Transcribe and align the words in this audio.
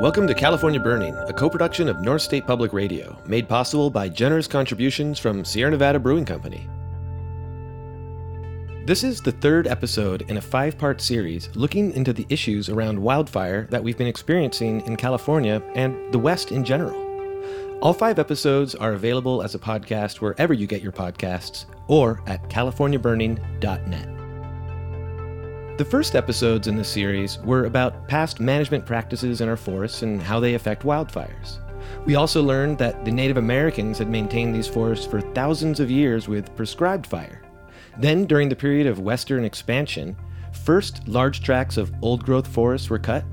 Welcome 0.00 0.28
to 0.28 0.34
California 0.34 0.78
Burning, 0.78 1.16
a 1.26 1.32
co 1.32 1.50
production 1.50 1.88
of 1.88 1.98
North 1.98 2.22
State 2.22 2.46
Public 2.46 2.72
Radio, 2.72 3.20
made 3.26 3.48
possible 3.48 3.90
by 3.90 4.08
generous 4.08 4.46
contributions 4.46 5.18
from 5.18 5.44
Sierra 5.44 5.72
Nevada 5.72 5.98
Brewing 5.98 6.24
Company. 6.24 6.68
This 8.86 9.02
is 9.02 9.20
the 9.20 9.32
third 9.32 9.66
episode 9.66 10.22
in 10.30 10.36
a 10.36 10.40
five 10.40 10.78
part 10.78 11.00
series 11.00 11.48
looking 11.56 11.90
into 11.94 12.12
the 12.12 12.24
issues 12.28 12.68
around 12.68 12.96
wildfire 13.02 13.66
that 13.70 13.82
we've 13.82 13.98
been 13.98 14.06
experiencing 14.06 14.82
in 14.82 14.94
California 14.94 15.60
and 15.74 16.12
the 16.12 16.18
West 16.20 16.52
in 16.52 16.64
general. 16.64 16.94
All 17.82 17.92
five 17.92 18.20
episodes 18.20 18.76
are 18.76 18.92
available 18.92 19.42
as 19.42 19.56
a 19.56 19.58
podcast 19.58 20.20
wherever 20.20 20.54
you 20.54 20.68
get 20.68 20.80
your 20.80 20.92
podcasts 20.92 21.64
or 21.88 22.22
at 22.28 22.48
californiaburning.net. 22.48 24.17
The 25.78 25.84
first 25.84 26.16
episodes 26.16 26.66
in 26.66 26.74
this 26.74 26.88
series 26.88 27.38
were 27.38 27.66
about 27.66 28.08
past 28.08 28.40
management 28.40 28.84
practices 28.84 29.40
in 29.40 29.48
our 29.48 29.56
forests 29.56 30.02
and 30.02 30.20
how 30.20 30.40
they 30.40 30.54
affect 30.54 30.82
wildfires. 30.82 31.58
We 32.04 32.16
also 32.16 32.42
learned 32.42 32.78
that 32.78 33.04
the 33.04 33.12
Native 33.12 33.36
Americans 33.36 33.96
had 33.96 34.10
maintained 34.10 34.52
these 34.52 34.66
forests 34.66 35.06
for 35.06 35.20
thousands 35.20 35.78
of 35.78 35.88
years 35.88 36.26
with 36.26 36.56
prescribed 36.56 37.06
fire. 37.06 37.42
Then, 37.96 38.24
during 38.24 38.48
the 38.48 38.56
period 38.56 38.88
of 38.88 38.98
western 38.98 39.44
expansion, 39.44 40.16
first 40.64 41.06
large 41.06 41.44
tracts 41.44 41.76
of 41.76 41.92
old 42.02 42.24
growth 42.24 42.48
forests 42.48 42.90
were 42.90 42.98
cut. 42.98 43.24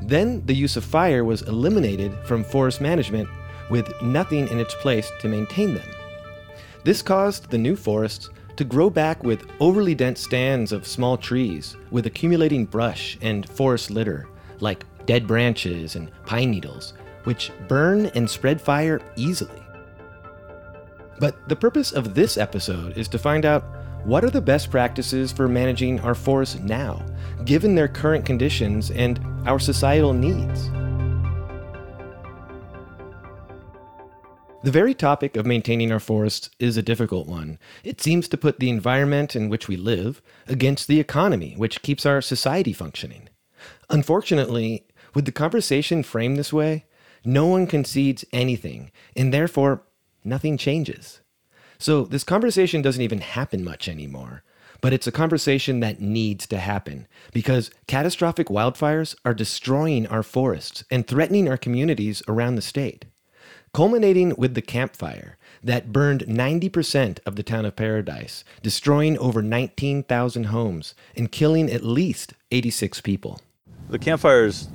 Then, 0.00 0.42
the 0.46 0.56
use 0.56 0.78
of 0.78 0.86
fire 0.86 1.22
was 1.22 1.42
eliminated 1.42 2.16
from 2.24 2.44
forest 2.44 2.80
management 2.80 3.28
with 3.68 3.92
nothing 4.00 4.48
in 4.48 4.58
its 4.58 4.74
place 4.76 5.12
to 5.20 5.28
maintain 5.28 5.74
them. 5.74 5.90
This 6.82 7.02
caused 7.02 7.50
the 7.50 7.58
new 7.58 7.76
forests 7.76 8.30
to 8.56 8.64
grow 8.64 8.88
back 8.88 9.22
with 9.24 9.50
overly 9.60 9.94
dense 9.94 10.20
stands 10.20 10.72
of 10.72 10.86
small 10.86 11.16
trees 11.16 11.76
with 11.90 12.06
accumulating 12.06 12.64
brush 12.64 13.18
and 13.20 13.48
forest 13.48 13.90
litter, 13.90 14.28
like 14.60 14.84
dead 15.06 15.26
branches 15.26 15.96
and 15.96 16.10
pine 16.24 16.50
needles, 16.50 16.94
which 17.24 17.50
burn 17.68 18.06
and 18.14 18.28
spread 18.28 18.60
fire 18.60 19.00
easily. 19.16 19.62
But 21.18 21.48
the 21.48 21.56
purpose 21.56 21.92
of 21.92 22.14
this 22.14 22.36
episode 22.36 22.96
is 22.96 23.08
to 23.08 23.18
find 23.18 23.44
out 23.44 23.64
what 24.04 24.24
are 24.24 24.30
the 24.30 24.40
best 24.40 24.70
practices 24.70 25.32
for 25.32 25.48
managing 25.48 25.98
our 26.00 26.14
forests 26.14 26.58
now, 26.60 27.04
given 27.44 27.74
their 27.74 27.88
current 27.88 28.26
conditions 28.26 28.90
and 28.90 29.18
our 29.46 29.58
societal 29.58 30.12
needs. 30.12 30.70
The 34.64 34.70
very 34.70 34.94
topic 34.94 35.36
of 35.36 35.44
maintaining 35.44 35.92
our 35.92 36.00
forests 36.00 36.48
is 36.58 36.78
a 36.78 36.82
difficult 36.82 37.26
one. 37.26 37.58
It 37.82 38.00
seems 38.00 38.28
to 38.28 38.38
put 38.38 38.60
the 38.60 38.70
environment 38.70 39.36
in 39.36 39.50
which 39.50 39.68
we 39.68 39.76
live 39.76 40.22
against 40.48 40.88
the 40.88 40.98
economy, 40.98 41.52
which 41.58 41.82
keeps 41.82 42.06
our 42.06 42.22
society 42.22 42.72
functioning. 42.72 43.28
Unfortunately, 43.90 44.86
with 45.12 45.26
the 45.26 45.32
conversation 45.32 46.02
framed 46.02 46.38
this 46.38 46.50
way, 46.50 46.86
no 47.26 47.44
one 47.44 47.66
concedes 47.66 48.24
anything, 48.32 48.90
and 49.14 49.34
therefore, 49.34 49.82
nothing 50.24 50.56
changes. 50.56 51.20
So, 51.76 52.06
this 52.06 52.24
conversation 52.24 52.80
doesn't 52.80 53.02
even 53.02 53.20
happen 53.20 53.64
much 53.64 53.86
anymore. 53.86 54.44
But 54.80 54.94
it's 54.94 55.06
a 55.06 55.12
conversation 55.12 55.80
that 55.80 56.00
needs 56.00 56.46
to 56.46 56.56
happen 56.56 57.06
because 57.34 57.70
catastrophic 57.86 58.46
wildfires 58.46 59.14
are 59.26 59.34
destroying 59.34 60.06
our 60.06 60.22
forests 60.22 60.84
and 60.90 61.06
threatening 61.06 61.50
our 61.50 61.58
communities 61.58 62.22
around 62.28 62.54
the 62.54 62.62
state 62.62 63.04
culminating 63.74 64.32
with 64.38 64.54
the 64.54 64.62
Camp 64.62 64.96
Fire 64.96 65.36
that 65.62 65.92
burned 65.92 66.20
90% 66.20 67.18
of 67.26 67.36
the 67.36 67.42
town 67.42 67.66
of 67.66 67.74
Paradise, 67.74 68.44
destroying 68.62 69.18
over 69.18 69.42
19,000 69.42 70.44
homes 70.44 70.94
and 71.16 71.32
killing 71.32 71.70
at 71.70 71.82
least 71.84 72.34
86 72.52 73.00
people. 73.00 73.40
The 73.90 73.98
Camp 73.98 74.20
Fire 74.22 74.44
is 74.44 74.68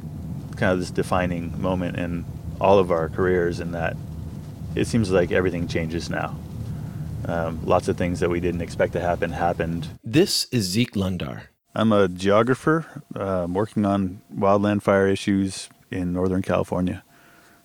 kind 0.57 0.73
of 0.73 0.79
this 0.79 0.91
defining 0.91 1.59
moment 1.59 1.97
in 1.97 2.25
all 2.59 2.77
of 2.77 2.91
our 2.91 3.07
careers 3.07 3.61
in 3.61 3.71
that 3.71 3.95
it 4.75 4.85
seems 4.85 5.09
like 5.09 5.31
everything 5.31 5.67
changes 5.67 6.09
now. 6.09 6.37
Um, 7.25 7.65
lots 7.65 7.87
of 7.87 7.97
things 7.97 8.19
that 8.19 8.29
we 8.29 8.39
didn't 8.39 8.61
expect 8.61 8.93
to 8.93 8.99
happen 8.99 9.31
happened. 9.31 9.87
This 10.03 10.45
is 10.51 10.65
Zeke 10.65 10.95
Lunder. 10.95 11.43
I'm 11.73 11.93
a 11.93 12.09
geographer 12.09 12.85
uh, 13.15 13.47
working 13.49 13.85
on 13.85 14.21
wildland 14.35 14.81
fire 14.81 15.07
issues 15.07 15.69
in 15.89 16.11
Northern 16.11 16.41
California 16.41 17.03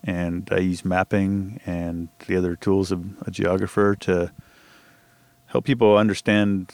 and 0.05 0.49
I 0.53 0.59
use 0.59 0.85
mapping 0.85 1.61
and 1.67 2.09
the 2.27 2.37
other 2.37 2.57
tools 2.57 2.93
of 2.93 3.05
a 3.27 3.31
geographer 3.31 3.97
to 4.01 4.33
help 5.47 5.65
people 5.65 5.97
understand 5.97 6.73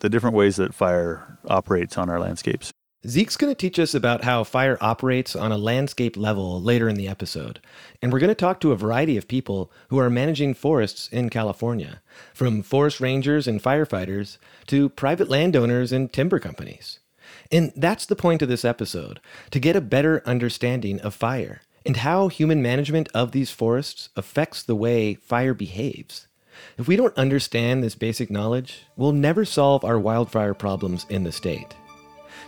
the 0.00 0.08
different 0.08 0.36
ways 0.36 0.56
that 0.56 0.74
fire 0.74 1.38
operates 1.48 1.96
on 1.96 2.10
our 2.10 2.20
landscapes. 2.20 2.72
Zeke's 3.06 3.36
going 3.36 3.52
to 3.52 3.58
teach 3.58 3.78
us 3.78 3.94
about 3.94 4.24
how 4.24 4.42
fire 4.42 4.76
operates 4.80 5.36
on 5.36 5.52
a 5.52 5.58
landscape 5.58 6.16
level 6.16 6.60
later 6.60 6.88
in 6.88 6.96
the 6.96 7.06
episode. 7.06 7.60
And 8.02 8.12
we're 8.12 8.18
going 8.18 8.28
to 8.28 8.34
talk 8.34 8.58
to 8.60 8.72
a 8.72 8.76
variety 8.76 9.16
of 9.16 9.28
people 9.28 9.70
who 9.88 9.98
are 9.98 10.10
managing 10.10 10.54
forests 10.54 11.08
in 11.08 11.30
California, 11.30 12.02
from 12.34 12.62
forest 12.62 12.98
rangers 12.98 13.46
and 13.46 13.62
firefighters 13.62 14.38
to 14.66 14.88
private 14.88 15.28
landowners 15.28 15.92
and 15.92 16.12
timber 16.12 16.40
companies. 16.40 16.98
And 17.52 17.72
that's 17.76 18.04
the 18.04 18.16
point 18.16 18.42
of 18.42 18.48
this 18.48 18.64
episode 18.64 19.20
to 19.52 19.60
get 19.60 19.76
a 19.76 19.80
better 19.80 20.20
understanding 20.26 21.00
of 21.00 21.14
fire 21.14 21.60
and 21.88 21.96
how 21.96 22.28
human 22.28 22.60
management 22.60 23.08
of 23.14 23.32
these 23.32 23.50
forests 23.50 24.10
affects 24.14 24.62
the 24.62 24.76
way 24.76 25.14
fire 25.14 25.54
behaves. 25.54 26.28
If 26.76 26.86
we 26.86 26.96
don't 26.96 27.16
understand 27.16 27.82
this 27.82 27.94
basic 27.94 28.30
knowledge, 28.30 28.84
we'll 28.94 29.12
never 29.12 29.46
solve 29.46 29.86
our 29.86 29.98
wildfire 29.98 30.52
problems 30.52 31.06
in 31.08 31.24
the 31.24 31.32
state. 31.32 31.74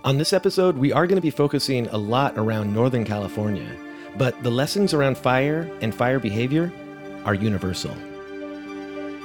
On 0.05 0.19
this 0.19 0.34
episode, 0.34 0.77
we 0.77 0.93
are 0.93 1.06
going 1.06 1.17
to 1.17 1.23
be 1.23 1.31
focusing 1.31 1.87
a 1.87 1.97
lot 1.97 2.37
around 2.37 2.75
Northern 2.75 3.05
California, 3.05 3.75
but 4.19 4.41
the 4.43 4.51
lessons 4.51 4.93
around 4.93 5.17
fire 5.17 5.71
and 5.81 5.95
fire 5.95 6.21
behavior 6.21 6.71
are 7.25 7.34
universal. 7.34 7.95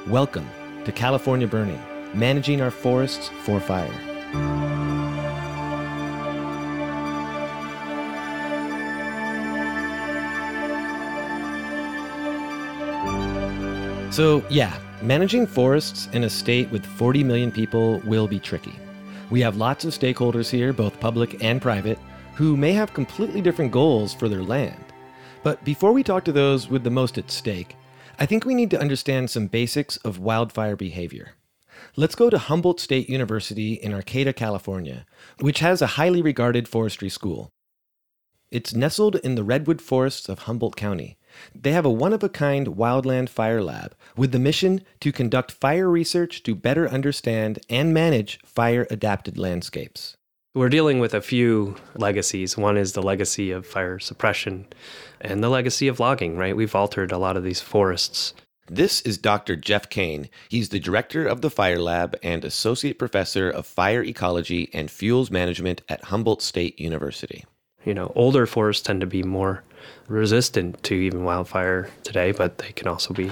Welcome 0.07 0.49
to 0.85 0.93
California 0.93 1.47
Burning, 1.47 1.81
managing 2.13 2.61
our 2.61 2.71
forests 2.71 3.29
for 3.43 3.59
fire. 3.59 4.64
So, 14.15 14.45
yeah, 14.49 14.79
managing 15.01 15.45
forests 15.45 16.07
in 16.13 16.23
a 16.23 16.29
state 16.29 16.71
with 16.71 16.85
40 16.85 17.21
million 17.21 17.51
people 17.51 17.99
will 18.05 18.29
be 18.29 18.39
tricky. 18.39 18.71
We 19.29 19.41
have 19.41 19.57
lots 19.57 19.83
of 19.83 19.91
stakeholders 19.91 20.49
here, 20.49 20.71
both 20.71 20.97
public 21.01 21.43
and 21.43 21.61
private, 21.61 21.99
who 22.35 22.55
may 22.55 22.71
have 22.71 22.93
completely 22.93 23.41
different 23.41 23.73
goals 23.73 24.13
for 24.13 24.29
their 24.29 24.41
land. 24.41 24.81
But 25.43 25.61
before 25.65 25.91
we 25.91 26.01
talk 26.01 26.23
to 26.23 26.31
those 26.31 26.69
with 26.69 26.85
the 26.85 26.89
most 26.89 27.17
at 27.17 27.29
stake, 27.29 27.75
I 28.17 28.25
think 28.25 28.45
we 28.45 28.55
need 28.55 28.69
to 28.69 28.79
understand 28.79 29.29
some 29.29 29.47
basics 29.47 29.97
of 29.97 30.19
wildfire 30.19 30.77
behavior. 30.77 31.33
Let's 31.97 32.15
go 32.15 32.29
to 32.29 32.37
Humboldt 32.37 32.79
State 32.79 33.09
University 33.09 33.73
in 33.73 33.93
Arcata, 33.93 34.31
California, 34.31 35.05
which 35.41 35.59
has 35.59 35.81
a 35.81 35.97
highly 35.99 36.21
regarded 36.21 36.69
forestry 36.69 37.09
school. 37.09 37.51
It's 38.49 38.73
nestled 38.73 39.17
in 39.17 39.35
the 39.35 39.43
redwood 39.43 39.81
forests 39.81 40.29
of 40.29 40.39
Humboldt 40.39 40.77
County, 40.77 41.17
they 41.53 41.71
have 41.71 41.85
a 41.85 41.89
one 41.89 42.13
of 42.13 42.23
a 42.23 42.29
kind 42.29 42.67
wildland 42.67 43.29
fire 43.29 43.61
lab 43.61 43.95
with 44.15 44.31
the 44.31 44.39
mission 44.39 44.81
to 44.99 45.11
conduct 45.11 45.51
fire 45.51 45.89
research 45.89 46.43
to 46.43 46.55
better 46.55 46.87
understand 46.89 47.59
and 47.69 47.93
manage 47.93 48.39
fire 48.45 48.87
adapted 48.89 49.37
landscapes. 49.37 50.17
We're 50.53 50.69
dealing 50.69 50.99
with 50.99 51.13
a 51.13 51.19
few 51.19 51.75
legacies. 51.95 52.57
One 52.57 52.77
is 52.77 52.93
the 52.93 53.03
legacy 53.03 53.51
of 53.51 53.67
fire 53.67 53.99
suppression 53.99 54.67
and 55.19 55.43
the 55.43 55.49
legacy 55.49 55.89
of 55.89 55.99
logging, 55.99 56.37
right? 56.37 56.55
We've 56.55 56.73
altered 56.73 57.11
a 57.11 57.17
lot 57.17 57.35
of 57.35 57.43
these 57.43 57.59
forests. 57.59 58.33
This 58.67 59.01
is 59.01 59.17
Dr. 59.17 59.57
Jeff 59.57 59.89
Kane. 59.89 60.29
He's 60.49 60.69
the 60.69 60.79
director 60.79 61.27
of 61.27 61.41
the 61.41 61.51
Fire 61.51 61.77
Lab 61.77 62.17
and 62.23 62.43
associate 62.43 62.97
professor 62.97 63.49
of 63.49 63.67
fire 63.67 64.01
ecology 64.01 64.69
and 64.73 64.89
fuels 64.89 65.29
management 65.29 65.81
at 65.87 66.05
Humboldt 66.05 66.41
State 66.41 66.79
University. 66.79 67.45
You 67.83 67.93
know, 67.93 68.11
older 68.15 68.47
forests 68.47 68.81
tend 68.81 69.01
to 69.01 69.07
be 69.07 69.21
more 69.21 69.63
resistant 70.07 70.81
to 70.83 70.95
even 70.95 71.23
wildfire 71.23 71.89
today, 72.03 72.31
but 72.31 72.59
they 72.59 72.71
can 72.71 72.87
also 72.87 73.13
be 73.13 73.31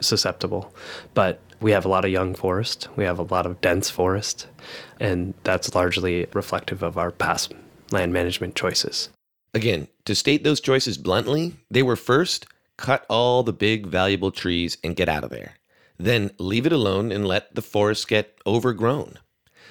susceptible. 0.00 0.72
But 1.14 1.40
we 1.60 1.72
have 1.72 1.84
a 1.84 1.88
lot 1.88 2.04
of 2.04 2.10
young 2.10 2.34
forest, 2.34 2.88
we 2.96 3.04
have 3.04 3.18
a 3.18 3.22
lot 3.22 3.46
of 3.46 3.60
dense 3.60 3.90
forest, 3.90 4.46
and 5.00 5.34
that's 5.44 5.74
largely 5.74 6.26
reflective 6.32 6.82
of 6.82 6.96
our 6.96 7.10
past 7.10 7.52
land 7.90 8.12
management 8.12 8.54
choices. 8.54 9.08
Again, 9.54 9.88
to 10.04 10.14
state 10.14 10.44
those 10.44 10.60
choices 10.60 10.98
bluntly, 10.98 11.56
they 11.70 11.82
were 11.82 11.96
first 11.96 12.46
cut 12.76 13.04
all 13.08 13.42
the 13.42 13.52
big 13.52 13.86
valuable 13.86 14.30
trees 14.30 14.78
and 14.84 14.96
get 14.96 15.08
out 15.08 15.24
of 15.24 15.30
there. 15.30 15.54
Then 15.98 16.30
leave 16.38 16.64
it 16.64 16.72
alone 16.72 17.10
and 17.10 17.26
let 17.26 17.54
the 17.54 17.62
forest 17.62 18.06
get 18.06 18.38
overgrown. 18.46 19.18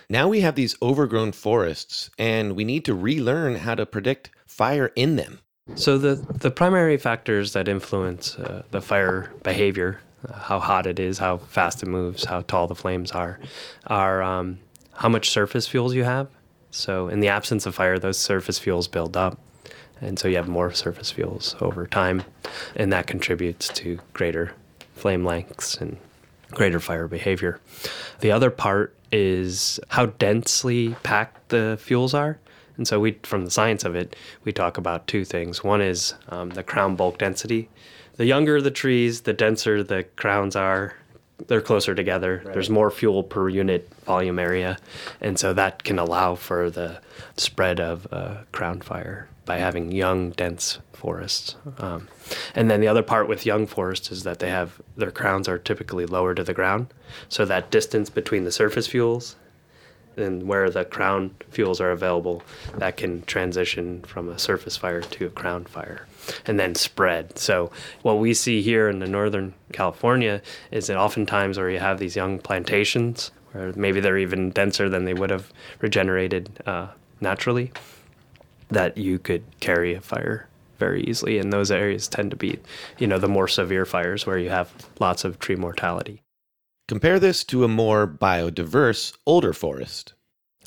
Now 0.10 0.28
we 0.28 0.42
have 0.42 0.56
these 0.56 0.76
overgrown 0.82 1.32
forests, 1.34 2.10
and 2.18 2.56
we 2.56 2.64
need 2.64 2.86
to 2.86 2.94
relearn 2.94 3.56
how 3.56 3.76
to 3.76 3.86
predict 3.86 4.30
fire 4.46 4.92
in 4.96 5.16
them. 5.16 5.40
So 5.76 5.98
the 5.98 6.16
the 6.16 6.50
primary 6.52 6.98
factors 6.98 7.54
that 7.54 7.68
influence 7.68 8.36
uh, 8.40 8.64
the 8.72 8.82
fire 8.82 9.32
behavior, 9.44 10.00
uh, 10.28 10.34
how 10.34 10.60
hot 10.60 10.88
it 10.88 11.00
is, 11.00 11.20
how 11.20 11.38
fast 11.38 11.84
it 11.84 11.88
moves, 11.88 12.26
how 12.26 12.42
tall 12.42 12.68
the 12.68 12.76
flames 12.76 13.12
are, 13.12 13.40
are 13.86 14.24
um, 14.24 14.60
how 14.94 15.10
much 15.10 15.30
surface 15.30 15.68
fuels 15.68 15.94
you 15.94 16.04
have. 16.04 16.28
So 16.72 17.08
in 17.10 17.20
the 17.20 17.28
absence 17.30 17.66
of 17.66 17.76
fire, 17.76 18.00
those 18.00 18.18
surface 18.18 18.60
fuels 18.60 18.88
build 18.88 19.18
up, 19.18 19.40
And 20.02 20.20
so 20.20 20.28
you 20.28 20.36
have 20.36 20.48
more 20.48 20.72
surface 20.74 21.12
fuels 21.12 21.56
over 21.60 21.88
time, 21.88 22.24
and 22.76 22.92
that 22.94 23.08
contributes 23.08 23.68
to 23.70 24.00
greater 24.14 24.54
flame 24.94 25.26
lengths 25.26 25.76
and 25.78 25.98
greater 26.52 26.80
fire 26.80 27.08
behavior. 27.08 27.60
The 28.20 28.32
other 28.32 28.50
part 28.52 28.96
is 29.12 29.80
how 29.90 30.08
densely 30.08 30.96
packed 31.04 31.50
the 31.50 31.78
fuels 31.82 32.14
are. 32.14 32.38
And 32.78 32.88
so 32.88 33.00
we, 33.00 33.14
from 33.24 33.46
the 33.46 33.52
science 33.52 33.84
of 33.84 33.96
it, 33.96 34.16
we 34.44 34.54
talk 34.54 34.78
about 34.78 35.08
two 35.08 35.26
things. 35.26 35.64
One 35.64 35.82
is 35.82 36.14
um, 36.30 36.52
the 36.52 36.64
crown 36.64 36.96
bulk 36.96 37.18
density. 37.18 37.70
The 38.16 38.26
younger 38.26 38.62
the 38.62 38.72
trees, 38.72 39.22
the 39.22 39.34
denser 39.34 39.84
the 39.84 40.04
crowns 40.16 40.56
are. 40.56 40.96
They're 41.48 41.62
closer 41.62 41.94
together. 41.94 42.42
Right. 42.44 42.54
There's 42.54 42.70
more 42.70 42.90
fuel 42.90 43.22
per 43.22 43.48
unit 43.48 43.88
volume 44.06 44.40
area, 44.40 44.78
and 45.22 45.38
so 45.38 45.54
that 45.54 45.84
can 45.84 46.00
allow 46.00 46.34
for 46.34 46.72
the 46.72 47.00
spread 47.36 47.80
of 47.80 48.08
uh, 48.12 48.38
crown 48.52 48.82
fire 48.82 49.28
by 49.46 49.58
having 49.58 49.92
young, 49.92 50.32
dense 50.32 50.80
forests. 50.94 51.56
Um, 51.78 52.08
and 52.56 52.72
then 52.72 52.82
the 52.82 52.88
other 52.88 53.04
part 53.04 53.28
with 53.28 53.46
young 53.46 53.68
forests 53.68 54.12
is 54.12 54.24
that 54.24 54.40
they 54.40 54.50
have 54.50 54.82
their 54.98 55.12
crowns 55.12 55.48
are 55.48 55.60
typically 55.60 56.08
lower 56.08 56.34
to 56.34 56.44
the 56.44 56.56
ground, 56.56 56.88
so 57.30 57.46
that 57.46 57.70
distance 57.70 58.10
between 58.10 58.44
the 58.44 58.52
surface 58.52 58.88
fuels 58.88 59.36
and 60.18 60.48
where 60.48 60.70
the 60.70 60.86
crown 60.86 61.36
fuels 61.50 61.80
are 61.80 61.92
available, 61.92 62.44
that 62.78 62.98
can 62.98 63.24
transition 63.24 64.02
from 64.04 64.30
a 64.30 64.40
surface 64.40 64.78
fire 64.78 65.02
to 65.02 65.28
a 65.28 65.30
crown 65.30 65.66
fire 65.66 66.08
and 66.46 66.60
then 66.60 66.76
spread. 66.76 67.38
So 67.38 67.72
what 68.02 68.20
we 68.20 68.34
see 68.34 68.62
here 68.62 68.90
in 68.90 69.00
the 69.00 69.08
northern 69.08 69.54
California 69.72 70.42
is 70.72 70.88
that 70.88 70.98
oftentimes 70.98 71.58
where 71.58 71.70
you 71.70 71.80
have 71.80 72.00
these 72.00 72.16
young 72.16 72.40
plantations, 72.40 73.32
where 73.52 73.74
maybe 73.76 74.00
they're 74.00 74.18
even 74.18 74.52
denser 74.52 74.90
than 74.90 75.06
they 75.06 75.14
would 75.14 75.30
have 75.30 75.52
regenerated 75.80 76.62
uh, 76.66 76.88
naturally, 77.22 77.72
that 78.70 78.98
you 78.98 79.20
could 79.20 79.44
carry 79.60 79.94
a 79.94 80.02
fire 80.02 80.48
very 80.78 81.02
easily. 81.04 81.40
And 81.40 81.52
those 81.52 81.72
areas 81.72 82.08
tend 82.08 82.32
to 82.32 82.38
be, 82.38 82.60
you 82.98 83.08
know, 83.08 83.18
the 83.18 83.28
more 83.28 83.48
severe 83.48 83.86
fires 83.86 84.26
where 84.26 84.38
you 84.38 84.50
have 84.50 84.72
lots 85.00 85.24
of 85.24 85.40
tree 85.40 85.56
mortality. 85.56 86.22
Compare 86.88 87.20
this 87.20 87.44
to 87.44 87.66
a 87.66 87.68
more 87.68 88.08
biodiverse 88.08 89.18
older 89.26 89.52
forest. 89.52 90.14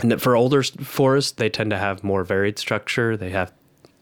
And 0.00 0.20
for 0.20 0.36
older 0.36 0.62
forests, 0.62 1.32
they 1.32 1.48
tend 1.48 1.70
to 1.70 1.78
have 1.78 2.04
more 2.04 2.24
varied 2.24 2.58
structure. 2.58 3.16
They 3.16 3.30
have 3.30 3.54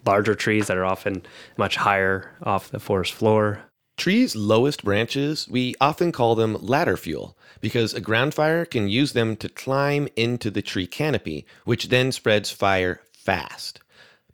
larger 0.04 0.34
trees 0.34 0.66
that 0.66 0.76
are 0.76 0.84
often 0.84 1.22
much 1.56 1.76
higher 1.76 2.32
off 2.42 2.70
the 2.70 2.80
forest 2.80 3.12
floor. 3.12 3.60
Trees' 3.96 4.34
lowest 4.34 4.84
branches, 4.84 5.46
we 5.48 5.76
often 5.80 6.10
call 6.10 6.34
them 6.34 6.56
ladder 6.60 6.96
fuel 6.96 7.36
because 7.60 7.94
a 7.94 8.00
ground 8.00 8.34
fire 8.34 8.64
can 8.64 8.88
use 8.88 9.12
them 9.12 9.36
to 9.36 9.48
climb 9.48 10.08
into 10.16 10.50
the 10.50 10.62
tree 10.62 10.86
canopy, 10.88 11.46
which 11.64 11.88
then 11.88 12.10
spreads 12.10 12.50
fire 12.50 13.00
fast. 13.12 13.80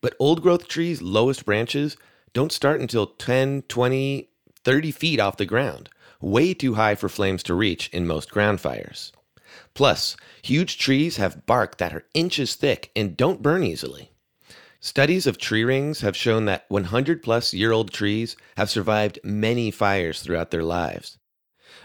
But 0.00 0.16
old 0.18 0.42
growth 0.42 0.68
trees' 0.68 1.02
lowest 1.02 1.44
branches 1.44 1.98
don't 2.32 2.52
start 2.52 2.80
until 2.80 3.06
10, 3.06 3.62
20, 3.68 4.28
30 4.64 4.90
feet 4.90 5.20
off 5.20 5.36
the 5.36 5.46
ground, 5.46 5.90
way 6.24 6.54
too 6.54 6.74
high 6.74 6.94
for 6.94 7.08
flames 7.08 7.42
to 7.44 7.54
reach 7.54 7.88
in 7.90 8.06
most 8.06 8.30
ground 8.30 8.60
fires. 8.60 9.12
Plus, 9.74 10.16
huge 10.42 10.78
trees 10.78 11.16
have 11.16 11.46
bark 11.46 11.78
that 11.78 11.94
are 11.94 12.04
inches 12.14 12.54
thick 12.54 12.90
and 12.96 13.16
don't 13.16 13.42
burn 13.42 13.62
easily. 13.62 14.10
Studies 14.80 15.26
of 15.26 15.38
tree 15.38 15.64
rings 15.64 16.00
have 16.00 16.16
shown 16.16 16.44
that 16.44 16.66
100 16.68 17.22
plus 17.22 17.54
year 17.54 17.72
old 17.72 17.90
trees 17.90 18.36
have 18.56 18.68
survived 18.68 19.18
many 19.24 19.70
fires 19.70 20.20
throughout 20.20 20.50
their 20.50 20.62
lives. 20.62 21.18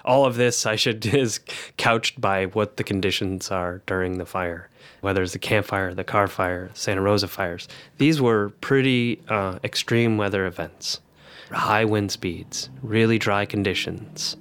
All 0.06 0.26
of 0.26 0.36
this, 0.36 0.66
I 0.66 0.76
should, 0.76 1.06
is 1.14 1.40
couched 1.78 2.20
by 2.20 2.46
what 2.48 2.78
the 2.78 2.84
conditions 2.84 3.52
are 3.52 3.82
during 3.86 4.18
the 4.18 4.26
fire. 4.26 4.70
Whether 5.02 5.24
it's 5.24 5.34
the 5.34 5.40
Camp 5.40 5.66
Fire, 5.66 5.94
the 5.94 6.04
Carr 6.04 6.28
Fire, 6.28 6.72
Santa 6.74 7.02
Rosa 7.02 7.28
fires, 7.28 7.68
these 7.98 8.22
were 8.22 8.50
pretty 8.62 9.22
uh, 9.30 9.60
extreme 9.64 10.18
weather 10.18 10.46
events. 10.46 11.00
High 11.52 11.86
wind 11.86 12.12
speeds, 12.12 12.70
really 12.82 13.18
dry 13.18 13.46
conditions, 13.46 14.38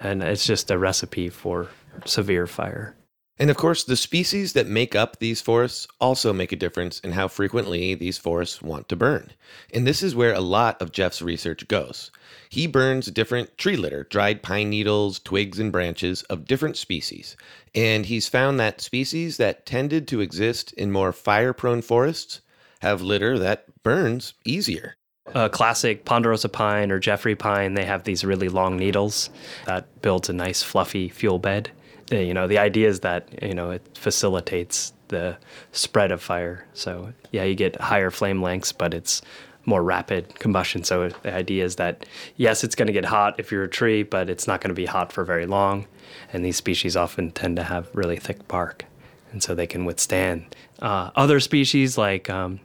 and 0.00 0.22
it's 0.22 0.46
just 0.46 0.70
a 0.70 0.78
recipe 0.78 1.28
for 1.28 1.68
severe 2.04 2.46
fire. 2.46 2.96
And 3.38 3.50
of 3.50 3.56
course, 3.56 3.82
the 3.82 3.96
species 3.96 4.52
that 4.52 4.68
make 4.68 4.94
up 4.94 5.18
these 5.18 5.40
forests 5.40 5.88
also 6.00 6.32
make 6.32 6.52
a 6.52 6.56
difference 6.56 7.00
in 7.00 7.12
how 7.12 7.28
frequently 7.28 7.94
these 7.94 8.18
forests 8.18 8.62
want 8.62 8.88
to 8.88 8.96
burn. 8.96 9.32
And 9.74 9.86
this 9.86 10.02
is 10.02 10.14
where 10.14 10.34
a 10.34 10.40
lot 10.40 10.80
of 10.80 10.92
Jeff's 10.92 11.22
research 11.22 11.66
goes. 11.66 12.10
He 12.50 12.66
burns 12.66 13.06
different 13.10 13.56
tree 13.58 13.76
litter, 13.76 14.04
dried 14.04 14.42
pine 14.42 14.70
needles, 14.70 15.18
twigs, 15.18 15.58
and 15.58 15.72
branches 15.72 16.22
of 16.24 16.44
different 16.44 16.76
species. 16.76 17.36
And 17.74 18.06
he's 18.06 18.28
found 18.28 18.60
that 18.60 18.80
species 18.80 19.38
that 19.38 19.66
tended 19.66 20.06
to 20.08 20.20
exist 20.20 20.72
in 20.74 20.92
more 20.92 21.12
fire 21.12 21.52
prone 21.52 21.82
forests 21.82 22.42
have 22.80 23.00
litter 23.00 23.38
that 23.38 23.82
burns 23.82 24.34
easier. 24.44 24.96
A 25.34 25.48
classic 25.48 26.04
ponderosa 26.04 26.48
pine 26.48 26.90
or 26.90 26.98
Jeffrey 26.98 27.34
pine, 27.36 27.74
they 27.74 27.84
have 27.84 28.04
these 28.04 28.24
really 28.24 28.48
long 28.48 28.76
needles 28.76 29.30
that 29.66 29.86
builds 30.02 30.28
a 30.28 30.32
nice 30.32 30.62
fluffy 30.62 31.08
fuel 31.08 31.38
bed. 31.38 31.70
You 32.10 32.34
know 32.34 32.46
the 32.46 32.58
idea 32.58 32.88
is 32.88 33.00
that 33.00 33.28
you 33.40 33.54
know 33.54 33.70
it 33.70 33.82
facilitates 33.96 34.92
the 35.08 35.38
spread 35.70 36.12
of 36.12 36.20
fire. 36.20 36.66
So 36.74 37.12
yeah 37.30 37.44
you 37.44 37.54
get 37.54 37.80
higher 37.80 38.10
flame 38.10 38.42
lengths 38.42 38.72
but 38.72 38.92
it's 38.92 39.22
more 39.64 39.82
rapid 39.82 40.38
combustion. 40.40 40.82
So 40.84 41.08
the 41.08 41.32
idea 41.32 41.64
is 41.64 41.76
that 41.76 42.04
yes 42.36 42.64
it's 42.64 42.74
going 42.74 42.88
to 42.88 42.92
get 42.92 43.04
hot 43.04 43.38
if 43.38 43.50
you're 43.52 43.64
a 43.64 43.68
tree 43.68 44.02
but 44.02 44.28
it's 44.28 44.48
not 44.48 44.60
going 44.60 44.70
to 44.70 44.74
be 44.74 44.86
hot 44.86 45.12
for 45.12 45.24
very 45.24 45.46
long. 45.46 45.86
And 46.32 46.44
these 46.44 46.56
species 46.56 46.96
often 46.96 47.30
tend 47.30 47.56
to 47.56 47.62
have 47.62 47.88
really 47.94 48.16
thick 48.16 48.48
bark 48.48 48.84
and 49.30 49.42
so 49.42 49.54
they 49.54 49.68
can 49.68 49.84
withstand. 49.84 50.54
Uh, 50.80 51.10
other 51.14 51.40
species 51.40 51.96
like 51.96 52.28
um, 52.28 52.60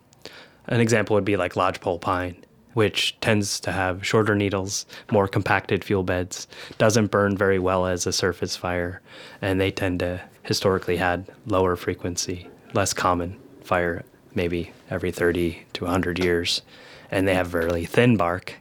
an 0.66 0.82
example 0.82 1.14
would 1.14 1.24
be 1.24 1.38
like 1.38 1.56
lodgepole 1.56 2.00
pine 2.00 2.44
which 2.78 3.20
tends 3.22 3.60
to 3.60 3.72
have 3.72 4.06
shorter 4.06 4.36
needles, 4.36 4.86
more 5.12 5.28
compacted 5.28 5.84
fuel 5.84 6.04
beds, 6.04 6.48
doesn't 6.78 7.10
burn 7.10 7.36
very 7.36 7.58
well 7.58 7.88
as 7.88 8.06
a 8.06 8.14
surface 8.14 8.56
fire, 8.56 9.02
and 9.42 9.60
they 9.60 9.72
tend 9.72 10.00
to 10.00 10.22
historically 10.44 10.98
had 10.98 11.26
lower 11.48 11.76
frequency, 11.76 12.48
less 12.76 12.94
common 12.94 13.36
fire, 13.64 14.06
maybe 14.36 14.72
every 14.92 15.12
30 15.12 15.60
to 15.74 15.86
100 15.86 16.24
years, 16.24 16.62
and 17.10 17.28
they 17.28 17.34
have 17.34 17.48
very 17.48 17.84
thin 17.84 18.16
bark. 18.16 18.54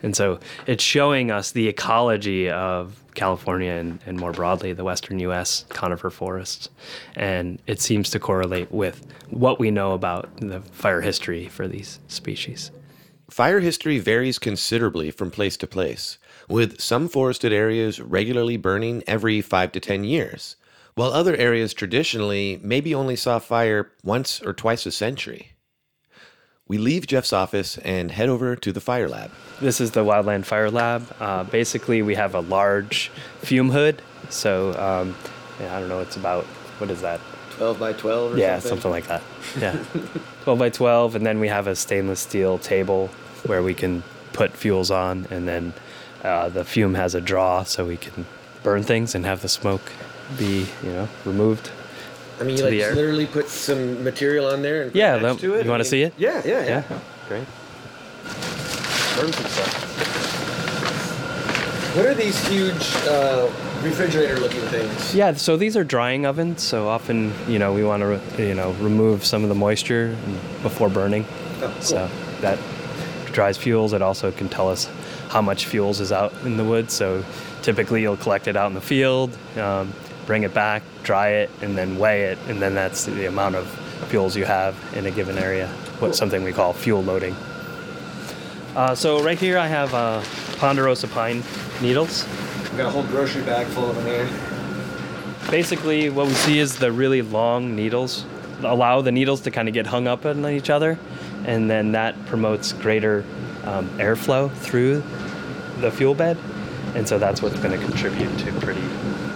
And 0.00 0.14
so 0.14 0.38
it's 0.68 0.84
showing 0.84 1.32
us 1.32 1.50
the 1.50 1.66
ecology 1.66 2.48
of 2.48 3.02
California 3.14 3.72
and, 3.72 3.98
and 4.06 4.16
more 4.16 4.30
broadly 4.30 4.74
the 4.74 4.84
western 4.84 5.18
US 5.18 5.64
conifer 5.70 6.10
forests. 6.10 6.68
And 7.16 7.58
it 7.66 7.80
seems 7.80 8.10
to 8.10 8.20
correlate 8.20 8.70
with 8.70 9.04
what 9.30 9.58
we 9.58 9.72
know 9.72 9.90
about 9.90 10.36
the 10.36 10.60
fire 10.60 11.00
history 11.00 11.48
for 11.48 11.66
these 11.66 11.98
species. 12.06 12.70
Fire 13.30 13.58
history 13.58 13.98
varies 13.98 14.38
considerably 14.38 15.10
from 15.10 15.32
place 15.32 15.56
to 15.56 15.66
place, 15.66 16.16
with 16.48 16.80
some 16.80 17.08
forested 17.08 17.52
areas 17.52 18.00
regularly 18.00 18.56
burning 18.56 19.02
every 19.06 19.40
5 19.40 19.72
to 19.72 19.80
10 19.80 20.04
years, 20.04 20.54
while 20.94 21.12
other 21.12 21.34
areas 21.36 21.74
traditionally 21.74 22.60
maybe 22.62 22.94
only 22.94 23.16
saw 23.16 23.40
fire 23.40 23.90
once 24.04 24.40
or 24.42 24.52
twice 24.52 24.86
a 24.86 24.92
century. 24.92 25.54
We 26.68 26.78
leave 26.78 27.08
Jeff's 27.08 27.32
office 27.32 27.78
and 27.78 28.12
head 28.12 28.28
over 28.28 28.54
to 28.54 28.72
the 28.72 28.80
fire 28.80 29.08
lab. 29.08 29.32
This 29.60 29.80
is 29.80 29.90
the 29.90 30.04
Wildland 30.04 30.44
Fire 30.44 30.70
Lab. 30.70 31.14
Uh, 31.18 31.44
basically, 31.44 32.02
we 32.02 32.14
have 32.14 32.34
a 32.34 32.40
large 32.40 33.10
fume 33.38 33.70
hood. 33.70 34.02
So, 34.30 34.70
um, 34.74 35.16
yeah, 35.60 35.76
I 35.76 35.80
don't 35.80 35.88
know, 35.88 36.00
it's 36.00 36.16
about, 36.16 36.44
what 36.78 36.90
is 36.90 37.00
that? 37.02 37.20
12 37.56 37.78
by 37.78 37.92
12 37.92 38.34
or 38.34 38.38
yeah, 38.38 38.58
something? 38.58 38.68
something 38.68 38.90
like 38.90 39.06
that. 39.06 39.22
Yeah. 39.60 39.82
12 40.44 40.58
by 40.58 40.68
12. 40.70 41.14
And 41.16 41.26
then 41.26 41.40
we 41.40 41.48
have 41.48 41.66
a 41.66 41.74
stainless 41.74 42.20
steel 42.20 42.58
table 42.58 43.08
where 43.46 43.62
we 43.62 43.74
can 43.74 44.02
put 44.32 44.52
fuels 44.52 44.90
on. 44.90 45.26
And 45.30 45.48
then 45.48 45.72
uh, 46.22 46.50
the 46.50 46.64
fume 46.64 46.94
has 46.94 47.14
a 47.14 47.20
draw 47.20 47.62
so 47.62 47.86
we 47.86 47.96
can 47.96 48.26
burn 48.62 48.82
things 48.82 49.14
and 49.14 49.24
have 49.24 49.42
the 49.42 49.48
smoke 49.48 49.92
be, 50.38 50.66
you 50.82 50.90
know, 50.90 51.08
removed. 51.24 51.70
I 52.38 52.44
mean, 52.44 52.58
you 52.58 52.64
like 52.64 52.94
literally 52.94 53.26
put 53.26 53.48
some 53.48 54.04
material 54.04 54.46
on 54.46 54.60
there 54.60 54.82
and 54.82 54.94
yeah, 54.94 55.16
that, 55.16 55.42
you 55.42 55.70
want 55.70 55.82
to 55.82 55.88
see 55.88 56.02
it? 56.02 56.12
Yeah, 56.18 56.42
yeah, 56.44 56.64
yeah. 56.64 56.82
yeah. 56.90 56.98
Great. 57.28 57.46
Burn 59.16 59.32
some 59.32 59.46
stuff. 59.46 59.96
What 61.96 62.04
are 62.04 62.14
these 62.14 62.46
huge 62.48 62.94
uh, 63.06 63.50
refrigerator 63.82 64.38
looking 64.38 64.60
things. 64.62 65.14
Yeah, 65.14 65.34
so 65.34 65.56
these 65.56 65.76
are 65.76 65.84
drying 65.84 66.26
ovens. 66.26 66.62
So 66.62 66.88
often, 66.88 67.32
you 67.48 67.58
know, 67.58 67.72
we 67.72 67.84
want 67.84 68.00
to, 68.00 68.06
re- 68.06 68.48
you 68.48 68.54
know, 68.54 68.72
remove 68.72 69.24
some 69.24 69.42
of 69.42 69.48
the 69.48 69.54
moisture 69.54 70.16
before 70.62 70.88
burning. 70.88 71.24
Oh, 71.28 71.70
cool. 71.72 71.82
So 71.82 72.10
that 72.40 72.58
dries 73.32 73.56
fuels. 73.56 73.92
It 73.92 74.02
also 74.02 74.32
can 74.32 74.48
tell 74.48 74.68
us 74.68 74.90
how 75.28 75.42
much 75.42 75.66
fuels 75.66 76.00
is 76.00 76.12
out 76.12 76.32
in 76.44 76.56
the 76.56 76.64
woods. 76.64 76.92
So 76.94 77.24
typically, 77.62 78.02
you'll 78.02 78.16
collect 78.16 78.48
it 78.48 78.56
out 78.56 78.68
in 78.68 78.74
the 78.74 78.80
field, 78.80 79.36
um, 79.56 79.92
bring 80.26 80.42
it 80.42 80.54
back, 80.54 80.82
dry 81.02 81.28
it, 81.28 81.50
and 81.62 81.76
then 81.76 81.98
weigh 81.98 82.24
it, 82.24 82.38
and 82.48 82.60
then 82.60 82.74
that's 82.74 83.04
the 83.04 83.26
amount 83.26 83.54
of 83.54 83.68
fuels 84.08 84.36
you 84.36 84.44
have 84.44 84.76
in 84.94 85.06
a 85.06 85.10
given 85.10 85.38
area. 85.38 85.68
What 85.98 86.14
something 86.14 86.42
we 86.42 86.52
call 86.52 86.72
fuel 86.72 87.02
loading. 87.02 87.34
Uh, 88.74 88.94
so 88.94 89.22
right 89.22 89.38
here, 89.38 89.56
I 89.56 89.66
have 89.66 89.94
uh, 89.94 90.22
ponderosa 90.58 91.08
pine 91.08 91.42
needles. 91.80 92.26
We 92.76 92.82
got 92.82 92.88
a 92.88 92.90
whole 92.90 93.04
grocery 93.04 93.42
bag 93.42 93.66
full 93.68 93.88
of 93.88 93.96
them 93.96 94.04
here. 94.04 94.28
Basically, 95.50 96.10
what 96.10 96.26
we 96.26 96.34
see 96.34 96.58
is 96.58 96.76
the 96.76 96.92
really 96.92 97.22
long 97.22 97.74
needles 97.74 98.26
allow 98.62 99.00
the 99.00 99.10
needles 99.10 99.40
to 99.40 99.50
kind 99.50 99.66
of 99.66 99.72
get 99.72 99.86
hung 99.86 100.06
up 100.06 100.26
on 100.26 100.46
each 100.50 100.68
other, 100.68 100.98
and 101.46 101.70
then 101.70 101.92
that 101.92 102.26
promotes 102.26 102.74
greater 102.74 103.24
um, 103.64 103.88
airflow 103.98 104.52
through 104.52 105.02
the 105.78 105.90
fuel 105.90 106.14
bed, 106.14 106.36
and 106.94 107.08
so 107.08 107.18
that's 107.18 107.40
what's 107.40 107.58
going 107.60 107.72
to 107.80 107.82
contribute 107.82 108.38
to 108.40 108.52
pretty 108.60 108.84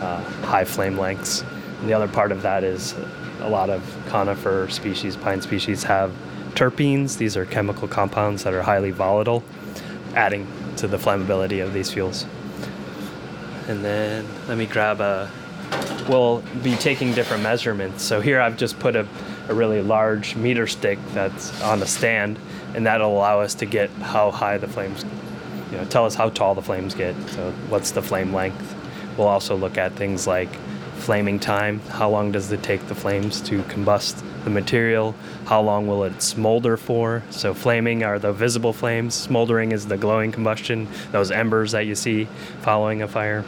uh, 0.02 0.20
high 0.42 0.66
flame 0.66 0.98
lengths. 0.98 1.40
And 1.80 1.88
the 1.88 1.94
other 1.94 2.08
part 2.08 2.32
of 2.32 2.42
that 2.42 2.62
is 2.62 2.94
a 3.40 3.48
lot 3.48 3.70
of 3.70 3.82
conifer 4.08 4.68
species, 4.68 5.16
pine 5.16 5.40
species 5.40 5.82
have 5.84 6.12
terpenes. 6.50 7.16
These 7.16 7.38
are 7.38 7.46
chemical 7.46 7.88
compounds 7.88 8.44
that 8.44 8.52
are 8.52 8.60
highly 8.62 8.90
volatile, 8.90 9.42
adding 10.14 10.46
to 10.76 10.86
the 10.86 10.98
flammability 10.98 11.64
of 11.64 11.72
these 11.72 11.90
fuels. 11.90 12.26
And 13.70 13.84
then 13.84 14.26
let 14.48 14.58
me 14.58 14.66
grab 14.66 15.00
a. 15.00 15.30
We'll 16.08 16.42
be 16.64 16.74
taking 16.74 17.14
different 17.14 17.44
measurements. 17.44 18.02
So 18.02 18.20
here 18.20 18.40
I've 18.40 18.56
just 18.56 18.80
put 18.80 18.96
a, 18.96 19.06
a 19.48 19.54
really 19.54 19.80
large 19.80 20.34
meter 20.34 20.66
stick 20.66 20.98
that's 21.12 21.62
on 21.62 21.80
a 21.80 21.86
stand, 21.86 22.36
and 22.74 22.84
that'll 22.84 23.16
allow 23.16 23.40
us 23.40 23.54
to 23.54 23.66
get 23.66 23.88
how 23.90 24.32
high 24.32 24.58
the 24.58 24.66
flames, 24.66 25.04
you 25.70 25.76
know, 25.76 25.84
tell 25.84 26.04
us 26.04 26.16
how 26.16 26.30
tall 26.30 26.56
the 26.56 26.62
flames 26.62 26.96
get. 26.96 27.14
So 27.28 27.52
what's 27.68 27.92
the 27.92 28.02
flame 28.02 28.34
length? 28.34 28.74
We'll 29.16 29.28
also 29.28 29.54
look 29.54 29.78
at 29.78 29.92
things 29.92 30.26
like 30.26 30.52
flaming 30.96 31.38
time. 31.38 31.78
How 31.90 32.10
long 32.10 32.32
does 32.32 32.50
it 32.50 32.64
take 32.64 32.88
the 32.88 32.96
flames 32.96 33.40
to 33.42 33.62
combust 33.64 34.24
the 34.44 34.50
material? 34.50 35.14
How 35.46 35.60
long 35.60 35.86
will 35.86 36.04
it 36.04 36.22
smolder 36.22 36.76
for? 36.76 37.22
So, 37.30 37.54
flaming 37.54 38.02
are 38.02 38.18
the 38.18 38.32
visible 38.32 38.72
flames, 38.72 39.14
smoldering 39.14 39.72
is 39.72 39.86
the 39.86 39.96
glowing 39.96 40.32
combustion, 40.32 40.88
those 41.12 41.30
embers 41.30 41.72
that 41.72 41.86
you 41.86 41.94
see 41.94 42.26
following 42.62 43.02
a 43.02 43.08
fire. 43.08 43.44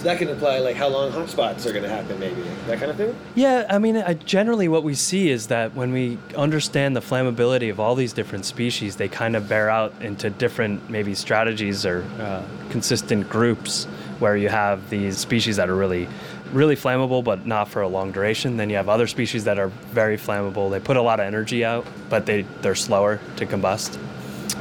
So 0.00 0.04
that 0.04 0.16
can 0.16 0.28
imply 0.28 0.60
like 0.60 0.76
how 0.76 0.88
long 0.88 1.12
hot 1.12 1.28
spots 1.28 1.66
are 1.66 1.72
going 1.72 1.82
to 1.82 1.90
happen, 1.90 2.18
maybe 2.18 2.40
that 2.68 2.78
kind 2.78 2.90
of 2.90 2.96
thing. 2.96 3.14
Yeah, 3.34 3.66
I 3.68 3.78
mean, 3.78 3.98
uh, 3.98 4.14
generally 4.14 4.66
what 4.66 4.82
we 4.82 4.94
see 4.94 5.28
is 5.28 5.48
that 5.48 5.74
when 5.74 5.92
we 5.92 6.16
understand 6.34 6.96
the 6.96 7.00
flammability 7.00 7.70
of 7.70 7.78
all 7.78 7.94
these 7.94 8.14
different 8.14 8.46
species, 8.46 8.96
they 8.96 9.08
kind 9.08 9.36
of 9.36 9.46
bear 9.46 9.68
out 9.68 9.92
into 10.00 10.30
different 10.30 10.88
maybe 10.88 11.14
strategies 11.14 11.84
or 11.84 12.02
uh, 12.18 12.42
consistent 12.70 13.28
groups 13.28 13.84
where 14.20 14.38
you 14.38 14.48
have 14.48 14.88
these 14.88 15.18
species 15.18 15.56
that 15.56 15.68
are 15.68 15.76
really 15.76 16.08
really 16.52 16.76
flammable 16.76 17.22
but 17.22 17.46
not 17.46 17.68
for 17.68 17.82
a 17.82 17.88
long 17.88 18.12
duration. 18.12 18.56
Then 18.56 18.70
you 18.70 18.76
have 18.76 18.88
other 18.88 19.06
species 19.06 19.44
that 19.44 19.58
are 19.58 19.68
very 19.68 20.16
flammable. 20.16 20.70
They 20.70 20.80
put 20.80 20.96
a 20.96 21.02
lot 21.02 21.20
of 21.20 21.26
energy 21.26 21.64
out 21.64 21.86
but 22.08 22.26
they 22.26 22.42
they're 22.62 22.74
slower 22.74 23.20
to 23.36 23.46
combust. 23.46 23.98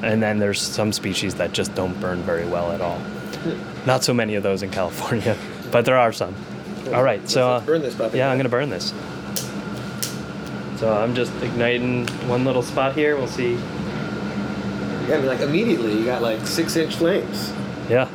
And 0.04 0.22
then 0.22 0.40
there's 0.40 0.62
some 0.62 0.94
species 0.94 1.36
that 1.36 1.52
just 1.52 1.76
don't 1.76 2.00
burn 2.00 2.22
very 2.22 2.46
well 2.46 2.72
at 2.72 2.82
all. 2.82 3.02
Not 3.86 4.04
so 4.04 4.14
many 4.14 4.36
of 4.36 4.44
those 4.44 4.64
in 4.64 4.70
california 4.80 5.38
but 5.72 5.86
there 5.86 5.98
are 5.98 6.14
some. 6.14 6.36
All 6.94 7.04
right 7.04 7.28
so 7.30 7.54
Let's 7.54 7.66
burn 7.66 7.82
this 7.82 7.96
puppy. 7.96 8.16
Uh, 8.16 8.18
yeah 8.18 8.32
i'm 8.32 8.38
gonna 8.38 8.50
burn 8.50 8.70
this. 8.70 8.94
So 10.78 10.94
i'm 10.96 11.14
just 11.16 11.34
igniting 11.42 12.08
one 12.28 12.46
little 12.46 12.64
spot 12.64 12.96
here. 12.96 13.18
We'll 13.18 13.28
see. 13.28 13.58
Yeah, 15.08 15.16
I 15.16 15.18
mean, 15.18 15.26
like 15.28 15.40
immediately 15.40 15.98
you 15.98 16.06
got 16.06 16.22
like 16.22 16.46
six 16.46 16.76
inch 16.76 16.96
flames. 16.96 17.52
Yeah. 17.90 18.08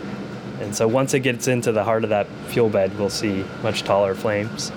And 0.74 0.78
so 0.80 0.88
once 0.88 1.14
it 1.14 1.20
gets 1.20 1.46
into 1.46 1.70
the 1.70 1.84
heart 1.84 2.02
of 2.02 2.10
that 2.10 2.26
fuel 2.48 2.68
bed, 2.68 2.98
we'll 2.98 3.08
see 3.08 3.44
much 3.62 3.84
taller 3.84 4.12
flames. 4.12 4.72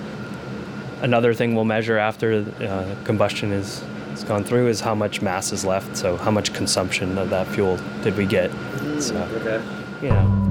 Another 1.02 1.34
thing 1.34 1.56
we'll 1.56 1.64
measure 1.64 1.98
after 1.98 2.46
uh, 2.60 2.94
combustion 3.02 3.50
is, 3.50 3.82
is 4.12 4.22
gone 4.22 4.44
through 4.44 4.68
is 4.68 4.80
how 4.80 4.94
much 4.94 5.22
mass 5.22 5.50
is 5.50 5.64
left. 5.64 5.96
So 5.96 6.16
how 6.16 6.30
much 6.30 6.54
consumption 6.54 7.18
of 7.18 7.30
that 7.30 7.48
fuel 7.48 7.80
did 8.04 8.16
we 8.16 8.26
get? 8.26 8.52
So, 9.00 9.16
Okay. 9.42 9.60
you 10.00 10.10
know. 10.10 10.44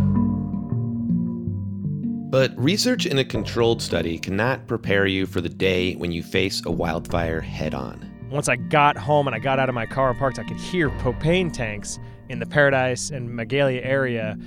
But 2.30 2.52
research 2.62 3.06
in 3.06 3.18
a 3.18 3.24
controlled 3.24 3.82
study 3.82 4.20
cannot 4.20 4.68
prepare 4.68 5.06
you 5.06 5.26
for 5.26 5.40
the 5.40 5.48
day 5.48 5.94
when 5.94 6.12
you 6.12 6.24
face 6.24 6.62
a 6.66 6.72
wildfire 6.72 7.40
head 7.40 7.74
on. 7.74 8.06
Once 8.30 8.50
I 8.50 8.58
got 8.58 8.98
home 8.98 9.28
and 9.28 9.34
I 9.34 9.40
got 9.40 9.60
out 9.60 9.70
of 9.70 9.76
my 9.76 9.86
car 9.86 10.10
and 10.10 10.20
parked, 10.20 10.40
I 10.40 10.44
could 10.44 10.58
hear 10.58 10.90
propane 10.90 11.54
tanks 11.54 12.00
in 12.28 12.40
the 12.40 12.46
Paradise 12.46 13.12
and 13.12 13.30
Magalia 13.30 13.80
area 13.86 14.38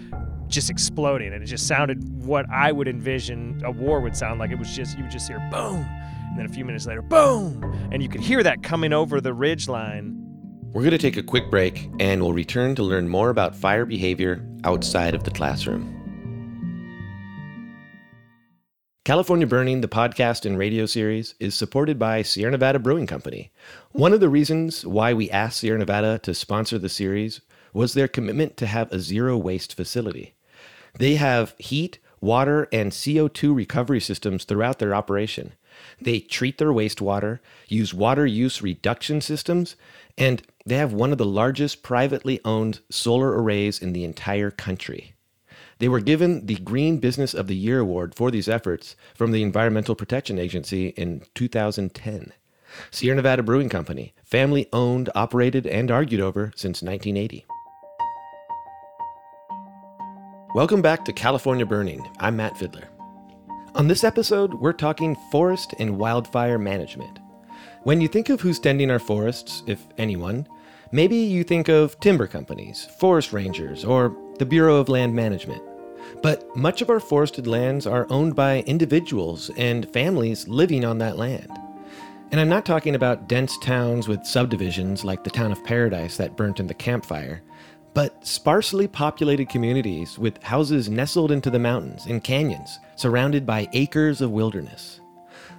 just 0.50 0.71
exploding. 0.71 1.33
And 1.33 1.42
it 1.42 1.47
just 1.47 1.66
sounded 1.66 2.25
what 2.25 2.49
I 2.50 2.73
would 2.73 2.88
envision 2.88 3.62
a 3.64 3.71
war 3.71 4.00
would 4.00 4.16
sound 4.16 4.40
like. 4.40 4.50
It 4.50 4.59
was 4.59 4.75
just, 4.75 4.97
you 4.97 5.04
would 5.04 5.12
just 5.12 5.28
hear 5.28 5.38
boom. 5.50 5.87
And 6.30 6.38
then 6.38 6.47
a 6.47 6.49
few 6.49 6.64
minutes 6.64 6.87
later, 6.87 7.02
boom. 7.02 7.62
And 7.90 8.02
you 8.02 8.09
could 8.09 8.21
hear 8.21 8.42
that 8.42 8.62
coming 8.62 8.92
over 8.92 9.21
the 9.21 9.35
ridge 9.35 9.69
line. 9.69 10.16
We're 10.73 10.83
going 10.83 10.92
to 10.92 10.99
take 10.99 11.16
a 11.16 11.23
quick 11.23 11.50
break 11.50 11.90
and 11.99 12.23
we'll 12.23 12.33
return 12.33 12.76
to 12.76 12.83
learn 12.83 13.09
more 13.09 13.30
about 13.30 13.57
fire 13.57 13.85
behavior 13.85 14.47
outside 14.62 15.14
of 15.14 15.25
the 15.25 15.30
classroom. 15.30 15.97
California 19.04 19.47
Burning, 19.47 19.80
the 19.80 19.88
podcast 19.88 20.47
and 20.47 20.57
radio 20.57 20.87
series, 20.87 21.35
is 21.40 21.57
supported 21.57 21.99
by 21.99 22.23
Sierra 22.23 22.52
Nevada 22.52 22.78
Brewing 22.78 23.07
Company. 23.07 23.50
One 23.90 24.12
of 24.12 24.21
the 24.21 24.28
reasons 24.28 24.87
why 24.87 25.14
we 25.14 25.30
asked 25.30 25.59
Sierra 25.59 25.78
Nevada 25.78 26.21
to 26.21 26.35
sponsor 26.35 26.78
the 26.78 26.88
series 26.88 27.40
was 27.73 27.95
their 27.95 28.07
commitment 28.07 28.57
to 28.59 28.66
have 28.66 28.92
a 28.92 29.00
zero 29.00 29.37
waste 29.37 29.75
facility. 29.75 30.35
They 30.99 31.14
have 31.14 31.54
heat, 31.59 31.99
water, 32.20 32.68
and 32.73 32.92
CO2 32.92 33.54
recovery 33.54 34.00
systems 34.00 34.44
throughout 34.44 34.78
their 34.78 34.94
operation. 34.94 35.52
They 36.00 36.20
treat 36.20 36.59
their 36.59 36.73
wastewater, 36.73 37.38
use 37.68 37.94
water 37.94 38.26
use 38.26 38.62
reduction 38.62 39.20
systems, 39.20 39.76
and 40.18 40.42
they 40.66 40.76
have 40.76 40.92
one 40.92 41.12
of 41.12 41.18
the 41.18 41.25
largest 41.25 41.82
privately 41.82 42.40
owned 42.44 42.80
solar 42.90 43.40
arrays 43.40 43.78
in 43.78 43.92
the 43.92 44.04
entire 44.04 44.50
country. 44.50 45.14
They 45.78 45.88
were 45.88 46.00
given 46.00 46.44
the 46.44 46.56
Green 46.56 46.99
Business 46.99 47.32
of 47.32 47.47
the 47.47 47.56
Year 47.56 47.78
award 47.78 48.14
for 48.14 48.30
these 48.30 48.49
efforts 48.49 48.97
from 49.14 49.32
the 49.32 49.42
Environmental 49.42 49.94
Protection 49.94 50.38
Agency 50.38 50.88
in 50.88 51.23
2010. 51.35 52.32
Sierra 52.90 53.16
Nevada 53.16 53.42
Brewing 53.42 53.70
Company, 53.70 54.12
family 54.23 54.68
owned, 54.73 55.09
operated, 55.14 55.66
and 55.66 55.90
argued 55.90 56.20
over 56.20 56.52
since 56.54 56.82
1980. 56.82 57.47
Welcome 60.52 60.83
back 60.83 61.04
to 61.04 61.12
California 61.12 61.64
Burning. 61.64 62.04
I'm 62.19 62.35
Matt 62.35 62.59
Fiddler. 62.59 62.88
On 63.76 63.87
this 63.87 64.02
episode, 64.02 64.52
we're 64.54 64.73
talking 64.73 65.16
forest 65.30 65.75
and 65.78 65.97
wildfire 65.97 66.59
management. 66.59 67.21
When 67.85 68.00
you 68.00 68.09
think 68.09 68.30
of 68.30 68.40
who's 68.40 68.59
tending 68.59 68.90
our 68.90 68.99
forests, 68.99 69.62
if 69.69 69.87
anyone, 69.97 70.49
maybe 70.90 71.14
you 71.14 71.45
think 71.45 71.69
of 71.69 72.00
timber 72.00 72.26
companies, 72.26 72.88
forest 72.99 73.33
rangers, 73.33 73.85
or 73.85 74.16
the 74.40 74.45
Bureau 74.45 74.78
of 74.78 74.88
Land 74.88 75.14
Management. 75.14 75.62
But 76.21 76.57
much 76.57 76.83
of 76.83 76.90
our 76.90 76.99
forested 76.99 77.47
lands 77.47 77.87
are 77.87 78.09
owned 78.11 78.35
by 78.35 78.62
individuals 78.62 79.52
and 79.57 79.88
families 79.92 80.49
living 80.49 80.85
on 80.85 80.99
that 80.99 81.16
land. 81.16 81.49
And 82.33 82.40
I'm 82.40 82.49
not 82.49 82.66
talking 82.66 82.97
about 82.97 83.28
dense 83.28 83.57
towns 83.59 84.09
with 84.09 84.26
subdivisions 84.26 85.04
like 85.04 85.23
the 85.23 85.30
town 85.30 85.52
of 85.52 85.62
Paradise 85.62 86.16
that 86.16 86.37
burnt 86.37 86.59
in 86.59 86.66
the 86.66 86.75
Camp 86.75 87.04
Fire, 87.04 87.40
but 87.94 88.25
sparsely 88.26 88.87
populated 88.87 89.49
communities 89.49 90.18
with 90.18 90.42
houses 90.42 90.88
nestled 90.88 91.32
into 91.32 91.50
the 91.50 91.59
mountains 91.59 92.06
and 92.06 92.23
canyons, 92.23 92.78
surrounded 92.97 93.44
by 93.44 93.68
acres 93.73 94.20
of 94.20 94.30
wilderness. 94.30 95.00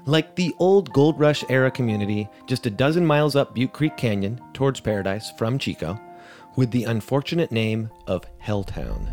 Like 0.05 0.35
the 0.35 0.55
old 0.57 0.91
Gold 0.93 1.19
Rush 1.19 1.43
era 1.49 1.69
community 1.69 2.27
just 2.47 2.65
a 2.65 2.71
dozen 2.71 3.05
miles 3.05 3.35
up 3.35 3.53
Butte 3.53 3.73
Creek 3.73 3.97
Canyon 3.97 4.41
towards 4.53 4.79
Paradise 4.79 5.31
from 5.37 5.59
Chico, 5.59 5.99
with 6.55 6.71
the 6.71 6.85
unfortunate 6.85 7.51
name 7.51 7.89
of 8.07 8.23
Helltown. 8.43 9.07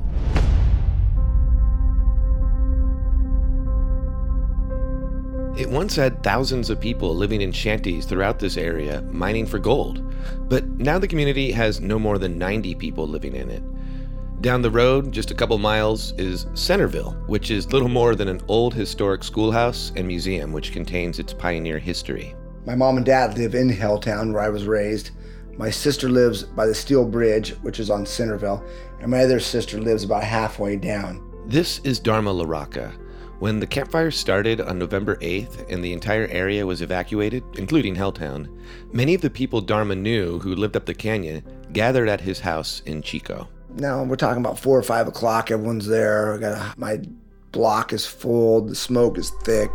It 5.59 5.69
once 5.69 5.97
had 5.97 6.23
thousands 6.23 6.71
of 6.71 6.81
people 6.81 7.17
living 7.17 7.41
in 7.41 7.51
shanties 7.51 8.07
throughout 8.07 8.39
this 8.39 8.57
area, 8.57 9.03
mining 9.11 9.45
for 9.45 9.59
gold, 9.59 10.01
but 10.49 10.65
now 10.79 11.01
the 11.01 11.09
community 11.09 11.51
has 11.51 11.81
no 11.81 11.99
more 11.99 12.17
than 12.17 12.39
90 12.39 12.77
people 12.77 13.09
living 13.09 13.35
in 13.35 13.51
it. 13.51 13.65
Down 14.41 14.63
the 14.63 14.71
road, 14.71 15.11
just 15.11 15.33
a 15.33 15.35
couple 15.35 15.59
miles, 15.59 16.13
is 16.13 16.47
Centerville, 16.55 17.11
which 17.27 17.51
is 17.51 17.73
little 17.73 17.89
more 17.89 18.15
than 18.15 18.29
an 18.29 18.41
old 18.47 18.73
historic 18.73 19.25
schoolhouse 19.25 19.91
and 19.97 20.07
museum 20.07 20.53
which 20.53 20.71
contains 20.71 21.19
its 21.19 21.35
pioneer 21.35 21.81
history. 21.81 22.37
My 22.65 22.77
mom 22.77 22.97
and 22.97 23.05
dad 23.05 23.37
live 23.37 23.57
in 23.57 23.69
Helltown, 23.69 24.33
where 24.33 24.45
I 24.45 24.51
was 24.51 24.65
raised. 24.65 25.11
My 25.57 25.71
sister 25.71 26.09
lives 26.09 26.45
by 26.45 26.67
the 26.67 26.75
Steel 26.75 27.05
Bridge, 27.05 27.51
which 27.63 27.81
is 27.81 27.91
on 27.91 28.07
Centerville, 28.07 28.65
and 29.01 29.11
my 29.11 29.25
other 29.25 29.41
sister 29.41 29.81
lives 29.81 30.05
about 30.05 30.23
halfway 30.23 30.77
down. 30.77 31.21
This 31.47 31.81
is 31.81 31.99
Dharma 31.99 32.33
LaRocca. 32.33 32.93
When 33.39 33.61
the 33.61 33.67
Camp 33.69 33.93
Fire 33.93 34.11
started 34.11 34.61
on 34.61 34.79
November 34.81 35.15
8th 35.17 35.71
and 35.73 35.83
the 35.85 35.93
entire 35.93 36.27
area 36.27 36.67
was 36.67 36.83
evacuated, 36.83 37.45
including 37.57 37.95
Helltown, 37.95 38.49
many 38.93 39.15
of 39.15 39.21
the 39.21 39.31
people 39.31 39.61
Dharma 39.61 39.95
knew 39.95 40.41
who 40.41 40.57
lived 40.57 40.77
up 40.77 40.87
the 40.87 40.95
canyon 40.95 41.45
gathered 41.73 42.09
at 42.09 42.21
his 42.21 42.41
house 42.41 42.83
in 42.85 43.01
Chico. 43.01 43.49
Now 43.75 44.03
we're 44.03 44.17
talking 44.17 44.45
about 44.45 44.59
four 44.59 44.77
or 44.77 44.83
five 44.83 45.07
o'clock. 45.07 45.53
Everyone's 45.53 45.87
there. 45.87 46.35
I 46.35 46.39
got 46.39 46.53
a, 46.59 46.75
my 46.81 47.01
block 47.53 47.93
is 47.93 48.05
full. 48.05 48.63
The 48.63 48.75
smoke 48.75 49.17
is 49.19 49.31
thick. 49.45 49.71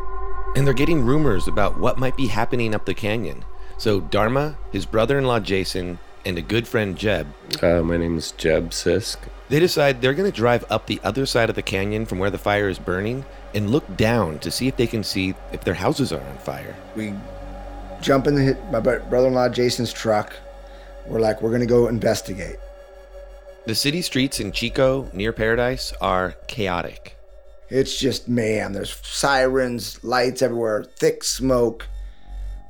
And 0.58 0.68
they're 0.68 0.74
getting 0.74 1.02
rumors 1.06 1.48
about 1.48 1.80
what 1.80 1.98
might 1.98 2.18
be 2.18 2.28
happening 2.28 2.76
up 2.76 2.86
the 2.86 2.94
canyon. 2.94 3.46
So 3.78 4.02
Dharma, 4.02 4.58
his 4.74 4.86
brother-in-law 4.86 5.40
Jason, 5.40 6.00
and 6.26 6.38
a 6.38 6.42
good 6.42 6.68
friend 6.68 6.98
Jeb, 6.98 7.28
Uh, 7.62 7.82
my 7.82 7.96
name 7.98 8.18
is 8.18 8.32
Jeb 8.34 8.72
Sisk. 8.72 9.18
they 9.50 9.60
decide 9.60 10.02
they're 10.02 10.14
going 10.14 10.30
to 10.30 10.36
drive 10.36 10.66
up 10.70 10.86
the 10.88 11.00
other 11.04 11.26
side 11.26 11.50
of 11.50 11.56
the 11.56 11.62
canyon 11.62 12.06
from 12.06 12.20
where 12.20 12.30
the 12.30 12.38
fire 12.38 12.68
is 12.70 12.78
burning 12.80 13.24
and 13.54 13.70
look 13.70 13.98
down 13.98 14.40
to 14.40 14.52
see 14.52 14.68
if 14.68 14.78
they 14.78 14.88
can 14.88 15.04
see 15.04 15.36
if 15.52 15.64
their 15.64 15.74
houses 15.74 16.12
are 16.12 16.22
on 16.22 16.38
fire. 16.38 16.76
We 16.96 17.14
jump 18.02 18.28
in 18.28 18.36
the, 18.36 18.58
my 18.72 18.80
brother-in-law 18.80 19.50
Jason's 19.50 19.94
truck. 19.94 20.34
We're 21.08 21.20
like, 21.20 21.42
we're 21.42 21.52
gonna 21.52 21.66
go 21.66 21.88
investigate. 21.88 22.58
The 23.66 23.76
city 23.76 24.02
streets 24.02 24.40
in 24.40 24.52
Chico, 24.52 25.10
near 25.14 25.32
Paradise, 25.32 25.94
are 26.02 26.36
chaotic. 26.48 27.18
It's 27.70 27.98
just 27.98 28.28
mayhem. 28.28 28.74
There's 28.74 28.96
sirens, 29.04 30.04
lights 30.04 30.42
everywhere, 30.42 30.84
thick 30.84 31.24
smoke. 31.24 31.88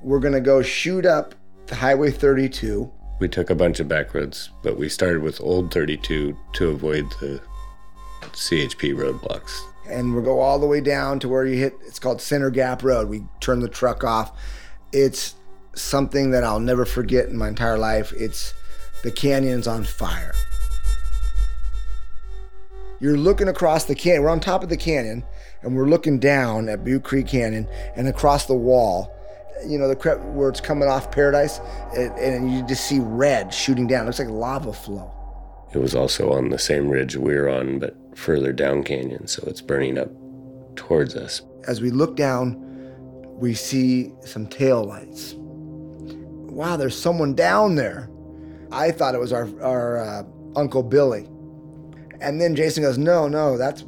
We're 0.02 0.20
gonna 0.20 0.42
go 0.42 0.62
shoot 0.62 1.06
up 1.06 1.36
the 1.66 1.75
Highway 1.75 2.12
32. 2.12 2.92
We 3.20 3.28
took 3.28 3.50
a 3.50 3.56
bunch 3.56 3.80
of 3.80 3.88
back 3.88 4.13
roads, 4.13 4.50
but 4.63 4.78
we 4.78 4.90
started 4.90 5.22
with 5.22 5.42
Old 5.42 5.74
32 5.74 6.38
to 6.54 6.70
avoid 6.70 7.06
the 7.20 7.42
CHP 8.22 8.96
roadblocks. 8.96 9.62
And 9.90 10.13
we'll 10.13 10.24
go 10.24 10.40
all 10.40 10.60
the 10.60 10.66
way 10.66 10.82
down 10.82 11.20
to 11.20 11.30
where 11.30 11.46
you 11.46 11.58
hit, 11.58 11.78
it's 11.86 12.00
called 12.00 12.22
Center 12.22 12.50
Gap 12.50 12.84
Road. 12.84 13.10
We 13.10 13.25
turn 13.40 13.60
the 13.60 13.68
truck 13.68 14.04
off. 14.04 14.32
It's 14.92 15.36
something 15.75 16.32
that 16.32 16.44
I'll 16.44 16.60
never 16.60 16.86
forget 16.86 17.28
in 17.28 17.38
my 17.38 17.50
entire 17.50 17.78
life. 17.78 18.13
It's 18.13 18.54
the 19.04 19.12
canyon's 19.12 19.68
on 19.68 19.84
fire. 19.84 20.34
You're 23.00 23.18
looking 23.18 23.50
across 23.50 23.84
the 23.84 23.96
canyon. 23.96 24.24
We're 24.24 24.30
on 24.30 24.40
top 24.40 24.63
of 24.63 24.70
the 24.70 24.78
canyon, 24.78 25.25
and 25.62 25.75
we're 25.75 25.90
looking 25.90 26.20
down 26.20 26.70
at 26.70 26.86
Butte 26.86 27.04
Creek 27.04 27.28
Canyon 27.28 27.68
and 27.98 28.08
across 28.08 28.46
the 28.46 28.56
wall. 28.56 29.13
You 29.68 29.78
know, 29.78 29.94
the 29.94 29.96
where 30.34 30.50
it's 30.50 30.62
coming 30.62 30.88
off 30.88 31.12
Paradise, 31.12 31.60
and, 31.98 32.18
and 32.18 32.54
you 32.54 32.66
just 32.66 32.88
see 32.88 33.00
red 33.02 33.54
shooting 33.54 33.88
down. 33.88 34.04
It 34.04 34.06
looks 34.06 34.20
like 34.20 34.30
lava 34.30 34.72
flow. 34.72 35.12
It 35.74 35.80
was 35.80 35.96
also 35.96 36.32
on 36.32 36.50
the 36.50 36.60
same 36.60 36.88
ridge 36.88 37.18
we 37.18 37.36
were 37.36 37.50
on, 37.50 37.80
but 37.80 37.98
further 38.15 38.51
down 38.51 38.84
canyon, 38.84 39.27
so 39.27 39.43
it's 39.48 39.62
burning 39.62 39.98
up 39.98 40.10
towards 40.75 41.15
us. 41.15 41.41
As 41.67 41.82
we 41.82 41.91
look 41.91 42.15
down, 42.15 42.60
we 43.39 43.53
see 43.53 44.12
some 44.22 44.48
tail 44.48 44.84
lights. 44.84 45.36
Wow, 45.38 46.77
there's 46.77 47.00
someone 47.00 47.34
down 47.34 47.75
there. 47.75 48.10
I 48.72 48.91
thought 48.91 49.15
it 49.15 49.20
was 49.20 49.34
our, 49.34 49.50
our 49.62 49.98
uh, 49.98 50.24
Uncle 50.55 50.84
Billy. 50.84 51.27
And 52.22 52.39
then 52.39 52.55
Jason 52.55 52.84
goes, 52.84 52.98
No, 52.98 53.27
no, 53.27 53.58
that's 53.58 53.84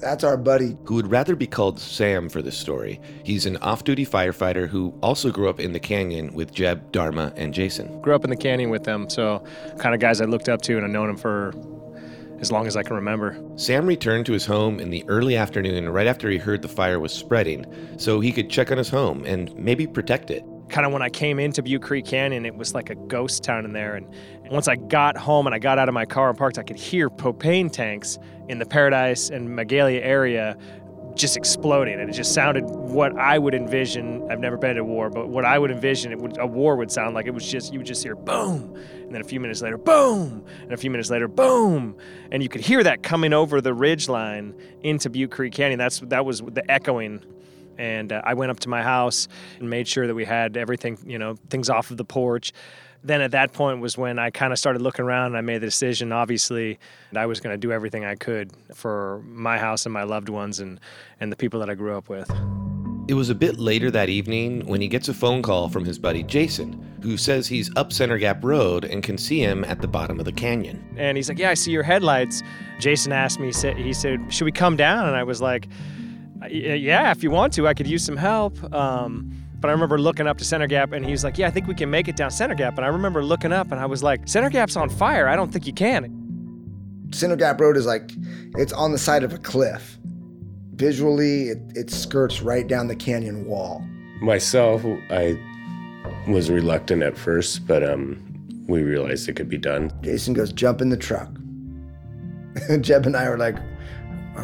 that's 0.00 0.24
our 0.24 0.38
buddy. 0.38 0.78
Who 0.84 0.94
would 0.94 1.10
rather 1.10 1.36
be 1.36 1.46
called 1.46 1.78
Sam 1.78 2.30
for 2.30 2.40
this 2.40 2.56
story. 2.56 3.00
He's 3.22 3.44
an 3.44 3.58
off 3.58 3.84
duty 3.84 4.06
firefighter 4.06 4.66
who 4.66 4.94
also 5.02 5.30
grew 5.30 5.50
up 5.50 5.60
in 5.60 5.72
the 5.72 5.80
canyon 5.80 6.32
with 6.32 6.54
Jeb, 6.54 6.90
Dharma, 6.90 7.34
and 7.36 7.52
Jason. 7.52 8.00
Grew 8.00 8.14
up 8.14 8.24
in 8.24 8.30
the 8.30 8.36
canyon 8.36 8.70
with 8.70 8.84
them, 8.84 9.10
so 9.10 9.44
kind 9.78 9.94
of 9.94 10.00
guys 10.00 10.22
I 10.22 10.24
looked 10.24 10.48
up 10.48 10.62
to, 10.62 10.76
and 10.76 10.86
I've 10.86 10.90
known 10.90 11.08
them 11.08 11.18
for 11.18 11.52
as 12.40 12.50
long 12.50 12.66
as 12.66 12.76
I 12.76 12.82
can 12.82 12.96
remember. 12.96 13.42
Sam 13.56 13.86
returned 13.86 14.26
to 14.26 14.32
his 14.32 14.46
home 14.46 14.80
in 14.80 14.90
the 14.90 15.04
early 15.08 15.36
afternoon 15.36 15.88
right 15.88 16.06
after 16.06 16.28
he 16.30 16.38
heard 16.38 16.62
the 16.62 16.68
fire 16.68 16.98
was 16.98 17.12
spreading, 17.12 17.66
so 17.98 18.20
he 18.20 18.32
could 18.32 18.50
check 18.50 18.70
on 18.70 18.78
his 18.78 18.88
home 18.88 19.24
and 19.24 19.54
maybe 19.56 19.86
protect 19.86 20.30
it 20.30 20.44
kind 20.70 20.86
of 20.86 20.92
when 20.92 21.02
I 21.02 21.10
came 21.10 21.38
into 21.38 21.62
Butte 21.62 21.82
Creek 21.82 22.06
Canyon, 22.06 22.46
it 22.46 22.54
was 22.54 22.74
like 22.74 22.90
a 22.90 22.94
ghost 22.94 23.42
town 23.42 23.64
in 23.64 23.72
there. 23.72 23.96
And 23.96 24.06
once 24.50 24.68
I 24.68 24.76
got 24.76 25.16
home 25.16 25.46
and 25.46 25.54
I 25.54 25.58
got 25.58 25.78
out 25.78 25.88
of 25.88 25.94
my 25.94 26.06
car 26.06 26.28
and 26.28 26.38
parked, 26.38 26.58
I 26.58 26.62
could 26.62 26.78
hear 26.78 27.10
propane 27.10 27.70
tanks 27.70 28.18
in 28.48 28.58
the 28.58 28.66
Paradise 28.66 29.30
and 29.30 29.48
Magalia 29.48 30.00
area 30.02 30.56
just 31.20 31.36
exploding. 31.36 32.00
And 32.00 32.08
it 32.08 32.12
just 32.12 32.34
sounded 32.34 32.64
what 32.64 33.16
I 33.18 33.38
would 33.38 33.54
envision. 33.54 34.26
I've 34.30 34.40
never 34.40 34.56
been 34.56 34.76
to 34.76 34.84
war, 34.84 35.10
but 35.10 35.28
what 35.28 35.44
I 35.44 35.58
would 35.58 35.70
envision 35.70 36.16
would, 36.18 36.38
a 36.38 36.46
war 36.46 36.76
would 36.76 36.90
sound 36.90 37.14
like. 37.14 37.26
It 37.26 37.34
was 37.34 37.48
just, 37.48 37.72
you 37.72 37.78
would 37.78 37.86
just 37.86 38.02
hear 38.02 38.16
boom. 38.16 38.74
And 39.02 39.14
then 39.14 39.20
a 39.20 39.24
few 39.24 39.40
minutes 39.40 39.62
later, 39.62 39.78
boom. 39.78 40.44
And 40.62 40.72
a 40.72 40.76
few 40.76 40.90
minutes 40.90 41.10
later, 41.10 41.28
boom. 41.28 41.96
And 42.30 42.42
you 42.42 42.48
could 42.48 42.60
hear 42.60 42.82
that 42.82 43.02
coming 43.02 43.32
over 43.32 43.60
the 43.60 43.74
ridge 43.74 44.08
line 44.08 44.54
into 44.82 45.10
Butte 45.10 45.30
Creek 45.30 45.52
Canyon. 45.52 45.78
That's, 45.78 46.00
that 46.00 46.24
was 46.24 46.40
the 46.40 46.68
echoing 46.70 47.24
and 47.80 48.12
uh, 48.12 48.20
I 48.22 48.34
went 48.34 48.50
up 48.50 48.60
to 48.60 48.68
my 48.68 48.82
house 48.82 49.26
and 49.58 49.70
made 49.70 49.88
sure 49.88 50.06
that 50.06 50.14
we 50.14 50.26
had 50.26 50.58
everything, 50.58 50.98
you 51.06 51.18
know, 51.18 51.36
things 51.48 51.70
off 51.70 51.90
of 51.90 51.96
the 51.96 52.04
porch. 52.04 52.52
Then 53.02 53.20
at 53.22 53.30
that 53.30 53.52
point 53.52 53.80
was 53.80 53.96
when 53.96 54.18
I 54.18 54.30
kind 54.30 54.52
of 54.52 54.58
started 54.58 54.82
looking 54.82 55.04
around 55.04 55.28
and 55.28 55.36
I 55.36 55.40
made 55.40 55.58
the 55.58 55.66
decision, 55.66 56.12
obviously, 56.12 56.78
that 57.12 57.20
I 57.20 57.26
was 57.26 57.40
going 57.40 57.54
to 57.54 57.58
do 57.58 57.72
everything 57.72 58.04
I 58.04 58.14
could 58.14 58.52
for 58.74 59.22
my 59.26 59.58
house 59.58 59.86
and 59.86 59.92
my 59.92 60.02
loved 60.02 60.28
ones 60.28 60.60
and, 60.60 60.78
and 61.18 61.32
the 61.32 61.36
people 61.36 61.60
that 61.60 61.70
I 61.70 61.74
grew 61.74 61.96
up 61.96 62.08
with. 62.08 62.30
It 63.08 63.14
was 63.14 63.30
a 63.30 63.34
bit 63.34 63.58
later 63.58 63.90
that 63.90 64.08
evening 64.08 64.66
when 64.66 64.80
he 64.80 64.86
gets 64.86 65.08
a 65.08 65.14
phone 65.14 65.42
call 65.42 65.68
from 65.68 65.84
his 65.84 65.98
buddy 65.98 66.22
Jason, 66.22 66.98
who 67.02 67.16
says 67.16 67.48
he's 67.48 67.74
up 67.74 67.92
Center 67.92 68.18
Gap 68.18 68.44
Road 68.44 68.84
and 68.84 69.02
can 69.02 69.18
see 69.18 69.40
him 69.40 69.64
at 69.64 69.80
the 69.80 69.88
bottom 69.88 70.20
of 70.20 70.26
the 70.26 70.32
canyon. 70.32 70.84
And 70.96 71.16
he's 71.16 71.28
like, 71.28 71.38
Yeah, 71.38 71.50
I 71.50 71.54
see 71.54 71.72
your 71.72 71.82
headlights. 71.82 72.42
Jason 72.78 73.12
asked 73.12 73.40
me, 73.40 73.46
he 73.46 73.92
said, 73.92 74.32
Should 74.32 74.44
we 74.44 74.52
come 74.52 74.76
down? 74.76 75.08
And 75.08 75.16
I 75.16 75.24
was 75.24 75.40
like, 75.40 75.66
yeah, 76.48 77.10
if 77.10 77.22
you 77.22 77.30
want 77.30 77.52
to, 77.54 77.66
I 77.68 77.74
could 77.74 77.86
use 77.86 78.04
some 78.04 78.16
help. 78.16 78.72
Um, 78.72 79.30
but 79.60 79.68
I 79.68 79.72
remember 79.72 79.98
looking 79.98 80.26
up 80.26 80.38
to 80.38 80.44
Center 80.44 80.66
Gap 80.66 80.92
and 80.92 81.04
he 81.04 81.10
was 81.10 81.24
like, 81.24 81.38
Yeah, 81.38 81.48
I 81.48 81.50
think 81.50 81.66
we 81.66 81.74
can 81.74 81.90
make 81.90 82.08
it 82.08 82.16
down 82.16 82.30
Center 82.30 82.54
Gap. 82.54 82.76
And 82.76 82.84
I 82.84 82.88
remember 82.88 83.22
looking 83.22 83.52
up 83.52 83.70
and 83.72 83.80
I 83.80 83.86
was 83.86 84.02
like, 84.02 84.26
Center 84.26 84.50
Gap's 84.50 84.76
on 84.76 84.88
fire. 84.88 85.28
I 85.28 85.36
don't 85.36 85.52
think 85.52 85.66
you 85.66 85.72
can. 85.72 87.08
Center 87.12 87.36
Gap 87.36 87.60
Road 87.60 87.76
is 87.76 87.86
like, 87.86 88.12
it's 88.56 88.72
on 88.72 88.92
the 88.92 88.98
side 88.98 89.22
of 89.24 89.32
a 89.32 89.38
cliff. 89.38 89.98
Visually, 90.74 91.48
it, 91.48 91.58
it 91.74 91.90
skirts 91.90 92.40
right 92.40 92.66
down 92.66 92.86
the 92.86 92.96
canyon 92.96 93.44
wall. 93.46 93.84
Myself, 94.22 94.82
I 95.10 95.38
was 96.28 96.50
reluctant 96.50 97.02
at 97.02 97.18
first, 97.18 97.66
but 97.66 97.82
um, 97.82 98.18
we 98.68 98.82
realized 98.82 99.28
it 99.28 99.36
could 99.36 99.48
be 99.48 99.58
done. 99.58 99.92
Jason 100.02 100.32
goes, 100.32 100.52
Jump 100.52 100.80
in 100.80 100.88
the 100.88 100.96
truck. 100.96 101.28
Jeb 102.80 103.06
and 103.06 103.16
I 103.16 103.28
were 103.28 103.38
like, 103.38 103.56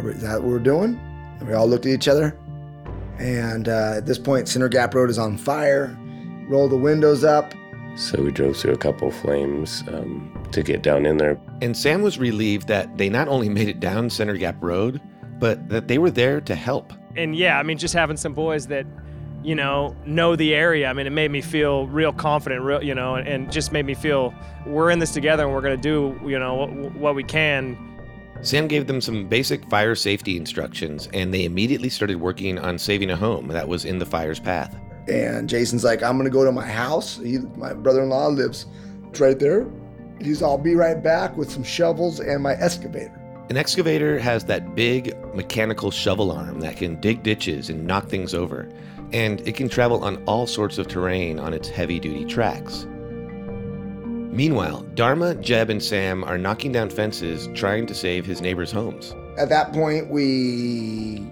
we, 0.02 0.10
Is 0.10 0.22
that 0.22 0.42
what 0.42 0.50
we're 0.50 0.58
doing? 0.58 0.98
And 1.38 1.48
We 1.48 1.54
all 1.54 1.66
looked 1.66 1.86
at 1.86 1.92
each 1.92 2.08
other. 2.08 2.36
And 3.18 3.68
uh, 3.68 3.94
at 3.96 4.06
this 4.06 4.18
point, 4.18 4.48
Center 4.48 4.68
Gap 4.68 4.94
Road 4.94 5.10
is 5.10 5.18
on 5.18 5.36
fire. 5.36 5.96
Roll 6.48 6.68
the 6.68 6.76
windows 6.76 7.24
up. 7.24 7.54
So 7.96 8.22
we 8.22 8.30
drove 8.30 8.56
through 8.56 8.74
a 8.74 8.78
couple 8.78 9.10
flames 9.10 9.82
um, 9.88 10.46
to 10.52 10.62
get 10.62 10.82
down 10.82 11.06
in 11.06 11.16
there. 11.16 11.40
And 11.62 11.74
Sam 11.76 12.02
was 12.02 12.18
relieved 12.18 12.68
that 12.68 12.98
they 12.98 13.08
not 13.08 13.26
only 13.28 13.48
made 13.48 13.68
it 13.68 13.80
down 13.80 14.10
Center 14.10 14.36
Gap 14.36 14.62
Road, 14.62 15.00
but 15.38 15.68
that 15.70 15.88
they 15.88 15.98
were 15.98 16.10
there 16.10 16.40
to 16.42 16.54
help. 16.54 16.92
And 17.16 17.34
yeah, 17.34 17.58
I 17.58 17.62
mean, 17.62 17.78
just 17.78 17.94
having 17.94 18.18
some 18.18 18.34
boys 18.34 18.66
that, 18.66 18.86
you 19.42 19.54
know, 19.54 19.96
know 20.04 20.36
the 20.36 20.54
area. 20.54 20.88
I 20.88 20.92
mean, 20.92 21.06
it 21.06 21.10
made 21.10 21.30
me 21.30 21.40
feel 21.40 21.86
real 21.86 22.12
confident, 22.12 22.62
real, 22.62 22.82
you 22.82 22.94
know, 22.94 23.16
and 23.16 23.50
just 23.50 23.72
made 23.72 23.86
me 23.86 23.94
feel 23.94 24.34
we're 24.66 24.90
in 24.90 24.98
this 24.98 25.12
together 25.12 25.44
and 25.44 25.54
we're 25.54 25.62
going 25.62 25.80
to 25.80 25.82
do, 25.82 26.28
you 26.28 26.38
know, 26.38 26.54
what, 26.54 26.94
what 26.96 27.14
we 27.14 27.24
can 27.24 27.95
Sam 28.46 28.68
gave 28.68 28.86
them 28.86 29.00
some 29.00 29.26
basic 29.26 29.68
fire 29.68 29.96
safety 29.96 30.36
instructions, 30.36 31.08
and 31.12 31.34
they 31.34 31.46
immediately 31.46 31.88
started 31.88 32.20
working 32.20 32.60
on 32.60 32.78
saving 32.78 33.10
a 33.10 33.16
home 33.16 33.48
that 33.48 33.66
was 33.66 33.84
in 33.84 33.98
the 33.98 34.06
fire's 34.06 34.38
path. 34.38 34.78
And 35.08 35.48
Jason's 35.48 35.82
like, 35.82 36.00
I'm 36.04 36.16
gonna 36.16 36.30
go 36.30 36.44
to 36.44 36.52
my 36.52 36.64
house. 36.64 37.16
He, 37.16 37.38
my 37.56 37.74
brother-in-law 37.74 38.28
lives 38.28 38.66
right 39.18 39.36
there. 39.36 39.66
He's, 40.20 40.44
I'll 40.44 40.58
be 40.58 40.76
right 40.76 41.02
back 41.02 41.36
with 41.36 41.50
some 41.50 41.64
shovels 41.64 42.20
and 42.20 42.40
my 42.40 42.52
excavator. 42.52 43.20
An 43.50 43.56
excavator 43.56 44.16
has 44.16 44.44
that 44.44 44.76
big 44.76 45.16
mechanical 45.34 45.90
shovel 45.90 46.30
arm 46.30 46.60
that 46.60 46.76
can 46.76 47.00
dig 47.00 47.24
ditches 47.24 47.68
and 47.68 47.84
knock 47.84 48.06
things 48.06 48.32
over, 48.32 48.68
and 49.12 49.40
it 49.40 49.56
can 49.56 49.68
travel 49.68 50.04
on 50.04 50.22
all 50.26 50.46
sorts 50.46 50.78
of 50.78 50.86
terrain 50.86 51.40
on 51.40 51.52
its 51.52 51.68
heavy 51.68 51.98
duty 51.98 52.24
tracks. 52.24 52.86
Meanwhile, 54.36 54.82
Dharma, 54.94 55.34
Jeb, 55.36 55.70
and 55.70 55.82
Sam 55.82 56.22
are 56.22 56.36
knocking 56.36 56.70
down 56.70 56.90
fences 56.90 57.48
trying 57.54 57.86
to 57.86 57.94
save 57.94 58.26
his 58.26 58.42
neighbors' 58.42 58.70
homes. 58.70 59.14
At 59.38 59.48
that 59.48 59.72
point, 59.72 60.10
we 60.10 61.26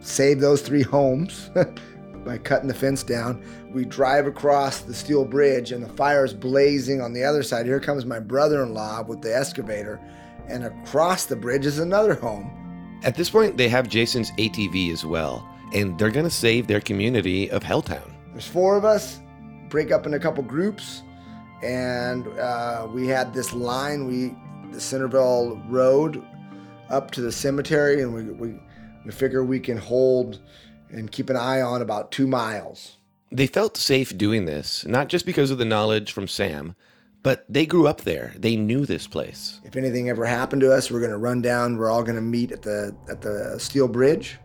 save 0.00 0.40
those 0.40 0.60
three 0.60 0.82
homes 0.82 1.50
by 2.26 2.36
cutting 2.36 2.68
the 2.68 2.74
fence 2.74 3.02
down. 3.02 3.42
We 3.72 3.86
drive 3.86 4.26
across 4.26 4.80
the 4.80 4.92
steel 4.92 5.24
bridge, 5.24 5.72
and 5.72 5.82
the 5.82 5.88
fire 5.94 6.26
is 6.26 6.34
blazing 6.34 7.00
on 7.00 7.14
the 7.14 7.24
other 7.24 7.42
side. 7.42 7.64
Here 7.64 7.80
comes 7.80 8.04
my 8.04 8.20
brother 8.20 8.62
in 8.62 8.74
law 8.74 9.00
with 9.00 9.22
the 9.22 9.34
excavator, 9.34 9.98
and 10.46 10.64
across 10.64 11.24
the 11.24 11.36
bridge 11.36 11.64
is 11.64 11.78
another 11.78 12.12
home. 12.12 13.00
At 13.02 13.14
this 13.14 13.30
point, 13.30 13.56
they 13.56 13.70
have 13.70 13.88
Jason's 13.88 14.30
ATV 14.32 14.92
as 14.92 15.06
well, 15.06 15.48
and 15.72 15.98
they're 15.98 16.10
going 16.10 16.26
to 16.26 16.30
save 16.30 16.66
their 16.66 16.82
community 16.82 17.50
of 17.50 17.62
Helltown. 17.62 18.10
There's 18.32 18.46
four 18.46 18.76
of 18.76 18.84
us, 18.84 19.20
break 19.70 19.90
up 19.90 20.04
in 20.04 20.12
a 20.12 20.20
couple 20.20 20.44
groups 20.44 21.02
and 21.62 22.26
uh, 22.38 22.86
we 22.90 23.06
had 23.06 23.32
this 23.32 23.52
line 23.52 24.06
we 24.06 24.34
the 24.72 24.80
centerville 24.80 25.62
road 25.68 26.24
up 26.90 27.10
to 27.12 27.20
the 27.20 27.32
cemetery 27.32 28.02
and 28.02 28.12
we, 28.12 28.24
we 28.24 28.58
we 29.04 29.12
figure 29.12 29.44
we 29.44 29.60
can 29.60 29.76
hold 29.76 30.40
and 30.90 31.10
keep 31.10 31.30
an 31.30 31.36
eye 31.36 31.60
on 31.60 31.82
about 31.82 32.12
two 32.12 32.26
miles. 32.26 32.98
They 33.30 33.46
felt 33.46 33.76
safe 33.76 34.16
doing 34.16 34.44
this 34.44 34.84
not 34.86 35.08
just 35.08 35.24
because 35.24 35.50
of 35.50 35.58
the 35.58 35.64
knowledge 35.64 36.12
from 36.12 36.28
sam 36.28 36.74
but 37.22 37.44
they 37.48 37.66
grew 37.66 37.86
up 37.86 38.00
there. 38.00 38.34
They 38.36 38.56
knew 38.56 38.84
this 38.84 39.06
place. 39.06 39.60
If 39.62 39.76
anything 39.76 40.08
ever 40.08 40.24
happened 40.24 40.62
to 40.62 40.72
us 40.72 40.90
we're 40.90 41.00
going 41.00 41.12
to 41.12 41.18
run 41.18 41.42
down 41.42 41.76
we're 41.76 41.90
all 41.90 42.02
going 42.02 42.16
to 42.16 42.22
meet 42.22 42.50
at 42.50 42.62
the 42.62 42.94
at 43.08 43.20
the 43.20 43.58
steel 43.58 43.88
bridge 43.88 44.38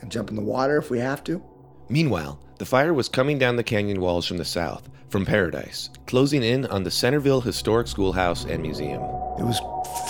and 0.00 0.10
jump 0.10 0.30
in 0.30 0.36
the 0.36 0.42
water 0.42 0.78
if 0.78 0.90
we 0.90 0.98
have 0.98 1.22
to. 1.24 1.42
Meanwhile 1.88 2.40
the 2.58 2.66
fire 2.66 2.92
was 2.92 3.08
coming 3.08 3.38
down 3.38 3.56
the 3.56 3.62
canyon 3.62 4.00
walls 4.00 4.26
from 4.26 4.36
the 4.36 4.44
south, 4.44 4.88
from 5.08 5.24
Paradise, 5.24 5.90
closing 6.06 6.42
in 6.42 6.66
on 6.66 6.82
the 6.82 6.90
Centerville 6.90 7.40
Historic 7.40 7.86
Schoolhouse 7.86 8.44
and 8.44 8.60
Museum. 8.60 9.00
It 9.38 9.44
was 9.44 9.60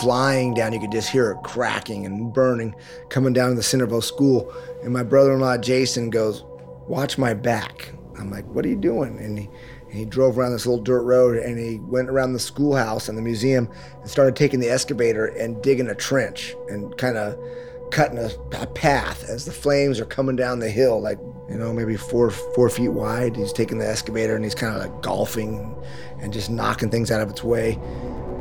flying 0.01 0.55
down. 0.55 0.73
You 0.73 0.81
could 0.81 0.93
just 0.93 1.11
hear 1.11 1.33
it 1.33 1.43
cracking 1.45 2.07
and 2.07 2.33
burning 2.33 2.75
coming 3.11 3.35
down 3.35 3.51
to 3.51 3.55
the 3.55 3.63
Centerville 3.63 4.01
School. 4.01 4.53
And 4.83 4.93
my 4.93 5.03
brother 5.03 5.35
in 5.35 5.41
law, 5.41 5.59
Jason, 5.59 6.09
goes, 6.09 6.43
Watch 6.89 7.19
my 7.19 7.35
back. 7.35 7.93
I'm 8.19 8.31
like, 8.31 8.47
what 8.47 8.65
are 8.65 8.69
you 8.69 8.77
doing? 8.77 9.19
And 9.19 9.39
he, 9.39 9.51
and 9.89 9.93
he 9.93 10.05
drove 10.07 10.39
around 10.39 10.53
this 10.53 10.67
little 10.67 10.83
dirt 10.83 11.03
road 11.03 11.37
and 11.37 11.59
he 11.59 11.79
went 11.81 12.09
around 12.09 12.33
the 12.33 12.39
schoolhouse 12.39 13.09
and 13.09 13.17
the 13.17 13.23
museum 13.23 13.69
and 14.01 14.11
started 14.11 14.37
taking 14.37 14.59
the 14.59 14.71
excavator 14.71 15.27
and 15.27 15.63
digging 15.63 15.89
a 15.89 15.95
trench 15.95 16.55
and 16.69 16.97
kind 16.97 17.19
of 17.19 17.39
cutting 17.90 18.18
a, 18.18 18.31
a, 18.61 18.66
path 18.66 19.29
as 19.29 19.44
the 19.44 19.53
flames 19.53 20.01
are 20.01 20.05
coming 20.05 20.37
down 20.37 20.59
the 20.59 20.70
hill, 20.70 21.01
like, 21.01 21.18
you 21.48 21.57
know, 21.57 21.72
maybe 21.72 21.96
four 21.96 22.31
four 22.31 22.68
feet 22.68 22.88
wide. 22.88 23.37
He's 23.37 23.53
taking 23.53 23.79
the 23.79 23.88
excavator 23.88 24.37
and 24.37 24.44
he's 24.44 24.55
kind 24.55 24.74
of 24.74 24.83
like 24.83 25.03
golfing 25.03 25.74
and 26.20 26.33
just 26.33 26.51
knocking 26.51 26.90
things 26.90 27.11
out 27.11 27.20
of 27.20 27.31
its 27.31 27.42
way. 27.42 27.79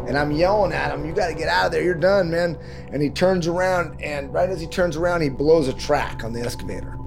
And 0.08 0.18
I'm 0.18 0.32
yelling 0.32 0.72
at 0.72 0.94
him, 0.94 1.06
you 1.06 1.14
got 1.14 1.28
to 1.28 1.34
get 1.34 1.50
out 1.50 1.66
of 1.66 1.72
there, 1.74 1.84
you're 1.84 1.94
done, 1.94 2.32
man. 2.32 2.58
And 2.94 3.02
he 3.02 3.10
turns 3.10 3.46
around, 3.46 4.02
and 4.02 4.34
right 4.34 4.50
as 4.50 4.62
he 4.62 4.68
turns 4.68 4.96
around, 4.96 5.22
he 5.22 5.30
blows 5.30 5.68
a 5.68 5.74
track 5.74 6.24
on 6.24 6.32
the 6.32 6.42
excavator. 6.42 6.98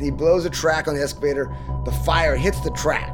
He 0.00 0.10
blows 0.10 0.46
a 0.46 0.50
track 0.50 0.88
on 0.88 0.94
the 0.94 1.02
excavator, 1.02 1.54
the 1.84 1.92
fire 1.92 2.34
hits 2.34 2.60
the 2.60 2.70
track, 2.70 3.12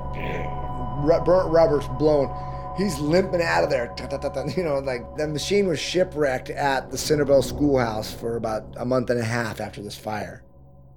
burnt 1.24 1.50
rubber's 1.50 1.86
blown. 1.98 2.28
He's 2.76 2.98
limping 2.98 3.42
out 3.42 3.64
of 3.64 3.70
there. 3.70 3.94
You 4.56 4.64
know, 4.64 4.78
like 4.78 5.16
the 5.16 5.28
machine 5.28 5.68
was 5.68 5.78
shipwrecked 5.78 6.50
at 6.50 6.90
the 6.90 6.96
Centerville 6.96 7.42
schoolhouse 7.42 8.12
for 8.12 8.36
about 8.36 8.74
a 8.76 8.84
month 8.84 9.10
and 9.10 9.20
a 9.20 9.24
half 9.24 9.60
after 9.60 9.82
this 9.82 9.96
fire. 9.96 10.42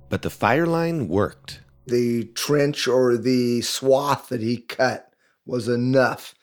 But 0.07 0.21
the 0.21 0.29
fire 0.29 0.65
line 0.65 1.07
worked. 1.09 1.61
The 1.85 2.25
trench 2.33 2.87
or 2.87 3.17
the 3.17 3.61
swath 3.61 4.29
that 4.29 4.41
he 4.41 4.57
cut 4.57 5.13
was 5.45 5.67
enough 5.67 6.33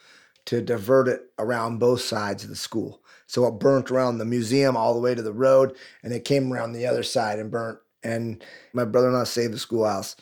to 0.45 0.61
divert 0.61 1.09
it 1.09 1.23
around 1.39 1.79
both 1.79 2.03
sides 2.03 2.45
of 2.45 2.51
the 2.51 2.57
school. 2.57 3.03
So 3.27 3.47
it 3.47 3.59
burnt 3.59 3.91
around 3.91 4.19
the 4.19 4.25
museum 4.25 4.77
all 4.77 4.93
the 4.93 5.01
way 5.01 5.15
to 5.15 5.23
the 5.23 5.33
road, 5.33 5.75
and 6.03 6.13
it 6.13 6.25
came 6.25 6.53
around 6.53 6.73
the 6.73 6.87
other 6.87 7.03
side 7.03 7.39
and 7.39 7.51
burnt. 7.51 7.79
And 8.05 8.45
my 8.73 8.85
brother-in-law 8.85 9.25
saved 9.25 9.55
the 9.55 9.59
schoolhouse, 9.59 10.15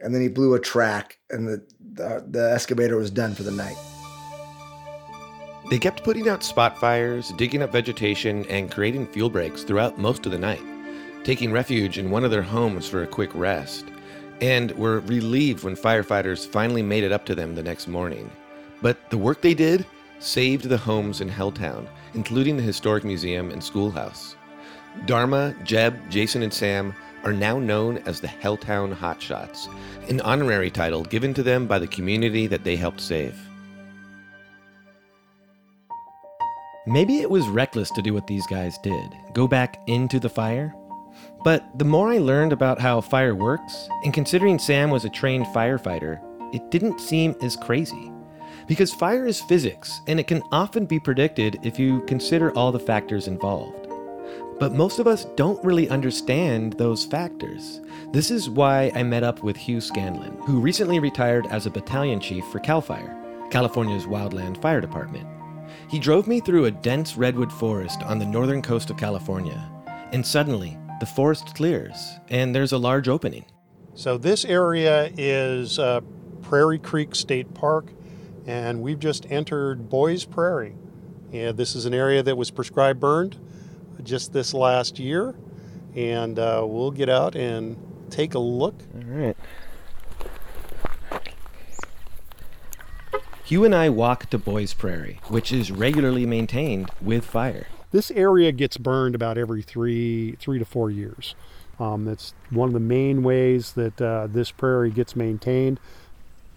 and 0.00 0.12
then 0.12 0.22
he 0.22 0.28
blew 0.28 0.54
a 0.54 0.60
track, 0.60 1.18
and 1.30 1.46
the, 1.46 1.66
the, 1.80 2.26
the 2.28 2.52
excavator 2.52 2.96
was 2.96 3.10
done 3.10 3.34
for 3.34 3.44
the 3.44 3.50
night. 3.50 3.76
They 5.68 5.80
kept 5.80 6.04
putting 6.04 6.28
out 6.28 6.44
spot 6.44 6.78
fires, 6.78 7.32
digging 7.32 7.60
up 7.60 7.72
vegetation, 7.72 8.46
and 8.46 8.70
creating 8.70 9.08
fuel 9.08 9.28
breaks 9.28 9.64
throughout 9.64 9.98
most 9.98 10.24
of 10.24 10.30
the 10.30 10.38
night, 10.38 10.62
taking 11.24 11.50
refuge 11.50 11.98
in 11.98 12.08
one 12.08 12.24
of 12.24 12.30
their 12.30 12.42
homes 12.42 12.88
for 12.88 13.02
a 13.02 13.06
quick 13.06 13.30
rest, 13.34 13.84
and 14.40 14.70
were 14.72 15.00
relieved 15.00 15.64
when 15.64 15.74
firefighters 15.74 16.46
finally 16.46 16.82
made 16.82 17.02
it 17.02 17.10
up 17.10 17.24
to 17.24 17.34
them 17.34 17.56
the 17.56 17.64
next 17.64 17.88
morning. 17.88 18.30
But 18.80 19.10
the 19.10 19.18
work 19.18 19.40
they 19.40 19.54
did 19.54 19.84
saved 20.20 20.66
the 20.66 20.78
homes 20.78 21.20
in 21.20 21.28
Helltown, 21.28 21.88
including 22.14 22.56
the 22.56 22.62
Historic 22.62 23.02
Museum 23.02 23.50
and 23.50 23.62
Schoolhouse. 23.62 24.36
Dharma, 25.04 25.52
Jeb, 25.64 25.98
Jason, 26.08 26.42
and 26.42 26.54
Sam 26.54 26.94
are 27.24 27.32
now 27.32 27.58
known 27.58 27.98
as 28.06 28.20
the 28.20 28.28
Helltown 28.28 28.94
Hotshots, 28.94 29.68
an 30.08 30.20
honorary 30.20 30.70
title 30.70 31.02
given 31.02 31.34
to 31.34 31.42
them 31.42 31.66
by 31.66 31.80
the 31.80 31.88
community 31.88 32.46
that 32.46 32.62
they 32.62 32.76
helped 32.76 33.00
save. 33.00 33.36
Maybe 36.88 37.18
it 37.18 37.28
was 37.28 37.48
reckless 37.48 37.90
to 37.90 38.02
do 38.02 38.14
what 38.14 38.28
these 38.28 38.46
guys 38.46 38.78
did 38.78 39.16
go 39.32 39.48
back 39.48 39.82
into 39.88 40.20
the 40.20 40.28
fire. 40.28 40.72
But 41.42 41.64
the 41.76 41.84
more 41.84 42.10
I 42.10 42.18
learned 42.18 42.52
about 42.52 42.80
how 42.80 43.00
fire 43.00 43.34
works, 43.34 43.88
and 44.04 44.14
considering 44.14 44.58
Sam 44.58 44.90
was 44.90 45.04
a 45.04 45.10
trained 45.10 45.46
firefighter, 45.46 46.20
it 46.54 46.70
didn't 46.70 47.00
seem 47.00 47.34
as 47.42 47.56
crazy. 47.56 48.12
Because 48.68 48.94
fire 48.94 49.26
is 49.26 49.40
physics, 49.42 50.00
and 50.06 50.20
it 50.20 50.28
can 50.28 50.42
often 50.52 50.86
be 50.86 51.00
predicted 51.00 51.58
if 51.64 51.76
you 51.76 52.02
consider 52.02 52.52
all 52.52 52.70
the 52.70 52.78
factors 52.78 53.26
involved. 53.26 53.88
But 54.60 54.72
most 54.72 55.00
of 55.00 55.08
us 55.08 55.24
don't 55.36 55.62
really 55.64 55.88
understand 55.88 56.74
those 56.74 57.04
factors. 57.04 57.80
This 58.12 58.30
is 58.30 58.48
why 58.48 58.92
I 58.94 59.02
met 59.02 59.24
up 59.24 59.42
with 59.42 59.56
Hugh 59.56 59.80
Scanlon, 59.80 60.38
who 60.46 60.60
recently 60.60 61.00
retired 61.00 61.46
as 61.50 61.66
a 61.66 61.70
battalion 61.70 62.20
chief 62.20 62.44
for 62.46 62.60
CAL 62.60 62.80
FIRE, 62.80 63.48
California's 63.50 64.06
Wildland 64.06 64.60
Fire 64.62 64.80
Department. 64.80 65.26
He 65.88 65.98
drove 65.98 66.26
me 66.26 66.40
through 66.40 66.64
a 66.64 66.70
dense 66.70 67.16
redwood 67.16 67.52
forest 67.52 68.02
on 68.02 68.18
the 68.18 68.26
northern 68.26 68.62
coast 68.62 68.90
of 68.90 68.96
California, 68.96 69.60
and 70.12 70.26
suddenly 70.26 70.76
the 71.00 71.06
forest 71.06 71.54
clears 71.54 72.18
and 72.28 72.54
there's 72.54 72.72
a 72.72 72.78
large 72.78 73.08
opening. 73.08 73.44
So, 73.94 74.18
this 74.18 74.44
area 74.44 75.10
is 75.16 75.78
uh, 75.78 76.00
Prairie 76.42 76.78
Creek 76.78 77.14
State 77.14 77.52
Park 77.54 77.92
and 78.46 78.80
we've 78.80 78.98
just 78.98 79.30
entered 79.30 79.90
Boyes 79.90 80.24
Prairie. 80.24 80.76
And 81.32 81.56
this 81.56 81.74
is 81.74 81.84
an 81.84 81.92
area 81.92 82.22
that 82.22 82.36
was 82.36 82.50
prescribed 82.50 83.00
burned 83.00 83.36
just 84.02 84.32
this 84.32 84.54
last 84.54 84.98
year, 84.98 85.34
and 85.96 86.38
uh, 86.38 86.64
we'll 86.64 86.92
get 86.92 87.08
out 87.08 87.34
and 87.34 87.76
take 88.08 88.34
a 88.34 88.38
look. 88.38 88.80
All 88.94 89.02
right. 89.04 89.36
Hugh 93.46 93.64
and 93.64 93.76
I 93.76 93.90
walk 93.90 94.28
to 94.30 94.38
Boyes 94.38 94.74
Prairie, 94.74 95.20
which 95.28 95.52
is 95.52 95.70
regularly 95.70 96.26
maintained 96.26 96.90
with 97.00 97.24
fire. 97.24 97.68
This 97.92 98.10
area 98.10 98.50
gets 98.50 98.76
burned 98.76 99.14
about 99.14 99.38
every 99.38 99.62
three, 99.62 100.32
three 100.40 100.58
to 100.58 100.64
four 100.64 100.90
years. 100.90 101.36
Um, 101.78 102.04
that's 102.06 102.34
one 102.50 102.68
of 102.68 102.72
the 102.72 102.80
main 102.80 103.22
ways 103.22 103.74
that 103.74 104.02
uh, 104.02 104.26
this 104.26 104.50
prairie 104.50 104.90
gets 104.90 105.14
maintained. 105.14 105.78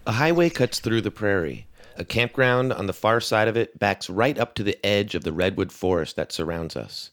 A 0.04 0.10
highway 0.10 0.50
cuts 0.50 0.80
through 0.80 1.02
the 1.02 1.12
prairie, 1.12 1.68
a 1.96 2.04
campground 2.04 2.72
on 2.72 2.86
the 2.86 2.92
far 2.92 3.20
side 3.20 3.46
of 3.46 3.56
it 3.56 3.78
backs 3.78 4.10
right 4.10 4.36
up 4.36 4.56
to 4.56 4.64
the 4.64 4.84
edge 4.84 5.14
of 5.14 5.22
the 5.22 5.32
redwood 5.32 5.70
forest 5.70 6.16
that 6.16 6.32
surrounds 6.32 6.74
us. 6.74 7.12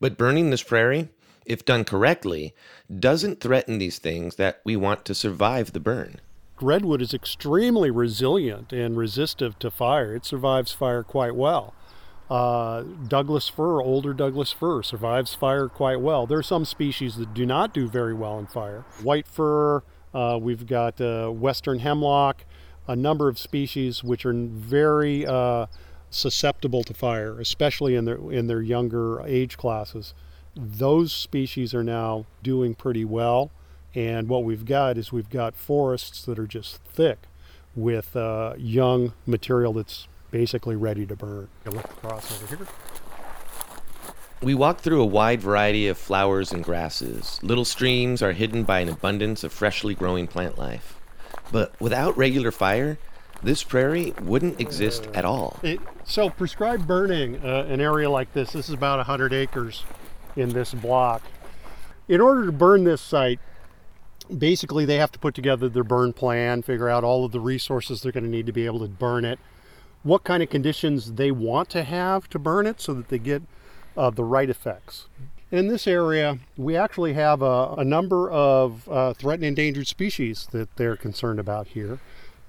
But 0.00 0.16
burning 0.16 0.48
this 0.48 0.62
prairie, 0.62 1.10
if 1.44 1.66
done 1.66 1.84
correctly, 1.84 2.54
doesn't 2.98 3.42
threaten 3.42 3.76
these 3.76 3.98
things 3.98 4.36
that 4.36 4.62
we 4.64 4.76
want 4.76 5.04
to 5.04 5.14
survive 5.14 5.74
the 5.74 5.80
burn. 5.80 6.20
Redwood 6.62 7.02
is 7.02 7.14
extremely 7.14 7.90
resilient 7.90 8.72
and 8.72 8.96
resistive 8.96 9.58
to 9.60 9.70
fire. 9.70 10.14
It 10.14 10.24
survives 10.24 10.72
fire 10.72 11.02
quite 11.02 11.34
well. 11.34 11.74
Uh, 12.28 12.82
Douglas 13.08 13.48
fir, 13.48 13.82
older 13.82 14.14
Douglas 14.14 14.52
fir, 14.52 14.82
survives 14.82 15.34
fire 15.34 15.68
quite 15.68 16.00
well. 16.00 16.26
There 16.26 16.38
are 16.38 16.42
some 16.44 16.64
species 16.64 17.16
that 17.16 17.34
do 17.34 17.44
not 17.44 17.74
do 17.74 17.88
very 17.88 18.14
well 18.14 18.38
in 18.38 18.46
fire. 18.46 18.84
White 19.02 19.26
fir, 19.26 19.82
uh, 20.14 20.38
we've 20.40 20.66
got 20.66 21.00
uh, 21.00 21.28
western 21.30 21.80
hemlock, 21.80 22.44
a 22.86 22.94
number 22.94 23.28
of 23.28 23.38
species 23.38 24.04
which 24.04 24.24
are 24.24 24.32
very 24.32 25.26
uh, 25.26 25.66
susceptible 26.10 26.84
to 26.84 26.94
fire, 26.94 27.40
especially 27.40 27.96
in 27.96 28.04
their 28.04 28.18
in 28.30 28.46
their 28.46 28.62
younger 28.62 29.20
age 29.26 29.56
classes. 29.56 30.14
Those 30.54 31.12
species 31.12 31.74
are 31.74 31.84
now 31.84 32.26
doing 32.42 32.74
pretty 32.74 33.04
well, 33.04 33.50
and 33.94 34.28
what 34.28 34.44
we've 34.44 34.64
got 34.64 34.96
is 34.96 35.12
we've 35.12 35.30
got 35.30 35.54
forests 35.54 36.24
that 36.24 36.38
are 36.38 36.46
just 36.46 36.76
thick 36.84 37.18
with 37.74 38.16
uh, 38.16 38.54
young 38.56 39.12
material 39.26 39.72
that's 39.72 40.06
basically 40.30 40.76
ready 40.76 41.06
to 41.06 41.16
burn. 41.16 41.48
look 41.66 41.84
across 41.84 42.42
over 42.42 42.56
here. 42.56 42.66
We 44.42 44.54
walk 44.54 44.78
through 44.78 45.02
a 45.02 45.06
wide 45.06 45.42
variety 45.42 45.86
of 45.88 45.98
flowers 45.98 46.50
and 46.50 46.64
grasses. 46.64 47.38
Little 47.42 47.64
streams 47.64 48.22
are 48.22 48.32
hidden 48.32 48.64
by 48.64 48.80
an 48.80 48.88
abundance 48.88 49.44
of 49.44 49.52
freshly 49.52 49.94
growing 49.94 50.26
plant 50.26 50.56
life. 50.56 50.98
But 51.52 51.78
without 51.80 52.16
regular 52.16 52.50
fire, 52.50 52.96
this 53.42 53.62
prairie 53.62 54.14
wouldn't 54.22 54.60
exist 54.60 55.08
at 55.14 55.24
all. 55.24 55.58
It, 55.62 55.80
so, 56.04 56.30
prescribed 56.30 56.86
burning 56.86 57.44
uh, 57.44 57.66
an 57.68 57.80
area 57.80 58.08
like 58.08 58.32
this, 58.32 58.52
this 58.52 58.68
is 58.68 58.74
about 58.74 58.98
100 58.98 59.32
acres 59.32 59.84
in 60.36 60.50
this 60.50 60.72
block. 60.72 61.22
In 62.08 62.20
order 62.20 62.46
to 62.46 62.52
burn 62.52 62.84
this 62.84 63.00
site, 63.00 63.40
basically 64.38 64.84
they 64.84 64.96
have 64.96 65.12
to 65.12 65.18
put 65.18 65.34
together 65.34 65.68
their 65.68 65.84
burn 65.84 66.12
plan, 66.12 66.62
figure 66.62 66.88
out 66.88 67.04
all 67.04 67.24
of 67.24 67.32
the 67.32 67.40
resources 67.40 68.02
they're 68.02 68.12
going 68.12 68.24
to 68.24 68.30
need 68.30 68.46
to 68.46 68.52
be 68.52 68.66
able 68.66 68.80
to 68.80 68.88
burn 68.88 69.24
it, 69.24 69.38
what 70.02 70.24
kind 70.24 70.42
of 70.42 70.50
conditions 70.50 71.12
they 71.14 71.30
want 71.30 71.68
to 71.70 71.82
have 71.82 72.28
to 72.30 72.38
burn 72.38 72.66
it 72.66 72.80
so 72.80 72.94
that 72.94 73.08
they 73.08 73.18
get 73.18 73.42
uh, 73.96 74.10
the 74.10 74.24
right 74.24 74.48
effects. 74.48 75.06
In 75.50 75.66
this 75.66 75.86
area, 75.86 76.38
we 76.56 76.76
actually 76.76 77.14
have 77.14 77.42
a, 77.42 77.74
a 77.78 77.84
number 77.84 78.30
of 78.30 78.88
uh, 78.88 79.14
threatened 79.14 79.44
endangered 79.44 79.88
species 79.88 80.46
that 80.52 80.76
they're 80.76 80.96
concerned 80.96 81.40
about 81.40 81.68
here. 81.68 81.98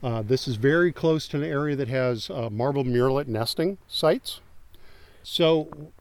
Uh, 0.04 0.22
this 0.22 0.48
is 0.48 0.56
very 0.56 0.91
close 0.91 1.28
to 1.28 1.38
an 1.38 1.44
area 1.44 1.76
that 1.76 1.88
has 1.88 2.30
uh, 2.30 2.50
marble 2.50 2.84
murrelet 2.84 3.28
nesting 3.28 3.78
sites. 3.88 4.39
So, 5.24 5.91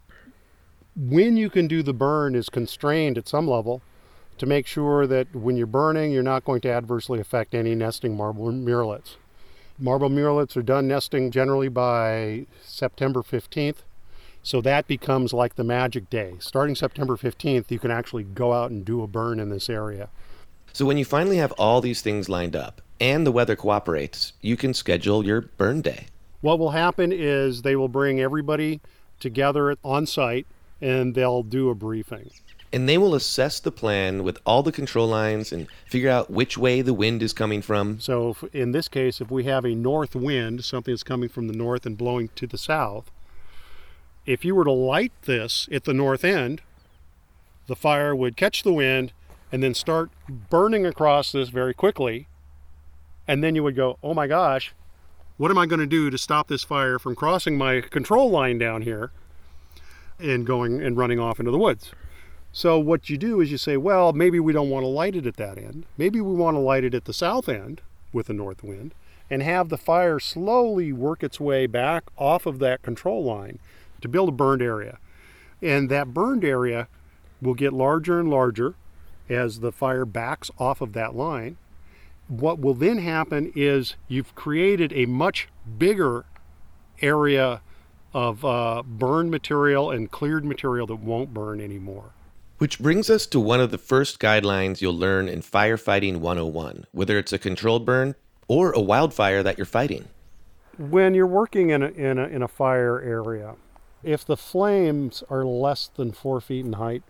when 0.96 1.36
you 1.36 1.50
can 1.50 1.66
do 1.66 1.82
the 1.82 1.92
burn 1.92 2.34
is 2.34 2.48
constrained 2.48 3.16
at 3.16 3.28
some 3.28 3.46
level 3.46 3.82
to 4.40 4.46
make 4.46 4.66
sure 4.66 5.06
that 5.06 5.34
when 5.34 5.56
you're 5.56 5.66
burning, 5.66 6.12
you're 6.12 6.22
not 6.22 6.44
going 6.44 6.60
to 6.62 6.70
adversely 6.70 7.20
affect 7.20 7.54
any 7.54 7.74
nesting 7.74 8.16
marble 8.16 8.50
murrelets. 8.52 9.16
Marble 9.78 10.10
murrelets 10.10 10.56
are 10.56 10.62
done 10.62 10.88
nesting 10.88 11.30
generally 11.30 11.68
by 11.68 12.46
September 12.62 13.22
15th 13.22 13.76
so 14.42 14.60
that 14.62 14.86
becomes 14.86 15.32
like 15.32 15.56
the 15.56 15.64
magic 15.64 16.08
day. 16.08 16.34
Starting 16.38 16.74
September 16.74 17.16
15th, 17.16 17.70
you 17.70 17.78
can 17.78 17.90
actually 17.90 18.24
go 18.24 18.52
out 18.52 18.70
and 18.70 18.84
do 18.84 19.02
a 19.02 19.06
burn 19.06 19.38
in 19.38 19.50
this 19.50 19.68
area. 19.68 20.08
So 20.72 20.86
when 20.86 20.96
you 20.96 21.04
finally 21.04 21.36
have 21.36 21.52
all 21.52 21.80
these 21.80 22.00
things 22.00 22.28
lined 22.28 22.56
up 22.56 22.80
and 23.00 23.26
the 23.26 23.32
weather 23.32 23.56
cooperates, 23.56 24.32
you 24.40 24.56
can 24.56 24.72
schedule 24.72 25.26
your 25.26 25.42
burn 25.42 25.82
day. 25.82 26.06
What 26.40 26.58
will 26.58 26.70
happen 26.70 27.12
is 27.12 27.62
they 27.62 27.76
will 27.76 27.88
bring 27.88 28.20
everybody 28.20 28.80
together 29.18 29.76
on 29.84 30.06
site 30.06 30.46
and 30.80 31.14
they'll 31.14 31.42
do 31.42 31.68
a 31.68 31.74
briefing. 31.74 32.30
And 32.72 32.88
they 32.88 32.98
will 32.98 33.14
assess 33.14 33.58
the 33.58 33.72
plan 33.72 34.22
with 34.22 34.38
all 34.46 34.62
the 34.62 34.72
control 34.72 35.08
lines 35.08 35.52
and 35.52 35.66
figure 35.86 36.10
out 36.10 36.30
which 36.30 36.56
way 36.56 36.82
the 36.82 36.94
wind 36.94 37.22
is 37.22 37.32
coming 37.32 37.62
from. 37.62 37.98
So 38.00 38.30
if, 38.30 38.44
in 38.54 38.72
this 38.72 38.88
case, 38.88 39.20
if 39.20 39.30
we 39.30 39.44
have 39.44 39.64
a 39.64 39.74
north 39.74 40.14
wind, 40.14 40.64
something 40.64 40.92
that's 40.92 41.02
coming 41.02 41.28
from 41.28 41.48
the 41.48 41.56
north 41.56 41.84
and 41.84 41.98
blowing 41.98 42.30
to 42.36 42.46
the 42.46 42.58
south, 42.58 43.10
if 44.24 44.44
you 44.44 44.54
were 44.54 44.64
to 44.64 44.72
light 44.72 45.12
this 45.22 45.68
at 45.72 45.84
the 45.84 45.94
north 45.94 46.24
end, 46.24 46.62
the 47.66 47.74
fire 47.74 48.14
would 48.14 48.36
catch 48.36 48.62
the 48.62 48.72
wind 48.72 49.12
and 49.50 49.62
then 49.62 49.74
start 49.74 50.10
burning 50.28 50.86
across 50.86 51.32
this 51.32 51.48
very 51.48 51.74
quickly. 51.74 52.28
And 53.26 53.42
then 53.42 53.54
you 53.56 53.64
would 53.64 53.76
go, 53.76 53.98
oh 54.02 54.14
my 54.14 54.26
gosh, 54.26 54.72
what 55.36 55.50
am 55.50 55.58
I 55.58 55.66
going 55.66 55.80
to 55.80 55.86
do 55.86 56.10
to 56.10 56.18
stop 56.18 56.48
this 56.48 56.62
fire 56.62 56.98
from 56.98 57.16
crossing 57.16 57.56
my 57.56 57.80
control 57.80 58.30
line 58.30 58.58
down 58.58 58.82
here 58.82 59.10
and 60.18 60.46
going 60.46 60.80
and 60.80 60.96
running 60.96 61.18
off 61.18 61.40
into 61.40 61.50
the 61.50 61.58
woods? 61.58 61.92
So 62.52 62.78
what 62.78 63.08
you 63.08 63.16
do 63.16 63.40
is 63.40 63.50
you 63.50 63.58
say, 63.58 63.76
well, 63.76 64.12
maybe 64.12 64.40
we 64.40 64.52
don't 64.52 64.70
want 64.70 64.82
to 64.82 64.88
light 64.88 65.14
it 65.14 65.26
at 65.26 65.36
that 65.36 65.56
end. 65.56 65.84
Maybe 65.96 66.20
we 66.20 66.32
want 66.34 66.56
to 66.56 66.60
light 66.60 66.84
it 66.84 66.94
at 66.94 67.04
the 67.04 67.12
south 67.12 67.48
end 67.48 67.80
with 68.12 68.26
the 68.26 68.32
north 68.32 68.64
wind 68.64 68.92
and 69.30 69.42
have 69.42 69.68
the 69.68 69.78
fire 69.78 70.18
slowly 70.18 70.92
work 70.92 71.22
its 71.22 71.38
way 71.38 71.66
back 71.66 72.04
off 72.16 72.46
of 72.46 72.58
that 72.58 72.82
control 72.82 73.22
line 73.22 73.60
to 74.00 74.08
build 74.08 74.28
a 74.28 74.32
burned 74.32 74.62
area. 74.62 74.98
And 75.62 75.88
that 75.90 76.12
burned 76.12 76.44
area 76.44 76.88
will 77.40 77.54
get 77.54 77.72
larger 77.72 78.18
and 78.18 78.28
larger 78.28 78.74
as 79.28 79.60
the 79.60 79.70
fire 79.70 80.04
backs 80.04 80.50
off 80.58 80.80
of 80.80 80.92
that 80.94 81.14
line. 81.14 81.56
What 82.26 82.58
will 82.58 82.74
then 82.74 82.98
happen 82.98 83.52
is 83.54 83.94
you've 84.08 84.34
created 84.34 84.92
a 84.92 85.06
much 85.06 85.48
bigger 85.78 86.24
area 87.00 87.60
of 88.12 88.44
uh, 88.44 88.82
burned 88.84 89.30
material 89.30 89.90
and 89.92 90.10
cleared 90.10 90.44
material 90.44 90.88
that 90.88 90.96
won't 90.96 91.32
burn 91.32 91.60
anymore. 91.60 92.10
Which 92.60 92.78
brings 92.78 93.08
us 93.08 93.24
to 93.28 93.40
one 93.40 93.58
of 93.58 93.70
the 93.70 93.78
first 93.78 94.20
guidelines 94.20 94.82
you'll 94.82 94.92
learn 94.92 95.30
in 95.30 95.40
Firefighting 95.40 96.18
101, 96.18 96.84
whether 96.92 97.16
it's 97.16 97.32
a 97.32 97.38
controlled 97.38 97.86
burn 97.86 98.16
or 98.48 98.70
a 98.72 98.80
wildfire 98.80 99.42
that 99.42 99.56
you're 99.56 99.64
fighting. 99.64 100.08
When 100.76 101.14
you're 101.14 101.26
working 101.26 101.70
in 101.70 101.82
a, 101.82 101.88
in 101.88 102.18
a, 102.18 102.24
in 102.24 102.42
a 102.42 102.48
fire 102.48 103.00
area, 103.00 103.54
if 104.02 104.26
the 104.26 104.36
flames 104.36 105.24
are 105.30 105.42
less 105.42 105.88
than 105.96 106.12
four 106.12 106.38
feet 106.42 106.66
in 106.66 106.74
height, 106.74 107.02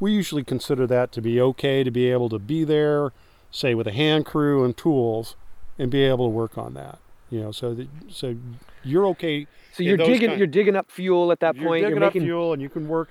we 0.00 0.10
usually 0.10 0.42
consider 0.42 0.84
that 0.88 1.12
to 1.12 1.22
be 1.22 1.40
okay 1.42 1.84
to 1.84 1.92
be 1.92 2.10
able 2.10 2.28
to 2.30 2.40
be 2.40 2.64
there, 2.64 3.12
say 3.52 3.76
with 3.76 3.86
a 3.86 3.92
hand 3.92 4.26
crew 4.26 4.64
and 4.64 4.76
tools, 4.76 5.36
and 5.78 5.92
be 5.92 6.02
able 6.02 6.26
to 6.26 6.30
work 6.30 6.58
on 6.58 6.74
that. 6.74 6.98
You 7.30 7.38
know, 7.38 7.52
so 7.52 7.72
that 7.72 7.88
so 8.10 8.34
you're 8.82 9.06
okay. 9.10 9.46
So 9.74 9.84
you're 9.84 9.96
digging 9.96 10.30
kind- 10.30 10.38
you're 10.38 10.48
digging 10.48 10.74
up 10.74 10.90
fuel 10.90 11.30
at 11.30 11.38
that 11.38 11.54
you're 11.54 11.66
point. 11.66 11.84
digging 11.84 11.98
You're 11.98 12.04
up 12.04 12.14
making 12.14 12.26
fuel, 12.26 12.52
and 12.52 12.60
you 12.60 12.68
can 12.68 12.88
work 12.88 13.10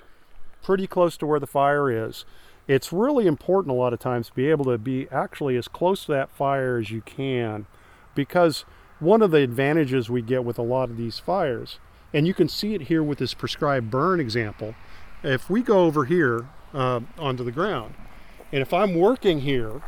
pretty 0.67 0.85
close 0.85 1.15
to 1.15 1.25
where 1.25 1.39
the 1.39 1.47
fire 1.47 1.89
is. 1.89 2.25
It's 2.67 2.91
really 2.91 3.25
important 3.25 3.71
a 3.71 3.79
lot 3.79 3.93
of 3.93 3.99
times 3.99 4.27
to 4.27 4.33
be 4.33 4.49
able 4.49 4.65
to 4.65 4.77
be 4.77 5.07
actually 5.09 5.55
as 5.55 5.69
close 5.69 6.03
to 6.05 6.11
that 6.11 6.29
fire 6.29 6.77
as 6.77 6.91
you 6.91 6.99
can, 6.99 7.67
because 8.13 8.65
one 8.99 9.21
of 9.21 9.31
the 9.31 9.37
advantages 9.37 10.09
we 10.09 10.21
get 10.21 10.43
with 10.43 10.59
a 10.59 10.63
lot 10.63 10.89
of 10.89 10.97
these 10.97 11.19
fires, 11.19 11.79
and 12.13 12.27
you 12.27 12.33
can 12.33 12.49
see 12.49 12.73
it 12.73 12.81
here 12.81 13.01
with 13.01 13.19
this 13.19 13.33
prescribed 13.33 13.89
burn 13.89 14.19
example. 14.19 14.75
If 15.23 15.49
we 15.49 15.61
go 15.61 15.85
over 15.85 16.03
here 16.03 16.49
uh, 16.73 16.99
onto 17.17 17.45
the 17.45 17.51
ground, 17.53 17.93
and 18.51 18.61
if 18.61 18.73
I'm 18.73 18.93
working 18.93 19.39
here, 19.39 19.81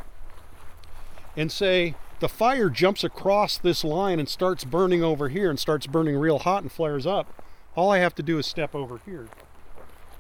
and 1.35 1.51
say 1.51 1.95
the 2.21 2.29
fire 2.29 2.69
jumps 2.69 3.03
across 3.03 3.57
this 3.57 3.83
line 3.83 4.17
and 4.17 4.29
starts 4.29 4.63
burning 4.63 5.03
over 5.03 5.27
here 5.27 5.49
and 5.49 5.59
starts 5.59 5.87
burning 5.87 6.15
real 6.15 6.39
hot 6.39 6.63
and 6.63 6.71
flares 6.71 7.05
up, 7.05 7.43
all 7.75 7.91
I 7.91 7.97
have 7.97 8.15
to 8.15 8.23
do 8.23 8.39
is 8.39 8.47
step 8.47 8.73
over 8.73 9.01
here. 9.05 9.27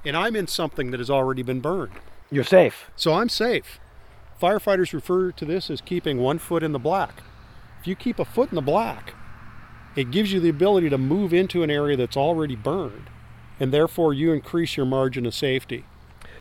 And 0.05 0.15
I'm 0.15 0.35
in 0.35 0.47
something 0.47 0.91
that 0.91 0.99
has 0.99 1.09
already 1.09 1.43
been 1.43 1.59
burned. 1.59 1.93
you're 2.31 2.43
safe. 2.43 2.89
So 2.95 3.13
I'm 3.13 3.29
safe. 3.29 3.79
Firefighters 4.41 4.93
refer 4.93 5.31
to 5.33 5.45
this 5.45 5.69
as 5.69 5.81
keeping 5.81 6.17
one 6.19 6.39
foot 6.39 6.63
in 6.63 6.71
the 6.71 6.79
black. 6.79 7.23
If 7.81 7.87
you 7.87 7.95
keep 7.95 8.19
a 8.19 8.25
foot 8.25 8.49
in 8.51 8.55
the 8.55 8.61
black, 8.61 9.13
it 9.95 10.11
gives 10.11 10.31
you 10.31 10.39
the 10.39 10.49
ability 10.49 10.89
to 10.89 10.97
move 10.97 11.33
into 11.33 11.63
an 11.63 11.69
area 11.69 11.97
that's 11.97 12.15
already 12.15 12.55
burned, 12.55 13.09
and 13.59 13.73
therefore 13.73 14.13
you 14.13 14.31
increase 14.31 14.77
your 14.77 14.85
margin 14.85 15.25
of 15.25 15.33
safety. 15.33 15.85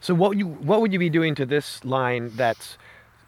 So 0.01 0.14
what 0.14 0.37
you 0.37 0.47
what 0.47 0.81
would 0.81 0.92
you 0.92 0.99
be 0.99 1.11
doing 1.11 1.35
to 1.35 1.47
this 1.47 1.85
line 1.85 2.31
that's 2.37 2.79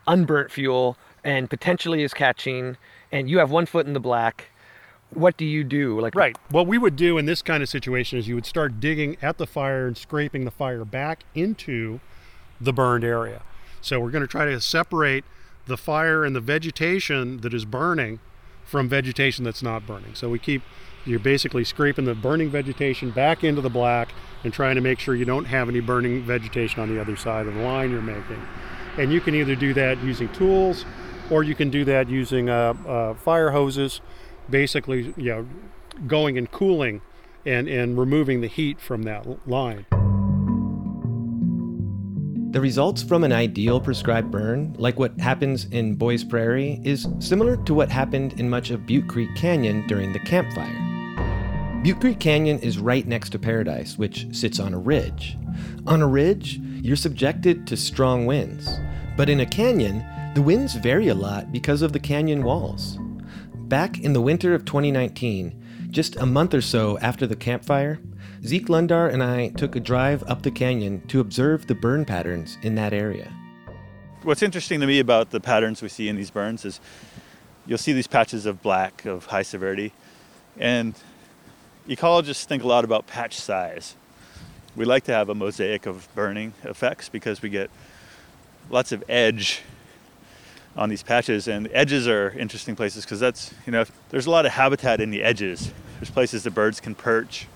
unburnt 0.07 0.53
fuel 0.53 0.97
and 1.25 1.51
potentially 1.51 2.03
is 2.03 2.15
catching 2.15 2.77
and 3.11 3.29
you 3.29 3.39
have 3.39 3.51
one 3.51 3.67
foot 3.67 3.87
in 3.87 3.93
the 3.93 4.01
black? 4.01 4.51
What 5.11 5.37
do 5.37 5.45
you 5.45 5.65
do? 5.65 6.01
Like 6.01 6.15
Right. 6.15 6.37
What 6.51 6.67
we 6.67 6.79
would 6.79 6.97
do 6.97 7.19
in 7.19 7.27
this 7.27 7.43
kind 7.43 7.63
of 7.63 7.69
situation 7.69 8.19
is 8.19 8.29
you 8.29 8.35
would 8.35 8.47
start 8.47 8.81
digging 8.81 9.17
at 9.21 9.39
the 9.39 9.47
fire 9.47 9.87
and 9.87 9.97
scraping 9.97 10.45
the 10.45 10.51
fire 10.51 10.85
back 10.85 11.25
into 11.35 12.01
the 12.61 12.73
burned 12.73 13.05
area. 13.05 13.43
So 13.81 13.99
we're 13.99 14.11
going 14.11 14.23
to 14.23 14.29
try 14.29 14.45
to 14.45 14.61
separate 14.61 15.25
the 15.67 15.77
fire 15.77 16.25
and 16.25 16.35
the 16.35 16.41
vegetation 16.41 17.41
that 17.41 17.55
is 17.55 17.65
burning 17.65 18.21
from 18.65 18.89
vegetation 18.89 19.45
that's 19.45 19.63
not 19.63 19.87
burning. 19.87 20.15
So 20.15 20.29
we 20.29 20.39
keep 20.39 20.63
you're 21.07 21.19
basically 21.19 21.65
scraping 21.65 22.05
the 22.05 22.15
burning 22.15 22.51
vegetation 22.51 23.11
back 23.11 23.43
into 23.43 23.61
the 23.63 23.71
black 23.71 24.13
and 24.45 24.53
trying 24.53 24.75
to 24.75 24.81
make 24.81 24.99
sure 24.99 25.15
you 25.15 25.25
don't 25.25 25.47
have 25.47 25.69
any 25.69 25.81
burning 25.81 26.23
vegetation 26.23 26.81
on 26.81 26.95
the 26.95 27.01
other 27.01 27.17
side 27.17 27.47
of 27.47 27.55
the 27.55 27.63
line 27.63 27.91
you're 27.91 28.03
making. 28.03 28.41
And 28.99 29.13
you 29.13 29.21
can 29.21 29.35
either 29.35 29.55
do 29.55 29.73
that 29.75 30.03
using 30.03 30.29
tools 30.33 30.85
or 31.31 31.43
you 31.43 31.55
can 31.55 31.71
do 31.71 31.85
that 31.87 32.09
using 32.09 32.51
uh, 32.51 32.75
uh, 32.87 33.15
fire 33.15 33.51
hoses, 33.51 34.01
basically, 34.51 35.15
you 35.17 35.31
know, 35.31 35.47
going 36.07 36.39
and 36.39 36.51
cooling 36.51 37.01
and, 37.47 37.69
and 37.69 37.99
removing 37.99 38.41
the 38.41 38.47
heat 38.47 38.81
from 38.81 39.03
that 39.05 39.49
line. 39.49 39.87
The 42.53 42.61
results 42.61 43.03
from 43.03 43.23
an 43.23 43.33
ideal 43.33 43.81
prescribed 43.81 44.31
burn, 44.33 44.75
like 44.77 44.99
what 44.99 45.19
happens 45.21 45.67
in 45.67 45.95
Boyes 45.95 46.25
Prairie, 46.25 46.81
is 46.83 47.07
similar 47.21 47.57
to 47.59 47.75
what 47.75 47.91
happened 47.91 48.41
in 48.41 48.51
much 48.51 48.71
of 48.71 48.87
Butte 48.87 49.07
Creek 49.07 49.33
Canyon 49.37 49.87
during 49.87 50.13
the 50.13 50.19
Camp 50.19 50.53
Fire. 50.53 51.81
Butte 51.85 52.01
Creek 52.01 52.19
Canyon 52.19 52.59
is 52.59 52.79
right 52.79 53.07
next 53.07 53.31
to 53.31 53.39
Paradise, 53.39 53.97
which 53.97 54.27
sits 54.35 54.59
on 54.59 54.75
a 54.75 54.79
ridge. 54.79 55.39
On 55.87 56.03
a 56.03 56.09
ridge, 56.09 56.59
you're 56.83 56.97
subjected 56.97 57.69
to 57.69 57.77
strong 57.77 58.27
winds, 58.27 58.69
but 59.17 59.31
in 59.31 59.41
a 59.41 59.47
canyon, 59.47 60.05
the 60.35 60.43
winds 60.43 60.75
vary 60.75 61.07
a 61.07 61.15
lot 61.15 61.53
because 61.53 61.83
of 61.83 61.93
the 61.93 62.01
canyon 62.01 62.43
walls. 62.43 62.99
Back 63.71 64.01
in 64.01 64.15
the 64.15 64.21
winter 64.21 64.53
of 64.53 64.65
2019, 64.65 65.89
just 65.91 66.17
a 66.17 66.27
month 66.27 66.55
or 66.55 66.61
so 66.61 66.99
after 66.99 67.25
the 67.25 67.37
Camp 67.37 67.65
Fire, 67.65 68.01
Zeke 68.45 68.69
Lunder 68.69 69.07
and 69.07 69.23
I 69.23 69.51
took 69.51 69.77
a 69.77 69.81
drive 69.81 70.25
up 70.25 70.43
the 70.43 70.51
canyon 70.51 71.07
to 71.07 71.21
observe 71.21 71.69
the 71.69 71.77
burn 71.77 72.05
patterns 72.05 72.59
in 72.63 72.75
that 72.75 72.93
area. 72.93 73.33
What's 74.25 74.43
interesting 74.43 74.81
to 74.81 74.89
me 74.89 74.99
about 74.99 75.31
the 75.31 75.39
patterns 75.39 75.83
we 75.83 75.89
see 75.89 76.09
in 76.09 76.17
these 76.17 76.33
burns 76.33 76.65
is 76.65 76.81
you'll 77.65 77.79
see 77.79 77.93
these 77.93 78.09
patches 78.09 78.45
of 78.45 78.61
black 78.61 79.05
of 79.05 79.27
high 79.27 79.43
severity, 79.43 79.93
and 80.59 80.97
ecologists 81.89 82.47
think 82.47 82.65
a 82.65 82.67
lot 82.67 82.85
about 82.85 83.07
patch 83.07 83.39
size. 83.39 83.95
We 84.75 84.85
like 84.85 85.05
to 85.05 85.13
have 85.13 85.29
a 85.29 85.35
mosaic 85.37 85.87
of 85.87 86.09
burning 86.17 86.55
effects 86.65 87.09
because 87.09 87.41
we 87.41 87.51
get 87.51 87.71
lots 88.69 88.91
of 88.91 89.05
edge 89.09 89.63
on 90.77 90.89
these 90.89 91.03
patches, 91.03 91.49
and 91.49 91.67
the 91.67 91.77
edges 91.77 92.07
are 92.09 92.31
interesting 92.31 92.77
places 92.77 93.05
because 93.05 93.21
that's 93.21 93.53
you 93.67 93.73
know 93.73 93.85
there's 94.11 94.27
a 94.27 94.31
lot 94.31 94.47
of 94.47 94.53
habitat 94.53 95.01
in 95.01 95.11
the 95.11 95.23
edges. 95.23 95.73
There's 95.99 96.11
places 96.11 96.45
that 96.45 96.53
birds 96.53 96.81
can 96.81 96.95
perch 96.95 97.47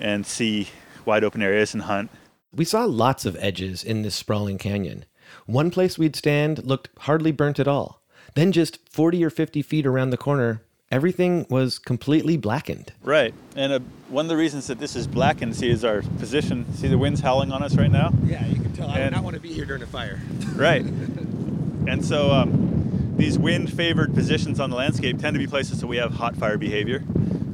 and 0.00 0.24
see 0.24 0.68
wide 1.04 1.24
open 1.24 1.42
areas 1.42 1.74
and 1.74 1.84
hunt. 1.84 2.10
We 2.52 2.64
saw 2.64 2.84
lots 2.84 3.24
of 3.24 3.36
edges 3.40 3.84
in 3.84 4.02
this 4.02 4.14
sprawling 4.14 4.58
canyon. 4.58 5.04
One 5.46 5.70
place 5.70 5.98
we'd 5.98 6.16
stand 6.16 6.64
looked 6.64 6.88
hardly 7.00 7.32
burnt 7.32 7.58
at 7.58 7.68
all. 7.68 8.00
Then, 8.34 8.52
just 8.52 8.78
40 8.88 9.24
or 9.24 9.30
50 9.30 9.62
feet 9.62 9.86
around 9.86 10.10
the 10.10 10.16
corner, 10.16 10.62
everything 10.90 11.46
was 11.48 11.78
completely 11.78 12.36
blackened. 12.36 12.92
Right, 13.02 13.34
and 13.54 13.72
uh, 13.72 13.80
one 14.08 14.24
of 14.26 14.28
the 14.28 14.36
reasons 14.36 14.66
that 14.68 14.78
this 14.78 14.96
is 14.96 15.06
blackened, 15.06 15.54
see, 15.56 15.68
is 15.68 15.84
our 15.84 16.02
position. 16.18 16.72
See 16.74 16.88
the 16.88 16.98
winds 16.98 17.20
howling 17.20 17.52
on 17.52 17.62
us 17.62 17.76
right 17.76 17.90
now. 17.90 18.12
Yeah, 18.24 18.44
you 18.46 18.60
can 18.60 18.72
tell 18.72 18.88
I 18.88 19.00
would 19.00 19.12
not 19.12 19.22
want 19.24 19.34
to 19.34 19.40
be 19.40 19.52
here 19.52 19.64
during 19.64 19.82
a 19.82 19.86
fire. 19.86 20.20
Right, 20.54 20.82
and 21.86 22.04
so 22.04 22.30
um, 22.30 23.14
these 23.16 23.38
wind-favored 23.38 24.14
positions 24.14 24.60
on 24.60 24.70
the 24.70 24.76
landscape 24.76 25.18
tend 25.18 25.34
to 25.34 25.38
be 25.38 25.46
places 25.46 25.80
that 25.80 25.86
we 25.86 25.96
have 25.96 26.14
hot 26.14 26.36
fire 26.36 26.58
behavior, 26.58 27.04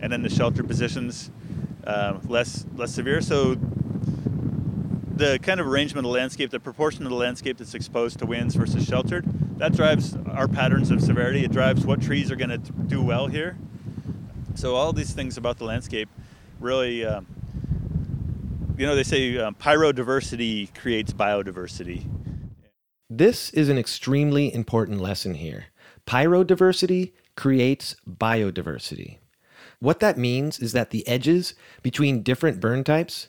and 0.02 0.10
then 0.10 0.22
the 0.22 0.30
sheltered 0.30 0.66
positions 0.66 1.30
um, 1.84 2.20
less 2.28 2.66
less 2.76 2.92
severe. 2.94 3.20
So 3.20 3.56
the 5.16 5.38
kind 5.40 5.60
of 5.60 5.66
arrangement 5.66 6.06
of 6.06 6.12
the 6.12 6.18
landscape, 6.18 6.50
the 6.50 6.60
proportion 6.60 7.04
of 7.04 7.10
the 7.10 7.16
landscape 7.16 7.58
that's 7.58 7.74
exposed 7.74 8.18
to 8.20 8.26
winds 8.26 8.54
versus 8.54 8.86
sheltered, 8.86 9.24
that 9.58 9.74
drives 9.74 10.16
our 10.32 10.48
patterns 10.48 10.90
of 10.90 11.02
severity. 11.02 11.44
It 11.44 11.52
drives 11.52 11.84
what 11.84 12.00
trees 12.00 12.30
are 12.30 12.36
going 12.36 12.50
to 12.50 12.58
do 12.58 13.02
well 13.02 13.26
here. 13.26 13.58
So 14.54 14.74
all 14.76 14.92
these 14.94 15.12
things 15.12 15.36
about 15.36 15.58
the 15.58 15.64
landscape 15.64 16.08
really, 16.58 17.04
um, 17.04 17.26
you 18.78 18.86
know, 18.86 18.94
they 18.94 19.02
say 19.02 19.36
um, 19.38 19.54
pyrodiversity 19.54 20.74
creates 20.74 21.12
biodiversity. 21.12 22.06
This 23.12 23.50
is 23.50 23.68
an 23.68 23.76
extremely 23.76 24.54
important 24.54 25.00
lesson 25.00 25.34
here. 25.34 25.64
Pyrodiversity 26.06 27.10
creates 27.34 27.96
biodiversity. 28.08 29.18
What 29.80 29.98
that 29.98 30.16
means 30.16 30.60
is 30.60 30.70
that 30.74 30.90
the 30.90 31.04
edges 31.08 31.54
between 31.82 32.22
different 32.22 32.60
burn 32.60 32.84
types 32.84 33.26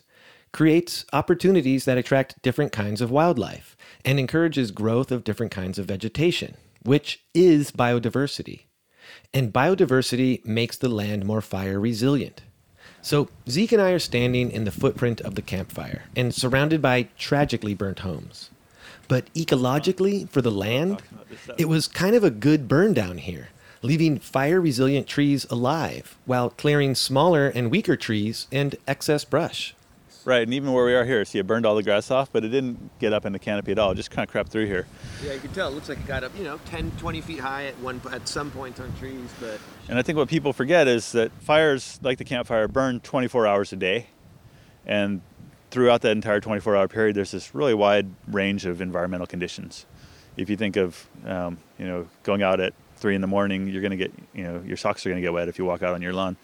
creates 0.52 1.04
opportunities 1.12 1.84
that 1.84 1.98
attract 1.98 2.40
different 2.42 2.70
kinds 2.70 3.00
of 3.00 3.10
wildlife 3.10 3.76
and 4.04 4.20
encourages 4.20 4.70
growth 4.70 5.10
of 5.10 5.24
different 5.24 5.50
kinds 5.50 5.80
of 5.80 5.86
vegetation, 5.86 6.56
which 6.84 7.24
is 7.34 7.72
biodiversity. 7.72 8.66
And 9.34 9.52
biodiversity 9.52 10.46
makes 10.46 10.78
the 10.78 10.88
land 10.88 11.24
more 11.24 11.40
fire 11.40 11.80
resilient. 11.80 12.42
So, 13.00 13.30
Zeke 13.50 13.72
and 13.72 13.82
I 13.82 13.90
are 13.90 13.98
standing 13.98 14.52
in 14.52 14.62
the 14.62 14.70
footprint 14.70 15.20
of 15.22 15.34
the 15.34 15.42
Camp 15.42 15.72
Fire 15.72 16.04
and 16.14 16.32
surrounded 16.32 16.80
by 16.80 17.08
tragically 17.18 17.74
burnt 17.74 18.00
homes. 18.00 18.51
But 19.12 19.26
ecologically, 19.34 20.26
for 20.30 20.40
the 20.40 20.50
land, 20.50 21.02
it 21.58 21.66
was 21.66 21.86
kind 21.86 22.16
of 22.16 22.24
a 22.24 22.30
good 22.30 22.66
burn 22.66 22.94
down 22.94 23.18
here, 23.18 23.50
leaving 23.82 24.18
fire 24.18 24.58
resilient 24.58 25.06
trees 25.06 25.44
alive 25.50 26.16
while 26.24 26.48
clearing 26.48 26.94
smaller 26.94 27.48
and 27.48 27.70
weaker 27.70 27.94
trees 27.94 28.46
and 28.50 28.74
excess 28.88 29.26
brush. 29.26 29.74
Right, 30.24 30.44
and 30.44 30.54
even 30.54 30.72
where 30.72 30.86
we 30.86 30.94
are 30.94 31.04
here, 31.04 31.26
see, 31.26 31.38
it 31.38 31.46
burned 31.46 31.66
all 31.66 31.74
the 31.74 31.82
grass 31.82 32.10
off, 32.10 32.32
but 32.32 32.42
it 32.42 32.48
didn't 32.48 32.98
get 33.00 33.12
up 33.12 33.26
in 33.26 33.34
the 33.34 33.38
canopy 33.38 33.72
at 33.72 33.78
all. 33.78 33.90
It 33.90 33.96
just 33.96 34.10
kind 34.10 34.26
of 34.26 34.32
crept 34.32 34.48
through 34.48 34.64
here. 34.64 34.86
Yeah, 35.22 35.34
you 35.34 35.40
can 35.40 35.52
tell. 35.52 35.68
It 35.68 35.74
looks 35.74 35.90
like 35.90 35.98
it 35.98 36.06
got 36.06 36.24
up, 36.24 36.32
you 36.38 36.44
know, 36.44 36.58
10, 36.64 36.92
20 36.92 37.20
feet 37.20 37.40
high 37.40 37.66
at 37.66 37.78
one 37.80 38.00
at 38.10 38.26
some 38.26 38.50
points 38.50 38.80
on 38.80 38.90
trees, 38.96 39.28
but 39.38 39.60
And 39.90 39.98
I 39.98 40.02
think 40.02 40.16
what 40.16 40.28
people 40.28 40.54
forget 40.54 40.88
is 40.88 41.12
that 41.12 41.32
fires 41.42 42.00
like 42.02 42.16
the 42.16 42.24
Camp 42.24 42.46
Fire 42.46 42.66
burn 42.66 43.00
24 43.00 43.46
hours 43.46 43.74
a 43.74 43.76
day. 43.76 44.06
And 44.86 45.20
throughout 45.72 46.02
that 46.02 46.12
entire 46.12 46.38
24 46.38 46.76
hour 46.76 46.86
period, 46.86 47.16
there's 47.16 47.32
this 47.32 47.54
really 47.54 47.74
wide 47.74 48.06
range 48.28 48.66
of 48.66 48.80
environmental 48.80 49.26
conditions. 49.26 49.86
If 50.36 50.48
you 50.48 50.56
think 50.56 50.76
of, 50.76 51.08
um, 51.26 51.58
you 51.78 51.86
know, 51.86 52.08
going 52.22 52.42
out 52.42 52.60
at 52.60 52.74
three 52.96 53.14
in 53.14 53.20
the 53.22 53.26
morning, 53.26 53.66
you're 53.66 53.80
going 53.80 53.90
to 53.90 53.96
get, 53.96 54.12
you 54.34 54.44
know, 54.44 54.62
your 54.64 54.76
socks 54.76 55.04
are 55.04 55.08
going 55.08 55.20
to 55.20 55.26
get 55.26 55.32
wet 55.32 55.48
if 55.48 55.58
you 55.58 55.64
walk 55.64 55.82
out 55.82 55.94
on 55.94 56.02
your 56.02 56.12
lawn. 56.12 56.36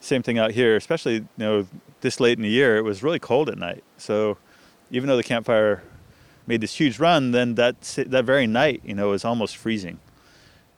Same 0.00 0.22
thing 0.22 0.38
out 0.38 0.52
here, 0.52 0.76
especially, 0.76 1.14
you 1.14 1.26
know, 1.38 1.66
this 2.02 2.20
late 2.20 2.38
in 2.38 2.42
the 2.42 2.50
year, 2.50 2.76
it 2.76 2.82
was 2.82 3.02
really 3.02 3.18
cold 3.18 3.48
at 3.48 3.58
night. 3.58 3.82
So 3.96 4.36
even 4.90 5.08
though 5.08 5.16
the 5.16 5.24
Camp 5.24 5.46
Fire 5.46 5.82
made 6.46 6.60
this 6.60 6.74
huge 6.74 6.98
run, 6.98 7.32
then 7.32 7.56
that, 7.56 7.80
that 8.06 8.24
very 8.24 8.46
night, 8.46 8.82
you 8.84 8.94
know, 8.94 9.08
was 9.08 9.24
almost 9.24 9.56
freezing. 9.56 9.98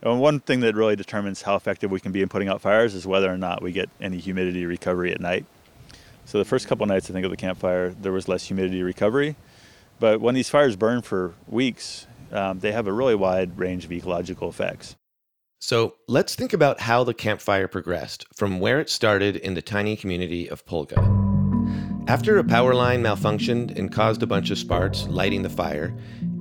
And 0.02 0.20
one 0.20 0.40
thing 0.40 0.60
that 0.60 0.74
really 0.74 0.96
determines 0.96 1.42
how 1.42 1.56
effective 1.56 1.90
we 1.90 2.00
can 2.00 2.12
be 2.12 2.22
in 2.22 2.28
putting 2.28 2.48
out 2.48 2.60
fires 2.60 2.94
is 2.94 3.06
whether 3.06 3.30
or 3.30 3.36
not 3.36 3.62
we 3.62 3.72
get 3.72 3.90
any 4.00 4.18
humidity 4.18 4.64
recovery 4.64 5.12
at 5.12 5.20
night. 5.20 5.44
So 6.30 6.38
the 6.38 6.44
first 6.44 6.68
couple 6.68 6.86
nights, 6.86 7.10
I 7.10 7.12
think, 7.12 7.24
of 7.24 7.32
the 7.32 7.36
Camp 7.36 7.58
Fire, 7.58 7.90
there 7.90 8.12
was 8.12 8.28
less 8.28 8.44
humidity 8.44 8.84
recovery. 8.84 9.34
But 9.98 10.20
when 10.20 10.36
these 10.36 10.48
fires 10.48 10.76
burn 10.76 11.02
for 11.02 11.34
weeks, 11.48 12.06
um, 12.30 12.60
they 12.60 12.70
have 12.70 12.86
a 12.86 12.92
really 12.92 13.16
wide 13.16 13.58
range 13.58 13.84
of 13.84 13.90
ecological 13.90 14.48
effects. 14.48 14.94
So 15.58 15.96
let's 16.06 16.36
think 16.36 16.52
about 16.52 16.78
how 16.78 17.02
the 17.02 17.14
Camp 17.14 17.40
Fire 17.40 17.66
progressed 17.66 18.26
from 18.32 18.60
where 18.60 18.78
it 18.78 18.88
started 18.88 19.38
in 19.38 19.54
the 19.54 19.60
tiny 19.60 19.96
community 19.96 20.48
of 20.48 20.64
Pulga. 20.66 20.98
After 22.06 22.38
a 22.38 22.44
power 22.44 22.74
line 22.74 23.02
malfunctioned 23.02 23.76
and 23.76 23.90
caused 23.90 24.22
a 24.22 24.26
bunch 24.28 24.52
of 24.52 24.58
sparks 24.58 25.08
lighting 25.08 25.42
the 25.42 25.50
fire, 25.50 25.92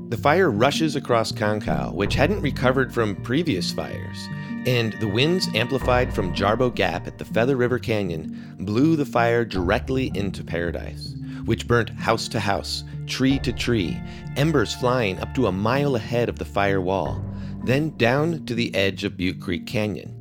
the 0.09 0.17
fire 0.17 0.49
rushes 0.49 0.95
across 0.95 1.31
Concow, 1.31 1.93
which 1.93 2.15
hadn't 2.15 2.41
recovered 2.41 2.91
from 2.91 3.15
previous 3.17 3.71
fires, 3.71 4.27
and 4.65 4.93
the 4.93 5.07
winds 5.07 5.47
amplified 5.53 6.11
from 6.11 6.33
Jarbo 6.33 6.73
Gap 6.73 7.05
at 7.05 7.19
the 7.19 7.25
Feather 7.25 7.55
River 7.55 7.77
Canyon 7.77 8.55
blew 8.59 8.95
the 8.95 9.05
fire 9.05 9.45
directly 9.45 10.11
into 10.15 10.43
Paradise, 10.43 11.13
which 11.45 11.67
burnt 11.67 11.91
house 11.91 12.27
to 12.29 12.39
house, 12.39 12.83
tree 13.05 13.37
to 13.39 13.53
tree, 13.53 14.01
embers 14.35 14.73
flying 14.73 15.19
up 15.19 15.35
to 15.35 15.45
a 15.45 15.51
mile 15.51 15.95
ahead 15.95 16.27
of 16.27 16.39
the 16.39 16.45
fire 16.45 16.81
wall, 16.81 17.23
then 17.63 17.95
down 17.97 18.43
to 18.47 18.55
the 18.55 18.73
edge 18.73 19.03
of 19.03 19.15
Butte 19.15 19.39
Creek 19.39 19.67
Canyon. 19.67 20.15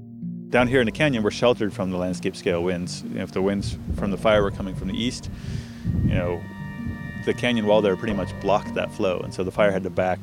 Down 0.51 0.69
here 0.69 0.81
in 0.81 0.87
the 0.87 0.93
canyon, 0.93 1.23
we're 1.23 1.31
sheltered 1.31 1.73
from 1.73 1.91
the 1.91 1.97
landscape 1.97 2.37
scale 2.37 2.63
winds. 2.63 3.05
If 3.15 3.33
the 3.33 3.41
winds 3.41 3.79
from 3.97 4.11
the 4.11 4.19
fire 4.19 4.43
were 4.43 4.51
coming 4.51 4.75
from 4.75 4.89
the 4.89 5.03
east, 5.03 5.31
you 6.05 6.15
know, 6.15 6.43
the 7.25 7.35
canyon 7.35 7.67
wall 7.67 7.83
there 7.83 7.97
pretty 7.97 8.15
much 8.15 8.39
blocked 8.41 8.75
that 8.75 8.93
flow, 8.93 9.21
and 9.21 9.33
so 9.33 9.45
the 9.45 9.51
fire 9.51 9.71
had 9.71 9.83
to 9.85 9.91
back 9.91 10.19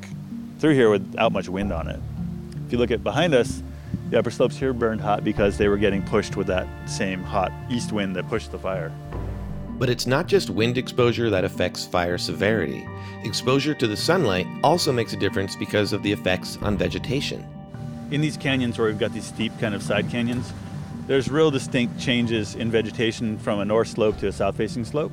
through 0.59 0.73
here 0.73 0.89
without 0.89 1.31
much 1.31 1.49
wind 1.49 1.71
on 1.71 1.87
it. 1.87 1.99
If 2.65 2.71
you 2.71 2.77
look 2.77 2.91
at 2.91 3.03
behind 3.03 3.33
us, 3.33 3.61
the 4.09 4.19
upper 4.19 4.31
slopes 4.31 4.57
here 4.57 4.73
burned 4.73 5.01
hot 5.01 5.23
because 5.23 5.57
they 5.57 5.67
were 5.67 5.77
getting 5.77 6.03
pushed 6.03 6.35
with 6.35 6.47
that 6.47 6.67
same 6.87 7.23
hot 7.23 7.51
east 7.69 7.91
wind 7.91 8.15
that 8.15 8.27
pushed 8.27 8.51
the 8.51 8.59
fire. 8.59 8.91
But 9.77 9.89
it's 9.89 10.07
not 10.07 10.27
just 10.27 10.49
wind 10.49 10.77
exposure 10.77 11.29
that 11.29 11.43
affects 11.43 11.85
fire 11.85 12.17
severity. 12.17 12.87
Exposure 13.23 13.73
to 13.73 13.87
the 13.87 13.97
sunlight 13.97 14.47
also 14.63 14.91
makes 14.91 15.13
a 15.13 15.17
difference 15.17 15.55
because 15.55 15.91
of 15.91 16.01
the 16.01 16.11
effects 16.11 16.57
on 16.61 16.77
vegetation. 16.77 17.45
In 18.11 18.21
these 18.21 18.37
canyons 18.37 18.77
where 18.77 18.87
we've 18.87 18.99
got 18.99 19.11
these 19.11 19.25
steep 19.25 19.51
kind 19.59 19.75
of 19.75 19.83
side 19.83 20.09
canyons, 20.09 20.53
there's 21.07 21.29
real 21.29 21.51
distinct 21.51 21.99
changes 21.99 22.55
in 22.55 22.71
vegetation 22.71 23.37
from 23.37 23.59
a 23.59 23.65
north 23.65 23.89
slope 23.89 24.17
to 24.19 24.27
a 24.27 24.31
south 24.31 24.55
facing 24.55 24.85
slope. 24.85 25.11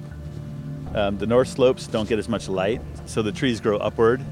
Um, 0.94 1.18
the 1.18 1.26
north 1.26 1.48
slopes 1.48 1.86
don't 1.86 2.08
get 2.08 2.18
as 2.18 2.28
much 2.28 2.48
light, 2.48 2.80
so 3.06 3.22
the 3.22 3.32
trees 3.32 3.60
grow 3.60 3.78
upward. 3.78 4.22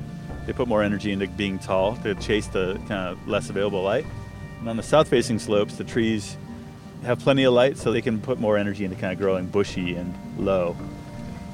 They 0.47 0.53
put 0.53 0.69
more 0.69 0.83
energy 0.83 1.13
into 1.13 1.27
being 1.29 1.59
tall 1.59 1.97
to 1.97 2.15
chase 2.17 2.47
the 2.49 2.75
kind 2.89 3.09
of 3.13 3.29
less 3.29 3.51
available 3.51 3.83
light. 3.83 4.07
And 4.59 4.69
on 4.69 4.77
the 4.77 4.83
south 4.83 5.09
facing 5.09 5.39
slopes, 5.39 5.77
the 5.77 5.85
trees 5.85 6.37
have 7.05 7.19
plenty 7.19 7.45
of 7.45 7.55
light, 7.55 7.79
so 7.79 7.93
they 7.93 8.03
can 8.03 8.21
put 8.21 8.39
more 8.39 8.59
energy 8.59 8.85
into 8.85 8.97
kind 8.97 9.13
of 9.13 9.19
growing 9.19 9.47
bushy 9.47 9.95
and 9.95 10.15
low. 10.39 10.77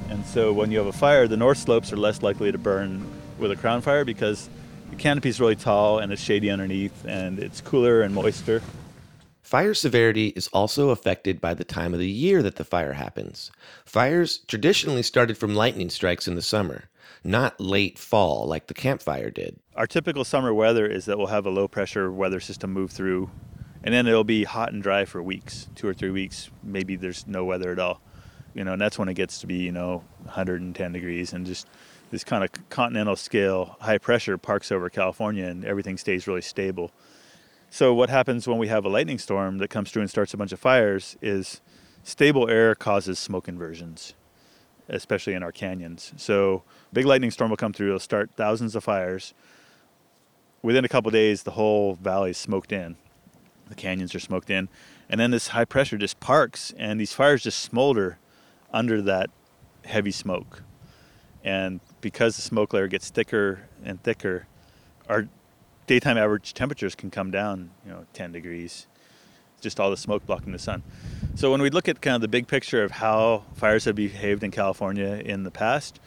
And 0.09 0.25
so 0.25 0.51
when 0.51 0.71
you 0.71 0.77
have 0.77 0.87
a 0.87 0.93
fire, 0.93 1.27
the 1.27 1.37
north 1.37 1.57
slopes 1.57 1.91
are 1.93 1.97
less 1.97 2.21
likely 2.21 2.51
to 2.51 2.57
burn 2.57 3.07
with 3.37 3.51
a 3.51 3.55
crown 3.55 3.81
fire 3.81 4.03
because 4.03 4.49
the 4.89 4.95
canopy 4.95 5.29
is 5.29 5.39
really 5.39 5.55
tall 5.55 5.99
and 5.99 6.11
it's 6.11 6.21
shady 6.21 6.49
underneath 6.49 7.05
and 7.05 7.39
it's 7.39 7.61
cooler 7.61 8.01
and 8.01 8.13
moister. 8.13 8.61
Fire 9.47 9.73
severity 9.73 10.33
is 10.35 10.49
also 10.49 10.89
affected 10.89 11.39
by 11.39 11.53
the 11.53 11.63
time 11.63 11.93
of 11.93 12.01
the 12.01 12.09
year 12.09 12.43
that 12.43 12.57
the 12.57 12.65
fire 12.65 12.91
happens. 12.91 13.49
Fires 13.85 14.39
traditionally 14.39 15.01
started 15.01 15.37
from 15.37 15.55
lightning 15.55 15.89
strikes 15.89 16.27
in 16.27 16.35
the 16.35 16.41
summer, 16.41 16.89
not 17.23 17.57
late 17.57 17.97
fall 17.97 18.45
like 18.45 18.67
the 18.67 18.73
Camp 18.73 19.01
Fire 19.01 19.29
did. 19.29 19.57
Our 19.73 19.87
typical 19.87 20.25
summer 20.25 20.53
weather 20.53 20.85
is 20.85 21.05
that 21.05 21.17
we'll 21.17 21.27
have 21.27 21.45
a 21.45 21.49
low 21.49 21.69
pressure 21.69 22.11
weather 22.11 22.41
system 22.41 22.73
move 22.73 22.91
through, 22.91 23.29
and 23.85 23.93
then 23.93 24.05
it'll 24.05 24.25
be 24.25 24.43
hot 24.43 24.73
and 24.73 24.83
dry 24.83 25.05
for 25.05 25.23
weeks, 25.23 25.69
two 25.75 25.87
or 25.87 25.93
three 25.93 26.11
weeks. 26.11 26.49
Maybe 26.61 26.97
there's 26.97 27.25
no 27.25 27.45
weather 27.45 27.71
at 27.71 27.79
all. 27.79 28.01
You 28.53 28.65
know, 28.65 28.73
and 28.73 28.81
that's 28.81 28.99
when 28.99 29.07
it 29.07 29.13
gets 29.13 29.39
to 29.39 29.47
be, 29.47 29.59
you 29.59 29.71
know, 29.71 30.03
110 30.23 30.91
degrees 30.91 31.31
and 31.31 31.45
just 31.45 31.67
this 32.11 32.25
kind 32.25 32.43
of 32.43 32.49
continental 32.69 33.15
scale 33.15 33.77
high 33.79 33.97
pressure 33.97 34.37
parks 34.37 34.73
over 34.73 34.89
California 34.89 35.45
and 35.45 35.63
everything 35.63 35.97
stays 35.97 36.27
really 36.27 36.41
stable. 36.41 36.91
So 37.69 37.93
what 37.93 38.09
happens 38.09 38.47
when 38.47 38.57
we 38.57 38.69
have 38.69 38.85
a 38.85 38.89
lightning 38.89 39.19
storm 39.19 39.57
that 39.57 39.69
comes 39.69 39.91
through 39.91 40.01
and 40.01 40.09
starts 40.09 40.33
a 40.33 40.37
bunch 40.37 40.51
of 40.51 40.59
fires 40.59 41.17
is 41.21 41.61
stable 42.03 42.49
air 42.49 42.73
causes 42.75 43.19
smoke 43.19 43.47
inversions, 43.47 44.13
especially 44.87 45.33
in 45.33 45.43
our 45.43 45.51
canyons. 45.51 46.13
So 46.15 46.63
big 46.93 47.05
lightning 47.05 47.31
storm 47.31 47.49
will 47.49 47.57
come 47.57 47.73
through, 47.73 47.87
it'll 47.87 47.99
start 47.99 48.31
thousands 48.37 48.75
of 48.75 48.83
fires. 48.83 49.33
Within 50.61 50.85
a 50.85 50.89
couple 50.89 51.11
days, 51.11 51.43
the 51.43 51.51
whole 51.51 51.95
valley 51.95 52.31
is 52.31 52.37
smoked 52.37 52.71
in. 52.71 52.95
The 53.67 53.75
canyons 53.75 54.15
are 54.15 54.19
smoked 54.19 54.49
in. 54.49 54.69
And 55.09 55.19
then 55.19 55.31
this 55.31 55.49
high 55.49 55.65
pressure 55.65 55.97
just 55.97 56.19
parks 56.19 56.73
and 56.77 56.99
these 56.99 57.13
fires 57.13 57.43
just 57.43 57.59
smolder 57.59 58.17
under 58.71 59.01
that 59.01 59.29
heavy 59.85 60.11
smoke. 60.11 60.63
And 61.43 61.81
because 62.01 62.37
the 62.37 62.41
smoke 62.41 62.73
layer 62.73 62.87
gets 62.87 63.09
thicker 63.09 63.67
and 63.83 64.01
thicker, 64.03 64.47
our 65.09 65.27
daytime 65.87 66.17
average 66.17 66.53
temperatures 66.53 66.93
can 66.93 67.09
come 67.09 67.31
down, 67.31 67.71
you 67.85 67.91
know, 67.91 68.05
10 68.13 68.33
degrees. 68.33 68.87
Just 69.59 69.79
all 69.79 69.89
the 69.89 69.97
smoke 69.97 70.25
blocking 70.25 70.51
the 70.51 70.59
sun. 70.59 70.83
So 71.35 71.49
when 71.49 71.61
we 71.61 71.71
look 71.71 71.87
at 71.87 72.01
kind 72.01 72.13
of 72.15 72.21
the 72.21 72.27
big 72.27 72.47
picture 72.47 72.83
of 72.83 72.91
how 72.91 73.43
fires 73.55 73.85
have 73.85 73.95
behaved 73.95 74.43
in 74.43 74.51
California 74.51 75.21
in 75.25 75.43
the 75.43 75.49
past, 75.49 75.99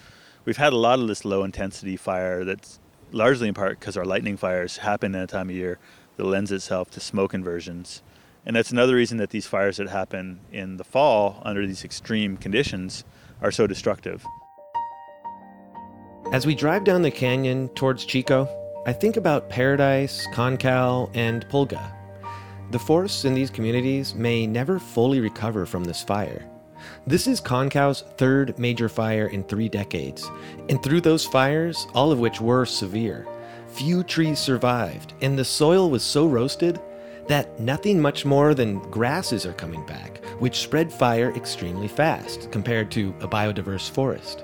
we've 0.45 0.59
had 0.59 0.73
a 0.73 0.77
lot 0.77 1.01
of 1.01 1.09
this 1.09 1.25
low 1.25 1.43
intensity 1.43 1.97
fire 1.97 2.45
that's 2.45 2.79
largely 3.11 3.49
in 3.49 3.55
part 3.55 3.81
because 3.81 3.97
our 3.97 4.05
lightning 4.05 4.37
fires 4.37 4.77
happen 4.77 5.17
at 5.17 5.25
a 5.25 5.27
time 5.27 5.49
of 5.49 5.57
year 5.57 5.79
that 6.17 6.25
lends 6.25 6.53
itself 6.53 6.91
to 6.91 7.01
smoke 7.01 7.35
inversions. 7.35 8.03
And 8.47 8.55
that's 8.55 8.71
another 8.71 8.95
reason 8.95 9.19
that 9.19 9.31
these 9.31 9.47
fires 9.47 9.79
that 9.79 9.89
happen 9.89 10.41
in 10.53 10.77
the 10.77 10.85
fall 10.85 11.43
under 11.45 11.67
these 11.67 11.85
extreme 11.85 12.37
conditions 12.37 13.03
are 13.43 13.51
so 13.51 13.67
destructive. 13.67 14.25
As 16.33 16.47
we 16.47 16.55
drive 16.55 16.85
down 16.85 17.03
the 17.03 17.11
canyon 17.11 17.69
towards 17.71 18.05
Chico, 18.05 18.49
I 18.87 18.95
think 18.95 19.19
about 19.19 19.51
Paradise, 19.51 20.27
Concow, 20.33 21.11
and 21.15 21.47
Pulga. 21.51 21.93
The 22.71 22.79
forests 22.79 23.27
in 23.27 23.35
these 23.35 23.51
communities 23.51 24.15
may 24.15 24.47
never 24.47 24.79
fully 24.79 25.21
recover 25.21 25.67
from 25.67 25.85
this 25.85 26.03
fire. 26.03 26.47
This 27.07 27.27
is 27.27 27.43
Concow's 27.43 28.05
third 28.17 28.59
major 28.59 28.89
fire 28.89 29.27
in 29.27 29.45
three 29.45 29.69
decades, 29.69 30.31
and 30.71 30.83
through 30.83 31.03
those 31.03 31.27
fires, 31.27 31.87
all 31.93 32.11
of 32.11 32.21
which 32.21 32.41
were 32.41 32.65
severe, 32.65 33.27
few 33.69 34.03
trees 34.03 34.39
survived, 34.39 35.13
and 35.21 35.39
the 35.39 35.45
soil 35.45 35.91
was 35.91 36.03
so 36.03 36.27
roasted 36.27 36.81
that 37.29 37.61
nothing 37.61 38.01
much 38.01 38.25
more 38.25 38.55
than 38.55 38.79
grasses 38.91 39.45
are 39.45 39.53
coming 39.53 39.85
back, 39.85 40.25
which 40.39 40.61
spread 40.61 40.91
fire 40.91 41.33
extremely 41.37 41.87
fast 41.87 42.51
compared 42.51 42.91
to 42.93 43.15
a 43.21 43.29
biodiverse 43.29 43.91
forest. 43.91 44.43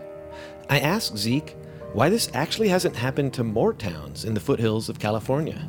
I 0.69 0.81
asked 0.81 1.17
Zeke 1.17 1.57
why 1.93 2.09
this 2.09 2.31
actually 2.35 2.69
hasn't 2.69 2.97
happened 2.97 3.33
to 3.35 3.45
more 3.45 3.73
towns 3.73 4.25
in 4.25 4.35
the 4.35 4.41
foothills 4.41 4.89
of 4.89 4.99
California. 4.99 5.69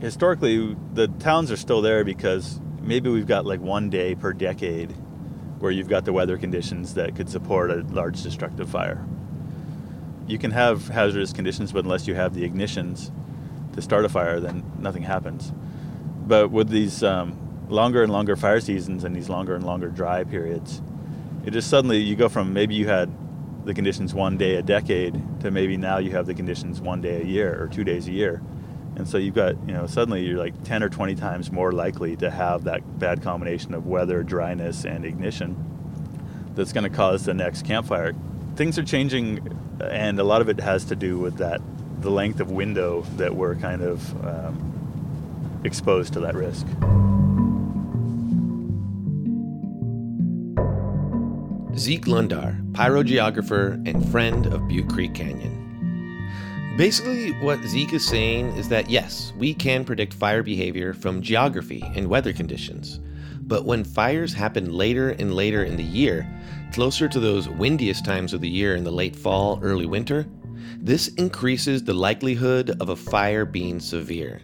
Historically, 0.00 0.76
the 0.94 1.08
towns 1.08 1.50
are 1.50 1.56
still 1.56 1.82
there 1.82 2.04
because 2.04 2.60
maybe 2.80 3.10
we've 3.10 3.26
got 3.26 3.46
like 3.46 3.60
one 3.60 3.90
day 3.90 4.14
per 4.14 4.32
decade 4.32 4.92
where 5.58 5.70
you've 5.70 5.88
got 5.88 6.04
the 6.04 6.12
weather 6.12 6.36
conditions 6.36 6.94
that 6.94 7.16
could 7.16 7.28
support 7.28 7.70
a 7.70 7.82
large 7.90 8.22
destructive 8.22 8.68
fire. 8.68 9.04
You 10.26 10.38
can 10.38 10.50
have 10.50 10.88
hazardous 10.88 11.32
conditions, 11.32 11.72
but 11.72 11.84
unless 11.84 12.06
you 12.06 12.14
have 12.14 12.34
the 12.34 12.48
ignitions 12.48 13.10
to 13.74 13.82
start 13.82 14.04
a 14.04 14.08
fire, 14.08 14.40
then 14.40 14.64
nothing 14.78 15.02
happens. 15.02 15.52
But 16.26 16.50
with 16.50 16.68
these 16.68 17.02
um, 17.02 17.38
longer 17.68 18.02
and 18.02 18.12
longer 18.12 18.36
fire 18.36 18.60
seasons 18.60 19.04
and 19.04 19.14
these 19.14 19.28
longer 19.28 19.54
and 19.54 19.64
longer 19.64 19.88
dry 19.88 20.24
periods, 20.24 20.82
it 21.44 21.52
just 21.52 21.70
suddenly 21.70 21.98
you 21.98 22.16
go 22.16 22.28
from 22.28 22.52
maybe 22.52 22.74
you 22.74 22.88
had 22.88 23.10
the 23.66 23.74
conditions 23.74 24.14
one 24.14 24.38
day 24.38 24.54
a 24.54 24.62
decade 24.62 25.20
to 25.40 25.50
maybe 25.50 25.76
now 25.76 25.98
you 25.98 26.12
have 26.12 26.26
the 26.26 26.34
conditions 26.34 26.80
one 26.80 27.00
day 27.00 27.20
a 27.20 27.24
year 27.24 27.60
or 27.60 27.66
two 27.66 27.82
days 27.84 28.06
a 28.06 28.12
year. 28.12 28.40
And 28.94 29.06
so 29.06 29.18
you've 29.18 29.34
got, 29.34 29.56
you 29.66 29.74
know, 29.74 29.86
suddenly 29.86 30.24
you're 30.24 30.38
like 30.38 30.62
10 30.64 30.82
or 30.82 30.88
20 30.88 31.16
times 31.16 31.52
more 31.52 31.72
likely 31.72 32.16
to 32.16 32.30
have 32.30 32.64
that 32.64 32.98
bad 32.98 33.22
combination 33.22 33.74
of 33.74 33.86
weather, 33.86 34.22
dryness, 34.22 34.84
and 34.84 35.04
ignition 35.04 35.56
that's 36.54 36.72
going 36.72 36.84
to 36.84 36.96
cause 36.96 37.24
the 37.24 37.34
next 37.34 37.66
Camp 37.66 37.88
Fire. 37.88 38.14
Things 38.54 38.78
are 38.78 38.84
changing, 38.84 39.58
and 39.80 40.18
a 40.18 40.24
lot 40.24 40.40
of 40.40 40.48
it 40.48 40.60
has 40.60 40.84
to 40.86 40.96
do 40.96 41.18
with 41.18 41.36
that 41.38 41.60
the 42.00 42.10
length 42.10 42.40
of 42.40 42.50
window 42.50 43.02
that 43.16 43.34
we're 43.34 43.56
kind 43.56 43.82
of 43.82 44.26
um, 44.26 45.60
exposed 45.64 46.12
to 46.12 46.20
that 46.20 46.34
risk. 46.34 46.66
Zeke 51.78 52.06
Lunder, 52.06 52.56
pyrogeographer 52.72 53.86
and 53.86 54.08
friend 54.10 54.46
of 54.46 54.66
Butte 54.66 54.88
Creek 54.88 55.12
Canyon. 55.12 55.62
Basically, 56.78 57.32
what 57.42 57.62
Zeke 57.64 57.92
is 57.92 58.06
saying 58.06 58.48
is 58.56 58.66
that 58.70 58.88
yes, 58.88 59.34
we 59.36 59.52
can 59.52 59.84
predict 59.84 60.14
fire 60.14 60.42
behavior 60.42 60.94
from 60.94 61.20
geography 61.20 61.84
and 61.94 62.08
weather 62.08 62.32
conditions. 62.32 62.98
But 63.42 63.66
when 63.66 63.84
fires 63.84 64.32
happen 64.32 64.72
later 64.72 65.10
and 65.10 65.34
later 65.34 65.64
in 65.64 65.76
the 65.76 65.84
year, 65.84 66.26
closer 66.72 67.08
to 67.08 67.20
those 67.20 67.46
windiest 67.46 68.06
times 68.06 68.32
of 68.32 68.40
the 68.40 68.48
year 68.48 68.74
in 68.74 68.84
the 68.84 68.90
late 68.90 69.14
fall, 69.14 69.60
early 69.62 69.86
winter, 69.86 70.26
this 70.78 71.08
increases 71.08 71.84
the 71.84 71.92
likelihood 71.92 72.70
of 72.80 72.88
a 72.88 72.96
fire 72.96 73.44
being 73.44 73.80
severe. 73.80 74.40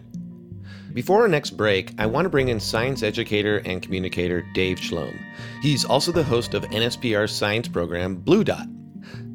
Before 0.93 1.21
our 1.21 1.27
next 1.27 1.51
break, 1.51 1.91
I 1.97 2.05
want 2.05 2.25
to 2.25 2.29
bring 2.29 2.49
in 2.49 2.59
science 2.59 3.01
educator 3.01 3.57
and 3.65 3.81
communicator 3.81 4.45
Dave 4.53 4.77
Schlom. 4.77 5.19
He's 5.63 5.85
also 5.85 6.11
the 6.11 6.23
host 6.23 6.53
of 6.53 6.63
NSPR's 6.65 7.31
science 7.31 7.67
program 7.67 8.15
Blue 8.15 8.43
Dot. 8.43 8.67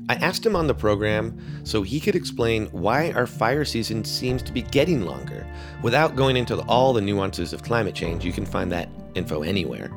I 0.09 0.15
asked 0.15 0.47
him 0.47 0.55
on 0.55 0.69
the 0.69 0.75
program 0.75 1.37
so 1.65 1.83
he 1.83 1.99
could 1.99 2.15
explain 2.15 2.67
why 2.67 3.11
our 3.11 3.27
fire 3.27 3.65
season 3.65 4.05
seems 4.05 4.41
to 4.45 4.53
be 4.53 4.63
getting 4.63 5.03
longer. 5.05 5.45
Without 5.83 6.15
going 6.15 6.37
into 6.37 6.61
all 6.63 6.93
the 6.93 7.01
nuances 7.01 7.53
of 7.53 7.65
climate 7.65 7.95
change, 7.95 8.25
you 8.25 8.33
can 8.33 8.47
find 8.47 8.71
that 8.71 8.89
info 9.17 9.43
anywhere. 9.43 9.91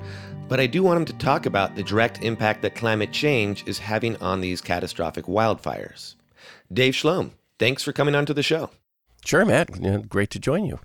But 0.49 0.59
I 0.59 0.65
do 0.65 0.81
want 0.81 0.97
him 0.97 1.05
to 1.05 1.13
talk 1.23 1.45
about 1.45 1.75
the 1.75 1.83
direct 1.83 2.23
impact 2.23 2.63
that 2.63 2.75
climate 2.75 3.11
change 3.11 3.63
is 3.67 3.77
having 3.77 4.17
on 4.17 4.41
these 4.41 4.61
catastrophic 4.61 5.25
wildfires. 5.25 6.15
Dave 6.73 6.95
Schlom, 6.95 7.31
thanks 7.59 7.83
for 7.83 7.93
coming 7.93 8.15
onto 8.15 8.33
the 8.33 8.43
show. 8.43 8.71
Sure, 9.23 9.45
Matt. 9.45 10.09
Great 10.09 10.31
to 10.31 10.39
join 10.39 10.65
you. 10.65 10.79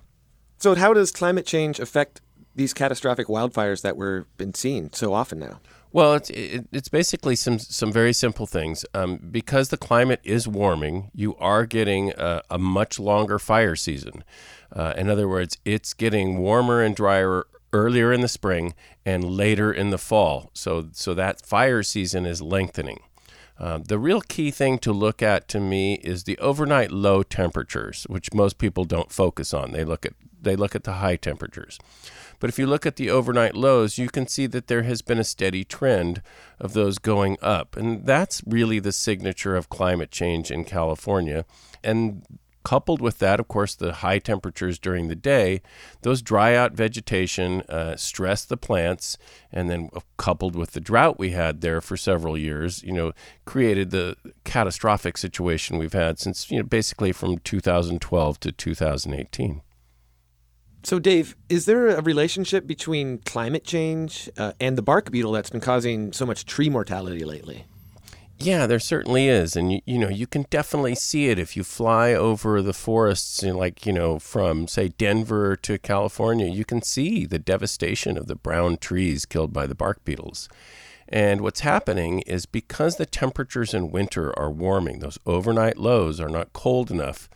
So, 0.57 0.75
how 0.75 0.93
does 0.93 1.11
climate 1.11 1.45
change 1.45 1.79
affect 1.79 2.21
these 2.55 2.73
catastrophic 2.73 3.27
wildfires 3.27 3.83
that 3.83 3.95
we've 3.95 4.25
been 4.37 4.53
seeing 4.53 4.89
so 4.91 5.13
often 5.13 5.39
now? 5.39 5.59
Well, 5.93 6.15
it's 6.15 6.29
it, 6.31 6.67
it's 6.71 6.89
basically 6.89 7.35
some 7.35 7.59
some 7.59 7.91
very 7.91 8.13
simple 8.13 8.45
things. 8.45 8.85
Um, 8.93 9.19
because 9.31 9.69
the 9.69 9.77
climate 9.77 10.19
is 10.23 10.47
warming, 10.47 11.11
you 11.13 11.35
are 11.37 11.65
getting 11.65 12.11
a, 12.17 12.41
a 12.49 12.57
much 12.57 12.99
longer 12.99 13.39
fire 13.39 13.75
season. 13.75 14.23
Uh, 14.75 14.93
in 14.97 15.09
other 15.09 15.27
words, 15.29 15.57
it's 15.63 15.93
getting 15.93 16.39
warmer 16.39 16.81
and 16.81 16.95
drier 16.95 17.45
earlier 17.71 18.11
in 18.11 18.21
the 18.21 18.27
spring 18.27 18.73
and 19.05 19.23
later 19.23 19.71
in 19.71 19.91
the 19.91 19.97
fall. 19.97 20.49
So 20.53 20.89
so 20.91 21.13
that 21.13 21.45
fire 21.45 21.83
season 21.83 22.25
is 22.25 22.41
lengthening. 22.41 23.01
Uh, 23.59 23.79
the 23.79 23.97
real 23.97 24.21
key 24.21 24.51
thing 24.51 24.77
to 24.77 24.91
look 24.93 25.23
at 25.23 25.47
to 25.47 25.59
me 25.59 25.95
is 25.95 26.25
the 26.25 26.37
overnight 26.37 26.91
low 26.91 27.23
temperatures, 27.23 28.05
which 28.07 28.33
most 28.33 28.59
people 28.59 28.83
don't 28.83 29.11
focus 29.11 29.51
on. 29.53 29.71
They 29.71 29.83
look 29.83 30.05
at 30.05 30.13
they 30.41 30.55
look 30.55 30.75
at 30.75 30.83
the 30.83 30.93
high 30.93 31.15
temperatures. 31.15 31.79
But 32.39 32.49
if 32.49 32.59
you 32.59 32.67
look 32.67 32.85
at 32.85 32.97
the 32.97 33.09
overnight 33.09 33.55
lows, 33.55 33.97
you 33.97 34.09
can 34.09 34.27
see 34.27 34.45
that 34.47 34.67
there 34.67 34.83
has 34.83 35.01
been 35.01 35.17
a 35.17 35.23
steady 35.23 35.63
trend 35.63 36.21
of 36.59 36.73
those 36.73 36.99
going 36.99 37.37
up. 37.41 37.75
And 37.75 38.05
that's 38.05 38.43
really 38.45 38.79
the 38.79 38.91
signature 38.91 39.55
of 39.55 39.69
climate 39.69 40.11
change 40.11 40.51
in 40.51 40.63
California. 40.63 41.45
And 41.83 42.23
coupled 42.67 42.99
with 42.99 43.19
that, 43.19 43.39
of 43.39 43.47
course, 43.47 43.75
the 43.75 43.93
high 43.93 44.19
temperatures 44.19 44.77
during 44.77 45.07
the 45.07 45.15
day, 45.15 45.61
those 46.01 46.21
dry 46.21 46.53
out 46.53 46.73
vegetation 46.73 47.61
uh, 47.69 47.95
stress 47.95 48.43
the 48.43 48.57
plants, 48.57 49.17
and 49.53 49.69
then 49.69 49.89
coupled 50.17 50.53
with 50.53 50.71
the 50.71 50.81
drought 50.81 51.17
we 51.17 51.31
had 51.31 51.61
there 51.61 51.79
for 51.79 51.95
several 51.95 52.37
years, 52.37 52.83
you 52.83 52.91
know, 52.91 53.13
created 53.45 53.91
the 53.91 54.17
catastrophic 54.43 55.17
situation 55.17 55.77
we've 55.77 55.93
had 55.93 56.19
since, 56.19 56.51
you 56.51 56.57
know, 56.57 56.65
basically 56.65 57.13
from 57.13 57.37
2012 57.37 58.39
to 58.41 58.51
2018. 58.51 59.61
So, 60.83 60.99
Dave, 60.99 61.35
is 61.49 61.65
there 61.65 61.87
a 61.87 62.01
relationship 62.01 62.65
between 62.65 63.17
climate 63.19 63.63
change 63.63 64.29
uh, 64.37 64.53
and 64.59 64.77
the 64.77 64.81
bark 64.81 65.11
beetle 65.11 65.31
that's 65.31 65.49
been 65.49 65.61
causing 65.61 66.13
so 66.13 66.25
much 66.25 66.45
tree 66.45 66.69
mortality 66.69 67.25
lately? 67.25 67.65
Yeah, 68.39 68.67
there 68.67 68.79
certainly 68.79 69.27
is, 69.27 69.55
and 69.55 69.73
you, 69.73 69.81
you 69.85 69.97
know 69.97 70.09
you 70.09 70.27
can 70.27 70.45
definitely 70.51 70.93
see 70.93 71.29
it 71.29 71.39
if 71.39 71.57
you 71.57 71.63
fly 71.63 72.13
over 72.13 72.61
the 72.61 72.73
forests, 72.73 73.41
like 73.41 73.85
you 73.85 73.91
know 73.91 74.19
from 74.19 74.67
say 74.67 74.89
Denver 74.89 75.55
to 75.57 75.79
California. 75.79 76.45
You 76.45 76.63
can 76.63 76.83
see 76.83 77.25
the 77.25 77.39
devastation 77.39 78.15
of 78.15 78.27
the 78.27 78.35
brown 78.35 78.77
trees 78.77 79.25
killed 79.25 79.53
by 79.53 79.65
the 79.65 79.75
bark 79.75 80.05
beetles. 80.05 80.47
And 81.09 81.41
what's 81.41 81.61
happening 81.61 82.19
is 82.21 82.45
because 82.45 82.97
the 82.97 83.05
temperatures 83.05 83.73
in 83.73 83.91
winter 83.91 84.37
are 84.37 84.51
warming, 84.51 84.99
those 84.99 85.17
overnight 85.25 85.77
lows 85.77 86.19
are 86.19 86.29
not 86.29 86.53
cold 86.53 86.91
enough 86.91 87.29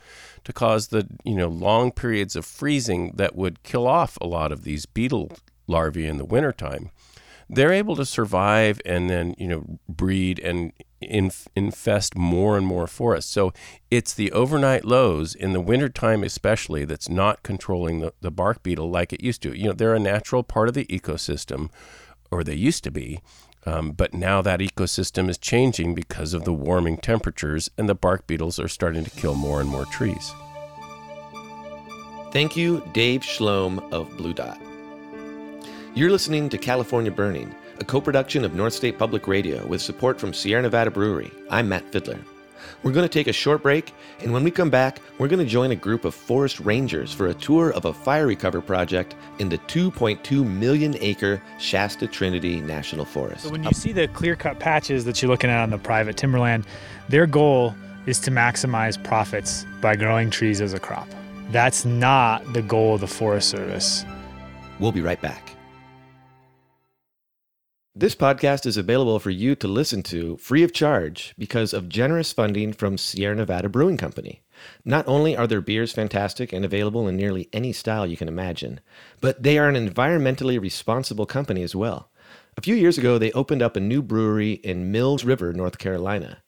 to 0.44 0.52
cause 0.52 0.88
the 0.88 1.06
you 1.24 1.34
know 1.34 1.48
long 1.48 1.92
periods 1.92 2.36
of 2.36 2.44
freezing 2.44 3.12
that 3.16 3.36
would 3.36 3.62
kill 3.62 3.86
off 3.86 4.18
a 4.20 4.26
lot 4.26 4.52
of 4.52 4.64
these 4.64 4.86
beetle 4.86 5.30
larvae 5.66 6.06
in 6.06 6.18
the 6.18 6.24
wintertime. 6.24 6.90
They're 7.48 7.72
able 7.72 7.96
to 7.96 8.06
survive 8.06 8.80
and 8.84 9.10
then 9.10 9.34
you 9.38 9.48
know 9.48 9.78
breed 9.88 10.38
and 10.38 10.72
inf- 11.00 11.48
infest 11.54 12.16
more 12.16 12.56
and 12.56 12.66
more 12.66 12.86
forests. 12.86 13.30
So 13.30 13.52
it's 13.90 14.14
the 14.14 14.32
overnight 14.32 14.84
lows 14.84 15.34
in 15.34 15.52
the 15.52 15.60
wintertime 15.60 16.24
especially 16.24 16.84
that's 16.84 17.08
not 17.08 17.42
controlling 17.42 18.00
the, 18.00 18.12
the 18.20 18.30
bark 18.30 18.62
beetle 18.62 18.90
like 18.90 19.12
it 19.12 19.22
used 19.22 19.42
to. 19.42 19.56
You 19.56 19.68
know 19.68 19.72
they're 19.72 19.94
a 19.94 20.00
natural 20.00 20.42
part 20.42 20.68
of 20.68 20.74
the 20.74 20.86
ecosystem 20.86 21.70
or 22.30 22.42
they 22.42 22.54
used 22.54 22.84
to 22.84 22.90
be 22.90 23.20
um, 23.64 23.92
but 23.92 24.12
now 24.12 24.42
that 24.42 24.60
ecosystem 24.60 25.28
is 25.28 25.38
changing 25.38 25.94
because 25.94 26.34
of 26.34 26.44
the 26.44 26.52
warming 26.52 26.96
temperatures, 26.96 27.70
and 27.78 27.88
the 27.88 27.94
bark 27.94 28.26
beetles 28.26 28.58
are 28.58 28.68
starting 28.68 29.04
to 29.04 29.10
kill 29.10 29.34
more 29.34 29.60
and 29.60 29.68
more 29.68 29.86
trees. 29.86 30.32
Thank 32.32 32.56
you, 32.56 32.82
Dave 32.92 33.20
Schlom 33.20 33.92
of 33.92 34.16
Blue 34.16 34.32
Dot. 34.32 34.60
You're 35.94 36.10
listening 36.10 36.48
to 36.48 36.58
California 36.58 37.10
Burning, 37.10 37.54
a 37.78 37.84
co 37.84 38.00
production 38.00 38.44
of 38.44 38.54
North 38.54 38.72
State 38.72 38.98
Public 38.98 39.28
Radio 39.28 39.66
with 39.66 39.82
support 39.82 40.18
from 40.18 40.32
Sierra 40.32 40.62
Nevada 40.62 40.90
Brewery. 40.90 41.30
I'm 41.50 41.68
Matt 41.68 41.90
Fidler. 41.92 42.24
We're 42.82 42.92
going 42.92 43.08
to 43.08 43.12
take 43.12 43.26
a 43.26 43.32
short 43.32 43.62
break, 43.62 43.92
and 44.20 44.32
when 44.32 44.44
we 44.44 44.50
come 44.50 44.70
back, 44.70 45.00
we're 45.18 45.28
going 45.28 45.44
to 45.44 45.50
join 45.50 45.70
a 45.70 45.76
group 45.76 46.04
of 46.04 46.14
forest 46.14 46.60
rangers 46.60 47.12
for 47.12 47.28
a 47.28 47.34
tour 47.34 47.72
of 47.72 47.84
a 47.84 47.92
fire 47.92 48.26
recovery 48.26 48.62
project 48.62 49.14
in 49.38 49.48
the 49.48 49.58
2.2 49.58 50.46
million 50.46 50.96
acre 51.00 51.42
Shasta 51.58 52.06
Trinity 52.06 52.60
National 52.60 53.04
Forest. 53.04 53.44
So, 53.44 53.50
when 53.50 53.64
you 53.64 53.72
see 53.72 53.92
the 53.92 54.08
clear 54.08 54.36
cut 54.36 54.58
patches 54.58 55.04
that 55.04 55.22
you're 55.22 55.30
looking 55.30 55.50
at 55.50 55.62
on 55.62 55.70
the 55.70 55.78
private 55.78 56.16
timberland, 56.16 56.66
their 57.08 57.26
goal 57.26 57.74
is 58.06 58.18
to 58.20 58.30
maximize 58.30 59.02
profits 59.02 59.64
by 59.80 59.96
growing 59.96 60.30
trees 60.30 60.60
as 60.60 60.72
a 60.72 60.80
crop. 60.80 61.08
That's 61.50 61.84
not 61.84 62.52
the 62.52 62.62
goal 62.62 62.94
of 62.94 63.00
the 63.00 63.06
Forest 63.06 63.50
Service. 63.50 64.04
We'll 64.80 64.92
be 64.92 65.02
right 65.02 65.20
back. 65.20 65.54
This 67.94 68.14
podcast 68.14 68.64
is 68.64 68.78
available 68.78 69.18
for 69.18 69.28
you 69.28 69.54
to 69.56 69.68
listen 69.68 70.02
to 70.04 70.38
free 70.38 70.62
of 70.62 70.72
charge 70.72 71.34
because 71.36 71.74
of 71.74 71.90
generous 71.90 72.32
funding 72.32 72.72
from 72.72 72.96
Sierra 72.96 73.36
Nevada 73.36 73.68
Brewing 73.68 73.98
Company. 73.98 74.40
Not 74.82 75.06
only 75.06 75.36
are 75.36 75.46
their 75.46 75.60
beers 75.60 75.92
fantastic 75.92 76.54
and 76.54 76.64
available 76.64 77.06
in 77.06 77.18
nearly 77.18 77.50
any 77.52 77.70
style 77.70 78.06
you 78.06 78.16
can 78.16 78.28
imagine, 78.28 78.80
but 79.20 79.42
they 79.42 79.58
are 79.58 79.68
an 79.68 79.74
environmentally 79.74 80.58
responsible 80.58 81.26
company 81.26 81.62
as 81.62 81.76
well. 81.76 82.08
A 82.56 82.62
few 82.62 82.74
years 82.74 82.96
ago, 82.96 83.18
they 83.18 83.30
opened 83.32 83.60
up 83.60 83.76
a 83.76 83.80
new 83.80 84.00
brewery 84.00 84.52
in 84.52 84.90
Mills 84.90 85.24
River, 85.24 85.52
North 85.52 85.76
Carolina. 85.76 86.38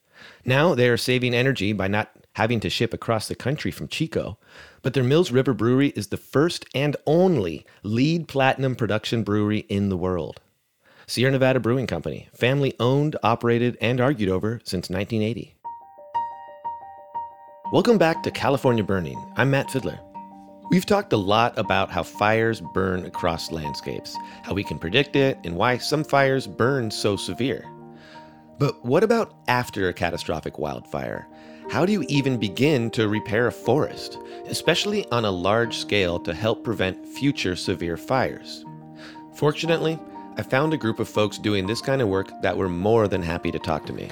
Now 0.46 0.74
they 0.74 0.88
are 0.88 0.96
saving 0.96 1.34
energy 1.34 1.74
by 1.74 1.88
not 1.88 2.10
having 2.36 2.58
to 2.60 2.70
ship 2.70 2.94
across 2.94 3.28
the 3.28 3.34
country 3.34 3.70
from 3.70 3.88
Chico, 3.88 4.38
but 4.80 4.94
their 4.94 5.04
Mills 5.04 5.30
River 5.30 5.52
Brewery 5.52 5.88
is 5.88 6.06
the 6.06 6.16
first 6.16 6.64
and 6.74 6.96
only 7.04 7.66
LEED 7.82 8.28
Platinum 8.28 8.76
production 8.76 9.22
brewery 9.22 9.66
in 9.68 9.90
the 9.90 9.98
world. 9.98 10.40
Sierra 11.06 11.32
Nevada 11.32 11.60
Brewing 11.60 11.86
Company, 11.86 12.28
family 12.32 12.74
owned, 12.80 13.16
operated, 13.22 13.76
and 13.82 14.00
argued 14.00 14.30
over 14.30 14.60
since 14.64 14.88
1980. 14.88 15.54
Welcome 17.72 17.98
back 17.98 18.22
to 18.22 18.30
California 18.30 18.82
Burning. 18.82 19.22
I'm 19.36 19.50
Matt 19.50 19.70
Fiddler. 19.70 20.00
We've 20.70 20.86
talked 20.86 21.12
a 21.12 21.18
lot 21.18 21.58
about 21.58 21.90
how 21.90 22.02
fires 22.02 22.62
burn 22.72 23.04
across 23.04 23.52
landscapes, 23.52 24.16
how 24.42 24.54
we 24.54 24.64
can 24.64 24.78
predict 24.78 25.14
it, 25.14 25.38
and 25.44 25.56
why 25.56 25.76
some 25.76 26.04
fires 26.04 26.46
burn 26.46 26.90
so 26.90 27.16
severe. 27.16 27.66
But 28.58 28.82
what 28.82 29.04
about 29.04 29.34
after 29.46 29.88
a 29.88 29.92
catastrophic 29.92 30.58
wildfire? 30.58 31.28
How 31.70 31.84
do 31.84 31.92
you 31.92 32.04
even 32.08 32.38
begin 32.38 32.90
to 32.92 33.08
repair 33.08 33.46
a 33.46 33.52
forest, 33.52 34.18
especially 34.46 35.06
on 35.10 35.26
a 35.26 35.30
large 35.30 35.76
scale 35.76 36.18
to 36.20 36.32
help 36.32 36.64
prevent 36.64 37.06
future 37.06 37.56
severe 37.56 37.98
fires? 37.98 38.64
Fortunately, 39.34 39.98
I 40.36 40.42
found 40.42 40.74
a 40.74 40.76
group 40.76 40.98
of 40.98 41.08
folks 41.08 41.38
doing 41.38 41.66
this 41.66 41.80
kind 41.80 42.02
of 42.02 42.08
work 42.08 42.28
that 42.42 42.56
were 42.56 42.68
more 42.68 43.06
than 43.06 43.22
happy 43.22 43.52
to 43.52 43.58
talk 43.58 43.86
to 43.86 43.92
me. 43.92 44.10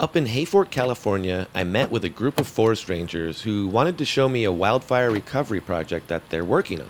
Up 0.00 0.16
in 0.16 0.26
Hayfork, 0.26 0.70
California, 0.70 1.46
I 1.54 1.62
met 1.62 1.92
with 1.92 2.04
a 2.04 2.08
group 2.08 2.40
of 2.40 2.48
forest 2.48 2.88
rangers 2.88 3.40
who 3.40 3.68
wanted 3.68 3.98
to 3.98 4.04
show 4.04 4.28
me 4.28 4.42
a 4.42 4.50
wildfire 4.50 5.12
recovery 5.12 5.60
project 5.60 6.08
that 6.08 6.28
they're 6.28 6.44
working 6.44 6.80
on. 6.80 6.88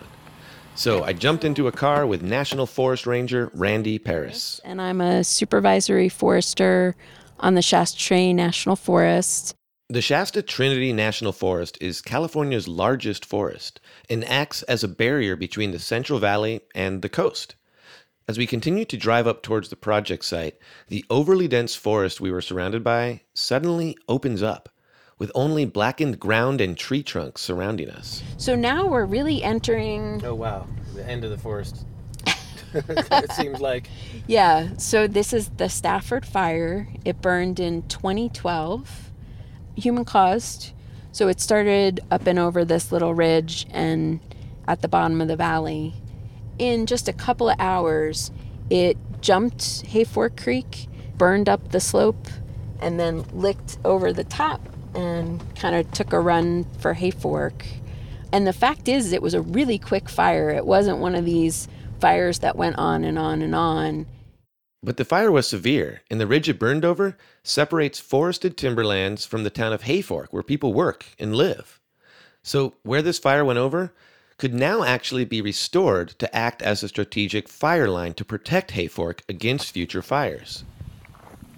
So 0.75 1.05
I 1.05 1.13
jumped 1.13 1.45
into 1.45 1.67
a 1.67 1.73
car 1.73 2.07
with 2.07 2.23
National 2.23 2.65
Forest 2.65 3.07
Ranger 3.07 3.51
Randy 3.53 3.99
Paris. 3.99 4.63
And 4.65 4.81
I'm 4.81 5.03
a 5.03 5.23
supervisory 5.25 6.09
forester 6.09 6.97
on 7.39 7.55
the 7.55 7.63
Trinity 7.63 8.33
National 8.33 8.77
Forest. 8.77 9.55
The 9.93 10.01
Shasta 10.01 10.41
Trinity 10.41 10.91
National 10.91 11.33
Forest 11.33 11.77
is 11.79 12.01
California's 12.01 12.67
largest 12.67 13.27
forest 13.27 13.79
and 14.09 14.25
acts 14.25 14.63
as 14.63 14.83
a 14.83 14.89
barrier 14.89 15.37
between 15.37 15.71
the 15.71 15.79
Central 15.79 16.19
Valley 16.19 16.63
and 16.75 17.03
the 17.03 17.11
coast. 17.11 17.57
As 18.27 18.39
we 18.39 18.47
continued 18.47 18.89
to 18.89 18.97
drive 18.97 19.27
up 19.27 19.43
towards 19.43 19.69
the 19.69 19.77
project 19.77 20.25
site, 20.25 20.57
the 20.89 21.05
overly 21.11 21.47
dense 21.47 21.75
forest 21.75 22.23
we 22.23 22.31
were 22.31 22.41
surrounded 22.41 22.83
by 22.83 23.21
suddenly 23.35 23.95
opens 24.09 24.43
up, 24.43 24.71
with 25.19 25.31
only 25.35 25.67
blackened 25.67 26.19
ground 26.19 26.63
and 26.63 26.79
tree 26.79 27.03
trunks 27.03 27.43
surrounding 27.43 27.91
us. 27.91 28.23
So 28.39 28.57
now 28.57 28.87
we're 28.87 29.05
really 29.05 29.43
entering. 29.43 30.23
Oh, 30.25 30.35
wow. 30.35 30.67
The 30.95 31.07
end 31.07 31.23
of 31.23 31.31
the 31.31 31.37
forest. 31.37 31.85
it 32.73 33.33
seems 33.33 33.61
like. 33.61 33.91
Yeah, 34.27 34.75
so 34.79 35.07
this 35.07 35.35
is 35.35 35.51
the 35.59 35.69
Stafford 35.69 36.25
Fire. 36.25 36.89
It 37.05 37.21
burned 37.21 37.61
in 37.61 37.83
2012, 37.89 39.12
human 39.77 40.05
caused. 40.05 40.73
So 41.13 41.29
it 41.29 41.41
started 41.41 42.01
up 42.11 42.27
and 42.27 42.39
over 42.39 42.65
this 42.65 42.91
little 42.91 43.15
ridge 43.15 43.67
and 43.71 44.21
at 44.67 44.81
the 44.81 44.89
bottom 44.89 45.21
of 45.21 45.29
the 45.29 45.37
valley 45.37 45.95
in 46.59 46.87
just 46.87 47.09
a 47.09 47.13
couple 47.13 47.49
of 47.49 47.57
hours, 47.59 48.31
it 48.71 48.97
jumped 49.21 49.85
Hayfork 49.87 50.41
Creek, 50.41 50.87
burned 51.17 51.49
up 51.49 51.73
the 51.73 51.81
slope, 51.81 52.29
and 52.81 52.99
then 52.99 53.25
licked 53.33 53.79
over 53.85 54.13
the 54.13 54.25
top 54.25 54.61
and 54.95 55.43
kind 55.57 55.75
of 55.75 55.91
took 55.93 56.13
a 56.13 56.21
run 56.21 56.65
for 56.79 56.95
Hayfork. 56.95 57.65
And 58.33 58.47
the 58.47 58.53
fact 58.53 58.89
is, 58.89 59.13
it 59.13 59.23
was 59.23 59.35
a 59.35 59.41
really 59.41 59.79
quick 59.79 60.09
fire. 60.09 60.51
It 60.51 60.67
wasn't 60.67 60.99
one 60.99 61.15
of 61.15 61.25
these 61.25 61.69
fires 62.01 62.41
that 62.41 62.57
went 62.57 62.79
on 62.79 63.05
and 63.05 63.19
on 63.19 63.43
and 63.43 63.55
on. 63.55 64.07
But 64.83 64.97
the 64.97 65.05
fire 65.05 65.31
was 65.31 65.47
severe, 65.47 66.03
and 66.11 66.21
the 66.21 66.27
ridge 66.27 66.49
it 66.49 66.59
burned 66.59 66.85
over 66.85 67.17
separates 67.45 68.01
forested 68.01 68.57
timberlands 68.57 69.25
from 69.25 69.45
the 69.45 69.51
town 69.51 69.73
of 69.73 69.83
Hayfork, 69.83 70.29
where 70.33 70.43
people 70.43 70.75
work 70.75 71.07
and 71.21 71.37
live. 71.37 71.81
So, 72.43 72.75
where 72.83 73.03
this 73.03 73.21
fire 73.21 73.45
went 73.45 73.61
over, 73.61 73.93
could 74.39 74.53
now 74.53 74.83
actually 74.83 75.25
be 75.25 75.41
restored 75.41 76.09
to 76.19 76.35
act 76.35 76.63
as 76.63 76.83
a 76.83 76.89
strategic 76.89 77.49
fire 77.49 77.89
line 77.89 78.15
to 78.15 78.25
protect 78.25 78.73
Hayfork 78.73 79.21
against 79.29 79.73
future 79.73 80.03
fires. 80.03 80.65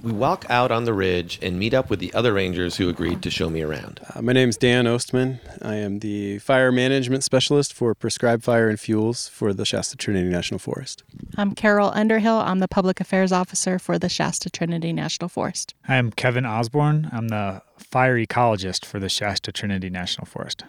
We 0.05 0.13
walk 0.13 0.45
out 0.51 0.71
on 0.71 0.85
the 0.85 0.93
ridge 0.93 1.39
and 1.41 1.59
meet 1.59 1.73
up 1.73 1.89
with 1.89 1.99
the 1.99 2.13
other 2.13 2.35
rangers 2.35 2.77
who 2.77 2.91
agreed 2.91 3.23
to 3.23 3.31
show 3.31 3.49
me 3.49 3.63
around. 3.63 4.01
Uh, 4.15 4.21
my 4.21 4.35
name 4.35 4.51
is 4.51 4.59
Dan 4.59 4.85
Ostman. 4.85 5.41
I 5.63 5.77
am 5.77 6.01
the 6.01 6.41
fire 6.41 6.71
management 6.71 7.25
specialist 7.25 7.73
for 7.73 7.95
prescribed 7.95 8.45
fire 8.45 8.69
and 8.69 8.79
fuels 8.79 9.29
for 9.29 9.55
the 9.55 9.65
Shasta 9.65 9.97
Trinity 9.97 10.29
National 10.29 10.59
Forest. 10.59 11.05
I'm 11.39 11.55
Carol 11.55 11.91
Underhill. 11.95 12.37
I'm 12.37 12.59
the 12.59 12.69
public 12.69 13.01
affairs 13.01 13.33
officer 13.33 13.79
for 13.79 13.99
the 13.99 14.11
Shasta 14.11 14.51
Trinity 14.51 14.93
National 14.93 15.31
Forest. 15.31 15.73
I'm 15.89 16.11
Kevin 16.11 16.45
Osborne. 16.45 17.09
I'm 17.11 17.29
the 17.29 17.63
fire 17.79 18.19
ecologist 18.19 18.85
for 18.85 19.01
the 19.01 19.09
Shasta 19.09 19.53
Trinity 19.53 19.89
National 19.89 20.27
Forest. 20.27 20.65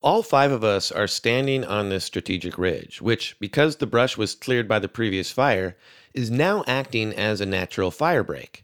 All 0.00 0.22
five 0.22 0.52
of 0.52 0.62
us 0.62 0.92
are 0.92 1.08
standing 1.08 1.64
on 1.64 1.88
this 1.88 2.04
strategic 2.04 2.56
ridge, 2.56 3.02
which, 3.02 3.36
because 3.40 3.78
the 3.78 3.86
brush 3.88 4.16
was 4.16 4.36
cleared 4.36 4.68
by 4.68 4.78
the 4.78 4.86
previous 4.86 5.32
fire, 5.32 5.76
is 6.14 6.30
now 6.30 6.62
acting 6.68 7.12
as 7.12 7.40
a 7.40 7.46
natural 7.46 7.90
fire 7.90 8.22
break. 8.22 8.62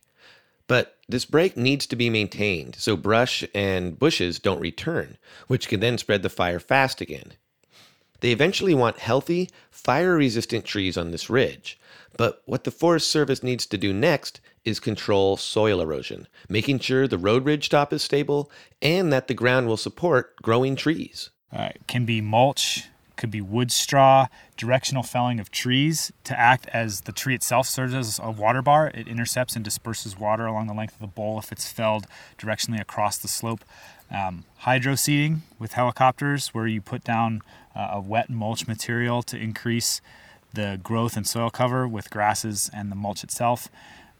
But 0.72 0.96
this 1.06 1.26
break 1.26 1.54
needs 1.54 1.86
to 1.88 1.96
be 1.96 2.08
maintained 2.08 2.76
so 2.78 2.96
brush 2.96 3.44
and 3.54 3.98
bushes 3.98 4.38
don't 4.38 4.58
return, 4.58 5.18
which 5.46 5.68
can 5.68 5.80
then 5.80 5.98
spread 5.98 6.22
the 6.22 6.30
fire 6.30 6.58
fast 6.58 7.02
again. 7.02 7.34
They 8.20 8.32
eventually 8.32 8.72
want 8.72 8.98
healthy, 8.98 9.50
fire 9.70 10.16
resistant 10.16 10.64
trees 10.64 10.96
on 10.96 11.10
this 11.10 11.28
ridge, 11.28 11.78
but 12.16 12.40
what 12.46 12.64
the 12.64 12.70
Forest 12.70 13.10
Service 13.10 13.42
needs 13.42 13.66
to 13.66 13.76
do 13.76 13.92
next 13.92 14.40
is 14.64 14.80
control 14.80 15.36
soil 15.36 15.78
erosion, 15.78 16.26
making 16.48 16.78
sure 16.78 17.06
the 17.06 17.18
road 17.18 17.44
ridge 17.44 17.68
top 17.68 17.92
is 17.92 18.00
stable 18.00 18.50
and 18.80 19.12
that 19.12 19.28
the 19.28 19.34
ground 19.34 19.66
will 19.66 19.76
support 19.76 20.34
growing 20.40 20.74
trees. 20.74 21.28
Can 21.86 22.06
be 22.06 22.22
mulch, 22.22 22.88
could 23.22 23.30
be 23.30 23.40
wood 23.40 23.70
straw, 23.70 24.26
directional 24.56 25.04
felling 25.04 25.38
of 25.38 25.48
trees 25.52 26.10
to 26.24 26.36
act 26.36 26.66
as 26.72 27.02
the 27.02 27.12
tree 27.12 27.36
itself 27.36 27.68
serves 27.68 27.94
as 27.94 28.18
a 28.20 28.32
water 28.32 28.60
bar. 28.62 28.90
It 28.92 29.06
intercepts 29.06 29.54
and 29.54 29.64
disperses 29.64 30.18
water 30.18 30.44
along 30.44 30.66
the 30.66 30.74
length 30.74 30.94
of 30.94 30.98
the 30.98 31.06
bole 31.06 31.38
if 31.38 31.52
it's 31.52 31.70
felled 31.70 32.08
directionally 32.36 32.80
across 32.80 33.16
the 33.18 33.28
slope. 33.28 33.64
Um, 34.10 34.42
hydro 34.56 34.96
seeding 34.96 35.42
with 35.60 35.74
helicopters, 35.74 36.48
where 36.48 36.66
you 36.66 36.80
put 36.80 37.04
down 37.04 37.42
uh, 37.76 37.90
a 37.92 38.00
wet 38.00 38.28
mulch 38.28 38.66
material 38.66 39.22
to 39.22 39.38
increase 39.38 40.00
the 40.52 40.80
growth 40.82 41.16
and 41.16 41.24
soil 41.24 41.48
cover 41.48 41.86
with 41.86 42.10
grasses 42.10 42.72
and 42.74 42.90
the 42.90 42.96
mulch 42.96 43.22
itself. 43.22 43.68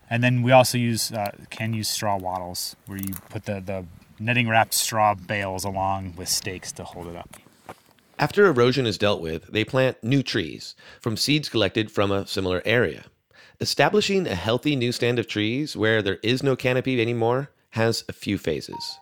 And 0.08 0.22
then 0.22 0.42
we 0.42 0.52
also 0.52 0.78
use 0.78 1.10
uh, 1.10 1.32
can 1.50 1.74
use 1.74 1.88
straw 1.88 2.16
wattles 2.16 2.76
where 2.86 2.98
you 2.98 3.14
put 3.30 3.46
the, 3.46 3.58
the 3.58 3.84
netting 4.20 4.48
wrapped 4.48 4.74
straw 4.74 5.16
bales 5.16 5.64
along 5.64 6.14
with 6.16 6.28
stakes 6.28 6.70
to 6.70 6.84
hold 6.84 7.08
it 7.08 7.16
up. 7.16 7.36
After 8.18 8.46
erosion 8.46 8.86
is 8.86 8.98
dealt 8.98 9.20
with, 9.20 9.46
they 9.48 9.64
plant 9.64 10.02
new 10.02 10.22
trees 10.22 10.74
from 11.00 11.16
seeds 11.16 11.48
collected 11.48 11.90
from 11.90 12.12
a 12.12 12.26
similar 12.26 12.62
area. 12.64 13.04
Establishing 13.60 14.26
a 14.26 14.34
healthy 14.34 14.76
new 14.76 14.92
stand 14.92 15.18
of 15.18 15.26
trees 15.26 15.76
where 15.76 16.02
there 16.02 16.18
is 16.22 16.42
no 16.42 16.56
canopy 16.56 17.00
anymore 17.00 17.50
has 17.70 18.04
a 18.08 18.12
few 18.12 18.38
phases. 18.38 18.98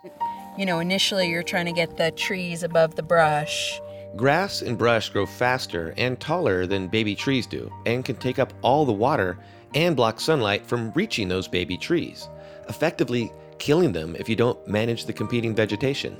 You 0.56 0.66
know, 0.66 0.78
initially 0.78 1.28
you're 1.28 1.42
trying 1.42 1.66
to 1.66 1.72
get 1.72 1.96
the 1.96 2.11
trees 2.12 2.62
above 2.62 2.96
the 2.96 3.02
brush 3.02 3.80
Grass 4.16 4.62
and 4.62 4.76
brush 4.76 5.08
grow 5.11 5.24
faster 5.24 5.94
and 5.96 6.18
taller 6.18 6.66
than 6.66 6.88
baby 6.88 7.14
trees 7.14 7.46
do 7.46 7.72
and 7.86 8.04
can 8.04 8.16
take 8.16 8.38
up 8.38 8.52
all 8.62 8.84
the 8.84 8.92
water 8.92 9.38
and 9.74 9.94
block 9.94 10.18
sunlight 10.18 10.66
from 10.66 10.90
reaching 10.92 11.28
those 11.28 11.46
baby 11.46 11.76
trees, 11.76 12.28
effectively 12.68 13.32
killing 13.58 13.92
them 13.92 14.16
if 14.16 14.28
you 14.28 14.34
don't 14.34 14.66
manage 14.66 15.04
the 15.04 15.12
competing 15.12 15.54
vegetation. 15.54 16.16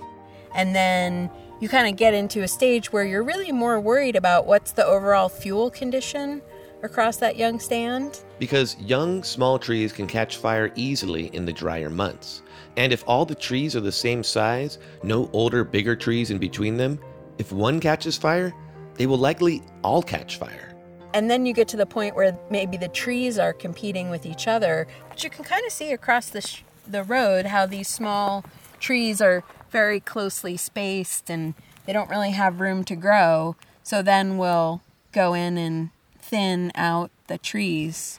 And 0.55 0.74
then 0.74 1.30
you 1.61 1.68
kind 1.68 1.86
of 1.86 1.96
get 1.96 2.14
into 2.14 2.42
a 2.42 2.48
stage 2.48 2.90
where 2.90 3.04
you're 3.04 3.22
really 3.22 3.52
more 3.52 3.78
worried 3.78 4.16
about 4.16 4.46
what's 4.46 4.72
the 4.72 4.84
overall 4.84 5.28
fuel 5.28 5.70
condition 5.70 6.40
across 6.82 7.18
that 7.18 7.36
young 7.36 7.61
stand. 7.61 8.24
Because 8.38 8.78
young, 8.80 9.22
small 9.22 9.58
trees 9.58 9.92
can 9.92 10.06
catch 10.06 10.38
fire 10.38 10.72
easily 10.74 11.26
in 11.34 11.44
the 11.44 11.52
drier 11.52 11.90
months. 11.90 12.42
And 12.78 12.92
if 12.92 13.04
all 13.06 13.26
the 13.26 13.34
trees 13.34 13.76
are 13.76 13.80
the 13.80 13.92
same 13.92 14.24
size, 14.24 14.78
no 15.02 15.28
older, 15.34 15.62
bigger 15.62 15.94
trees 15.94 16.30
in 16.30 16.38
between 16.38 16.78
them, 16.78 16.98
if 17.36 17.52
one 17.52 17.78
catches 17.78 18.16
fire, 18.16 18.54
they 18.94 19.06
will 19.06 19.18
likely 19.18 19.62
all 19.84 20.02
catch 20.02 20.38
fire. 20.38 20.74
And 21.12 21.28
then 21.28 21.44
you 21.44 21.52
get 21.52 21.68
to 21.68 21.76
the 21.76 21.86
point 21.86 22.14
where 22.14 22.38
maybe 22.50 22.78
the 22.78 22.88
trees 22.88 23.38
are 23.38 23.52
competing 23.52 24.08
with 24.08 24.24
each 24.24 24.48
other, 24.48 24.86
but 25.08 25.22
you 25.22 25.28
can 25.28 25.44
kind 25.44 25.66
of 25.66 25.72
see 25.72 25.92
across 25.92 26.30
the, 26.30 26.40
sh- 26.40 26.62
the 26.86 27.02
road 27.02 27.46
how 27.46 27.66
these 27.66 27.88
small 27.88 28.44
trees 28.78 29.20
are 29.20 29.42
very 29.71 30.01
closely 30.01 30.57
spaced 30.57 31.31
and 31.31 31.55
they 31.87 31.93
don't 31.93 32.11
really 32.11 32.31
have 32.31 32.61
room 32.61 32.85
to 32.85 32.97
grow. 32.97 33.57
So 33.83 34.03
then 34.03 34.39
we'll 34.39 34.83
go 35.12 35.35
in 35.35 35.59
and 35.59 35.91
thin 36.21 36.71
out 36.75 37.11
the 37.27 37.39
trees. 37.39 38.18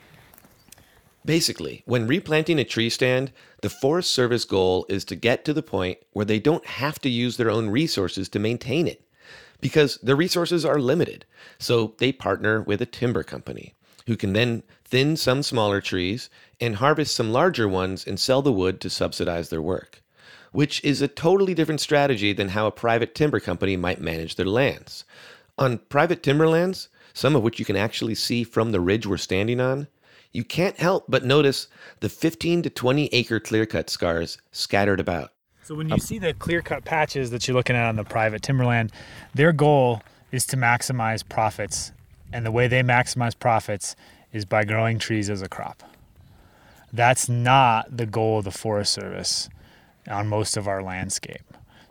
Basically, 1.23 1.83
when 1.85 2.07
replanting 2.07 2.57
a 2.57 2.63
tree 2.63 2.89
stand, 2.89 3.31
the 3.61 3.69
Forest 3.69 4.11
Service 4.11 4.43
goal 4.43 4.85
is 4.89 5.05
to 5.05 5.15
get 5.15 5.45
to 5.45 5.53
the 5.53 5.61
point 5.61 5.99
where 6.13 6.25
they 6.25 6.39
don't 6.39 6.65
have 6.65 6.99
to 6.99 7.09
use 7.09 7.37
their 7.37 7.51
own 7.51 7.69
resources 7.69 8.27
to 8.29 8.39
maintain 8.39 8.87
it 8.87 9.03
because 9.59 9.97
their 9.97 10.15
resources 10.15 10.65
are 10.65 10.79
limited. 10.79 11.25
So 11.59 11.93
they 11.99 12.11
partner 12.11 12.61
with 12.61 12.81
a 12.81 12.87
timber 12.87 13.23
company 13.23 13.75
who 14.07 14.17
can 14.17 14.33
then 14.33 14.63
thin 14.83 15.15
some 15.15 15.43
smaller 15.43 15.79
trees 15.79 16.29
and 16.59 16.77
harvest 16.77 17.15
some 17.15 17.31
larger 17.31 17.67
ones 17.67 18.05
and 18.05 18.19
sell 18.19 18.41
the 18.41 18.51
wood 18.51 18.81
to 18.81 18.89
subsidize 18.89 19.49
their 19.49 19.61
work, 19.61 20.01
which 20.51 20.83
is 20.83 21.01
a 21.01 21.07
totally 21.07 21.53
different 21.53 21.81
strategy 21.81 22.33
than 22.33 22.49
how 22.49 22.67
a 22.67 22.71
private 22.71 23.15
timber 23.15 23.39
company 23.39 23.75
might 23.75 24.01
manage 24.01 24.35
their 24.35 24.45
lands. 24.45 25.05
On 25.57 25.77
private 25.77 26.23
timberlands, 26.23 26.89
some 27.13 27.35
of 27.35 27.43
which 27.43 27.59
you 27.59 27.65
can 27.65 27.77
actually 27.77 28.15
see 28.15 28.43
from 28.43 28.71
the 28.71 28.79
ridge 28.79 29.05
we're 29.05 29.17
standing 29.17 29.59
on, 29.59 29.87
you 30.31 30.43
can't 30.43 30.77
help 30.77 31.05
but 31.09 31.25
notice 31.25 31.67
the 31.99 32.09
15 32.09 32.63
to 32.63 32.69
20 32.69 33.07
acre 33.07 33.39
clearcut 33.39 33.89
scars 33.89 34.37
scattered 34.51 34.99
about. 34.99 35.33
So 35.63 35.75
when 35.75 35.89
you 35.89 35.99
see 35.99 36.19
the 36.19 36.33
clear 36.33 36.61
cut 36.61 36.85
patches 36.85 37.31
that 37.31 37.47
you're 37.47 37.55
looking 37.55 37.75
at 37.75 37.87
on 37.87 37.95
the 37.95 38.03
private 38.03 38.41
timberland, 38.41 38.91
their 39.33 39.51
goal 39.51 40.01
is 40.31 40.45
to 40.47 40.57
maximize 40.57 41.27
profits. 41.27 41.91
And 42.33 42.45
the 42.45 42.51
way 42.51 42.67
they 42.67 42.81
maximize 42.81 43.37
profits 43.37 43.95
is 44.31 44.45
by 44.45 44.63
growing 44.63 44.99
trees 44.99 45.29
as 45.29 45.41
a 45.41 45.49
crop. 45.49 45.83
That's 46.93 47.29
not 47.29 47.95
the 47.95 48.05
goal 48.05 48.39
of 48.39 48.45
the 48.45 48.51
Forest 48.51 48.93
Service 48.93 49.49
on 50.07 50.27
most 50.27 50.57
of 50.57 50.67
our 50.67 50.81
landscape. 50.81 51.43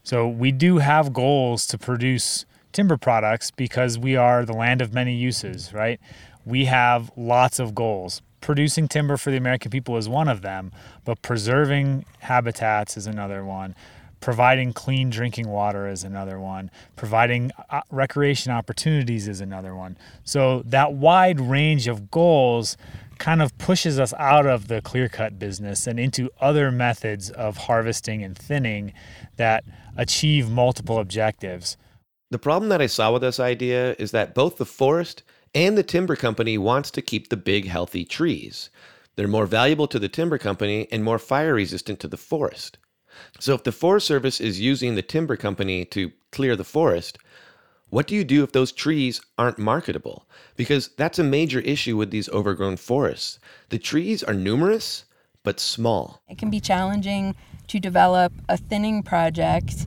So 0.02 0.26
we 0.26 0.52
do 0.52 0.78
have 0.78 1.12
goals 1.12 1.66
to 1.68 1.78
produce 1.78 2.44
timber 2.72 2.96
products 2.96 3.50
because 3.50 3.98
we 3.98 4.16
are 4.16 4.44
the 4.44 4.52
land 4.52 4.80
of 4.80 4.92
many 4.92 5.14
uses, 5.14 5.72
right? 5.72 6.00
We 6.44 6.66
have 6.66 7.10
lots 7.16 7.58
of 7.58 7.74
goals. 7.74 8.22
Producing 8.40 8.88
timber 8.88 9.16
for 9.16 9.30
the 9.30 9.36
American 9.36 9.70
people 9.70 9.96
is 9.96 10.08
one 10.08 10.28
of 10.28 10.40
them, 10.40 10.72
but 11.04 11.20
preserving 11.20 12.06
habitats 12.20 12.96
is 12.96 13.06
another 13.06 13.44
one. 13.44 13.74
Providing 14.20 14.72
clean 14.72 15.10
drinking 15.10 15.48
water 15.48 15.88
is 15.88 16.04
another 16.04 16.38
one. 16.38 16.70
Providing 16.94 17.50
uh, 17.70 17.80
recreation 17.90 18.52
opportunities 18.52 19.26
is 19.26 19.40
another 19.40 19.74
one. 19.74 19.96
So 20.24 20.62
that 20.66 20.92
wide 20.92 21.40
range 21.40 21.88
of 21.88 22.10
goals 22.10 22.76
kind 23.18 23.42
of 23.42 23.56
pushes 23.58 23.98
us 23.98 24.14
out 24.14 24.46
of 24.46 24.68
the 24.68 24.80
clear 24.80 25.08
cut 25.08 25.38
business 25.38 25.86
and 25.86 26.00
into 26.00 26.30
other 26.40 26.70
methods 26.70 27.30
of 27.30 27.56
harvesting 27.56 28.22
and 28.22 28.36
thinning 28.36 28.92
that 29.36 29.64
achieve 29.96 30.50
multiple 30.50 30.98
objectives. 30.98 31.76
The 32.30 32.38
problem 32.38 32.68
that 32.70 32.80
I 32.80 32.86
saw 32.86 33.12
with 33.12 33.22
this 33.22 33.40
idea 33.40 33.94
is 33.98 34.10
that 34.12 34.34
both 34.34 34.56
the 34.56 34.66
forest 34.66 35.22
and 35.54 35.76
the 35.76 35.82
timber 35.82 36.16
company 36.16 36.56
wants 36.58 36.90
to 36.92 37.02
keep 37.02 37.28
the 37.28 37.36
big 37.36 37.66
healthy 37.66 38.04
trees. 38.04 38.70
They're 39.16 39.28
more 39.28 39.46
valuable 39.46 39.86
to 39.88 39.98
the 39.98 40.08
timber 40.08 40.38
company 40.38 40.88
and 40.90 41.04
more 41.04 41.18
fire 41.18 41.54
resistant 41.54 42.00
to 42.00 42.08
the 42.08 42.16
forest. 42.16 42.78
So 43.38 43.54
if 43.54 43.64
the 43.64 43.72
Forest 43.72 44.06
Service 44.06 44.40
is 44.40 44.60
using 44.60 44.94
the 44.94 45.02
timber 45.02 45.36
company 45.36 45.84
to 45.86 46.12
clear 46.32 46.56
the 46.56 46.64
forest, 46.64 47.18
what 47.90 48.06
do 48.06 48.14
you 48.14 48.24
do 48.24 48.44
if 48.44 48.52
those 48.52 48.70
trees 48.70 49.20
aren't 49.36 49.58
marketable? 49.58 50.26
Because 50.56 50.90
that's 50.96 51.18
a 51.18 51.24
major 51.24 51.60
issue 51.60 51.96
with 51.96 52.10
these 52.10 52.28
overgrown 52.28 52.76
forests. 52.76 53.38
The 53.70 53.78
trees 53.78 54.22
are 54.22 54.34
numerous, 54.34 55.04
but 55.42 55.58
small. 55.58 56.22
It 56.28 56.38
can 56.38 56.50
be 56.50 56.60
challenging 56.60 57.34
to 57.66 57.80
develop 57.80 58.32
a 58.48 58.56
thinning 58.56 59.02
project 59.02 59.86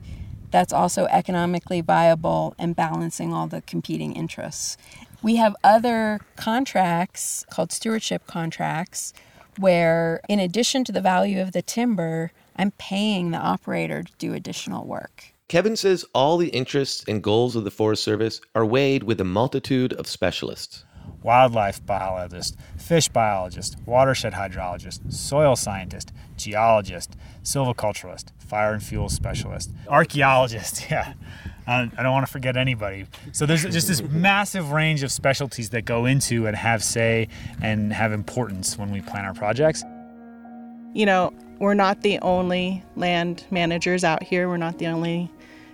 that's 0.50 0.72
also 0.72 1.06
economically 1.06 1.80
viable 1.80 2.54
and 2.58 2.76
balancing 2.76 3.32
all 3.32 3.46
the 3.46 3.62
competing 3.62 4.12
interests. 4.12 4.76
We 5.22 5.36
have 5.36 5.56
other 5.64 6.20
contracts 6.36 7.46
called 7.50 7.72
stewardship 7.72 8.26
contracts 8.26 9.14
where, 9.58 10.20
in 10.28 10.38
addition 10.38 10.84
to 10.84 10.92
the 10.92 11.00
value 11.00 11.40
of 11.40 11.52
the 11.52 11.62
timber, 11.62 12.30
I'm 12.56 12.70
paying 12.72 13.30
the 13.30 13.38
operator 13.38 14.02
to 14.02 14.12
do 14.18 14.34
additional 14.34 14.86
work. 14.86 15.24
Kevin 15.48 15.76
says 15.76 16.04
all 16.14 16.36
the 16.36 16.48
interests 16.48 17.04
and 17.06 17.22
goals 17.22 17.54
of 17.54 17.64
the 17.64 17.70
Forest 17.70 18.02
Service 18.02 18.40
are 18.54 18.64
weighed 18.64 19.02
with 19.02 19.20
a 19.20 19.24
multitude 19.24 19.92
of 19.94 20.06
specialists 20.06 20.84
wildlife 21.22 21.84
biologist, 21.86 22.56
fish 22.76 23.08
biologist, 23.08 23.76
watershed 23.86 24.34
hydrologist, 24.34 25.12
soil 25.12 25.56
scientist, 25.56 26.12
geologist, 26.36 27.16
silviculturalist, 27.42 28.26
fire 28.38 28.74
and 28.74 28.82
fuel 28.82 29.08
specialist, 29.08 29.70
archaeologist. 29.88 30.86
Yeah, 30.90 31.14
I 31.66 32.02
don't 32.02 32.12
want 32.12 32.26
to 32.26 32.30
forget 32.32 32.58
anybody. 32.58 33.06
So 33.32 33.46
there's 33.46 33.62
just 33.62 33.88
this 33.88 34.02
massive 34.02 34.72
range 34.72 35.02
of 35.02 35.10
specialties 35.10 35.70
that 35.70 35.86
go 35.86 36.04
into 36.04 36.46
and 36.46 36.54
have 36.54 36.84
say 36.84 37.28
and 37.62 37.90
have 37.90 38.12
importance 38.12 38.76
when 38.76 38.92
we 38.92 39.00
plan 39.00 39.24
our 39.24 39.32
projects. 39.32 39.82
You 40.92 41.06
know, 41.06 41.32
we're 41.58 41.74
not 41.74 42.02
the 42.02 42.18
only 42.20 42.82
land 42.96 43.46
managers 43.50 44.04
out 44.04 44.22
here. 44.22 44.48
We're 44.48 44.56
not 44.56 44.78
the 44.78 44.86
only 44.88 45.30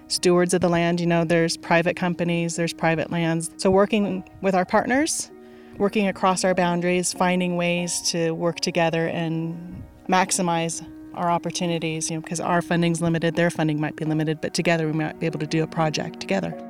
stewards 0.09 0.55
of 0.55 0.61
the 0.61 0.69
land. 0.69 1.01
You 1.01 1.07
know, 1.07 1.25
there's 1.25 1.57
private 1.57 1.97
companies, 1.97 2.57
there's 2.57 2.73
private 2.73 3.11
lands. 3.11 3.51
So 3.57 3.71
working 3.71 4.25
with 4.41 4.55
our 4.55 4.65
partners, 4.65 5.31
working 5.79 6.09
across 6.09 6.45
our 6.45 6.55
boundaries, 6.55 7.13
finding 7.13 7.57
ways 7.57 8.01
to 8.11 8.33
work 8.33 8.61
together 8.61 9.07
and 9.07 9.83
maximize 10.09 10.87
our 11.15 11.31
opportunities, 11.31 12.11
you 12.11 12.17
know, 12.17 12.23
because 12.23 12.41
our 12.41 12.63
funding's 12.63 13.01
limited, 13.01 13.35
their 13.35 13.51
funding 13.51 13.81
might 13.81 13.97
be 13.97 14.05
limited, 14.05 14.41
but 14.41 14.55
together 14.55 14.87
we 14.87 14.93
might 14.93 15.19
be 15.19 15.27
able 15.27 15.41
to 15.41 15.47
do 15.47 15.63
a 15.63 15.67
project 15.67 16.21
together. 16.21 16.70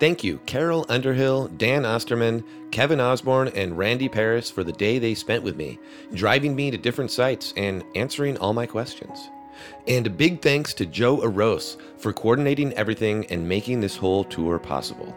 Thank 0.00 0.24
you, 0.24 0.38
Carol 0.46 0.86
Underhill, 0.88 1.48
Dan 1.48 1.84
Osterman, 1.84 2.42
Kevin 2.70 3.02
Osborne, 3.02 3.48
and 3.48 3.76
Randy 3.76 4.08
Paris 4.08 4.50
for 4.50 4.64
the 4.64 4.72
day 4.72 4.98
they 4.98 5.12
spent 5.12 5.44
with 5.44 5.56
me, 5.56 5.78
driving 6.14 6.56
me 6.56 6.70
to 6.70 6.78
different 6.78 7.10
sites 7.10 7.52
and 7.54 7.84
answering 7.94 8.38
all 8.38 8.54
my 8.54 8.64
questions. 8.64 9.28
And 9.86 10.06
a 10.06 10.10
big 10.10 10.40
thanks 10.40 10.72
to 10.74 10.86
Joe 10.86 11.22
Aros 11.22 11.76
for 11.98 12.14
coordinating 12.14 12.72
everything 12.72 13.26
and 13.26 13.46
making 13.46 13.82
this 13.82 13.96
whole 13.96 14.24
tour 14.24 14.58
possible. 14.58 15.14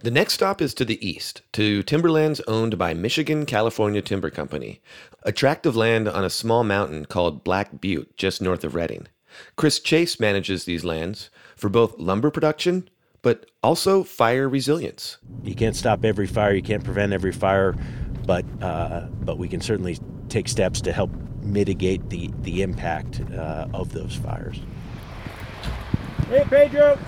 The 0.00 0.10
next 0.10 0.34
stop 0.34 0.60
is 0.60 0.74
to 0.74 0.84
the 0.84 1.04
east, 1.06 1.40
to 1.52 1.82
timberlands 1.82 2.42
owned 2.46 2.76
by 2.76 2.92
Michigan 2.92 3.46
California 3.46 4.02
Timber 4.02 4.28
Company, 4.28 4.82
a 5.22 5.32
tract 5.32 5.64
of 5.64 5.74
land 5.74 6.06
on 6.06 6.22
a 6.22 6.28
small 6.28 6.62
mountain 6.64 7.06
called 7.06 7.42
Black 7.42 7.80
Butte, 7.80 8.14
just 8.18 8.42
north 8.42 8.62
of 8.62 8.74
Redding. 8.74 9.08
Chris 9.56 9.80
Chase 9.80 10.20
manages 10.20 10.64
these 10.64 10.84
lands 10.84 11.30
for 11.56 11.70
both 11.70 11.98
lumber 11.98 12.30
production, 12.30 12.90
but 13.22 13.50
also 13.62 14.04
fire 14.04 14.50
resilience. 14.50 15.16
You 15.42 15.54
can't 15.54 15.74
stop 15.74 16.04
every 16.04 16.26
fire, 16.26 16.52
you 16.52 16.62
can't 16.62 16.84
prevent 16.84 17.14
every 17.14 17.32
fire, 17.32 17.74
but 18.26 18.44
uh, 18.62 19.06
but 19.22 19.38
we 19.38 19.48
can 19.48 19.62
certainly 19.62 19.98
take 20.28 20.46
steps 20.46 20.82
to 20.82 20.92
help 20.92 21.10
mitigate 21.40 22.10
the 22.10 22.30
the 22.42 22.60
impact 22.60 23.22
uh, 23.32 23.66
of 23.72 23.94
those 23.94 24.14
fires. 24.14 24.60
Hey, 26.28 26.44
Pedro. 26.50 26.98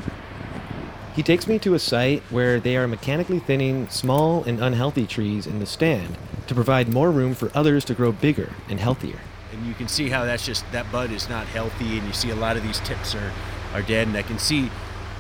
He 1.19 1.25
takes 1.25 1.49
me 1.49 1.59
to 1.59 1.75
a 1.75 1.81
site 1.81 2.23
where 2.31 2.61
they 2.61 2.77
are 2.77 2.87
mechanically 2.87 3.41
thinning 3.41 3.89
small 3.89 4.45
and 4.45 4.61
unhealthy 4.61 5.05
trees 5.05 5.49
in 5.49 5.59
the 5.59 5.67
stand 5.67 6.17
to 6.47 6.55
provide 6.55 6.89
more 6.89 7.11
room 7.11 7.35
for 7.35 7.51
others 7.57 7.85
to 7.87 7.95
grow 7.95 8.13
bigger 8.13 8.53
and 8.69 8.79
healthier. 8.79 9.19
And 9.51 9.67
you 9.67 9.75
can 9.75 9.89
see 9.89 10.11
how 10.11 10.25
that's 10.25 10.47
just 10.47 10.65
that 10.71 10.93
bud 10.93 11.11
is 11.11 11.29
not 11.29 11.49
healthy, 11.49 11.99
and 11.99 12.07
you 12.07 12.13
see 12.13 12.31
a 12.31 12.37
lot 12.37 12.57
of 12.57 12.63
these 12.63 12.79
tips 12.83 13.17
are 13.17 13.33
are 13.75 13.83
dead, 13.83 14.07
and 14.07 14.17
I 14.17 14.23
can 14.23 14.39
see 14.39 14.71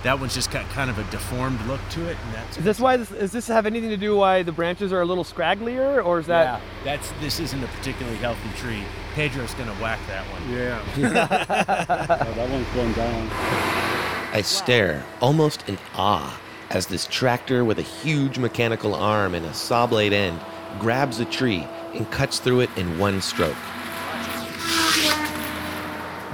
that 0.05 0.21
one's 0.21 0.37
just 0.37 0.53
got 0.53 0.71
kind 0.71 0.89
of 0.89 1.01
a 1.01 1.11
deformed 1.11 1.61
look 1.67 1.81
to 1.91 2.09
it. 2.09 2.17
And 2.27 2.33
that's 2.33 2.59
is 2.59 2.63
this 2.63 2.79
why 2.79 2.97
this, 2.97 3.09
does 3.09 3.33
this 3.33 3.49
have 3.49 3.67
anything 3.67 3.91
to 3.91 3.97
do 3.97 4.15
why 4.15 4.45
the 4.45 4.53
branches 4.53 4.93
are 4.93 5.01
a 5.01 5.05
little 5.05 5.25
scragglier, 5.25 6.05
or 6.05 6.21
is 6.21 6.29
that? 6.29 6.45
Yeah, 6.45 6.61
that's 6.85 7.11
this 7.21 7.41
isn't 7.41 7.65
a 7.65 7.67
particularly 7.67 8.19
healthy 8.19 8.51
tree. 8.57 8.85
Pedro's 9.15 9.53
gonna 9.55 9.75
whack 9.83 9.99
that 10.07 10.25
one. 10.31 10.49
Yeah. 10.49 10.81
oh, 10.97 12.35
that 12.35 12.51
one's 12.51 12.69
going 12.69 12.93
down. 12.93 13.88
I 14.31 14.43
stare, 14.43 15.05
almost 15.23 15.67
in 15.69 15.79
awe, 15.95 16.39
as 16.69 16.87
this 16.87 17.07
tractor 17.07 17.65
with 17.65 17.79
a 17.79 17.83
huge 17.83 18.39
mechanical 18.39 18.95
arm 18.95 19.35
and 19.35 19.47
a 19.47 19.55
saw 19.55 19.87
blade 19.87 20.13
end 20.13 20.39
grabs 20.79 21.19
a 21.19 21.25
tree 21.25 21.67
and 21.95 22.11
cuts 22.11 22.39
through 22.39 22.61
it 22.61 22.71
in 22.77 22.99
one 22.99 23.23
stroke. 23.23 23.57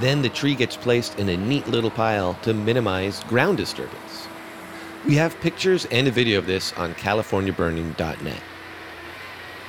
Then 0.01 0.21
the 0.21 0.29
tree 0.29 0.55
gets 0.55 0.75
placed 0.75 1.17
in 1.19 1.29
a 1.29 1.37
neat 1.37 1.67
little 1.67 1.89
pile 1.89 2.33
to 2.41 2.53
minimize 2.53 3.23
ground 3.23 3.57
disturbance. 3.57 4.27
We 5.07 5.15
have 5.15 5.39
pictures 5.39 5.85
and 5.85 6.05
a 6.05 6.11
video 6.11 6.37
of 6.37 6.47
this 6.47 6.73
on 6.73 6.95
californiaburning.net. 6.95 8.41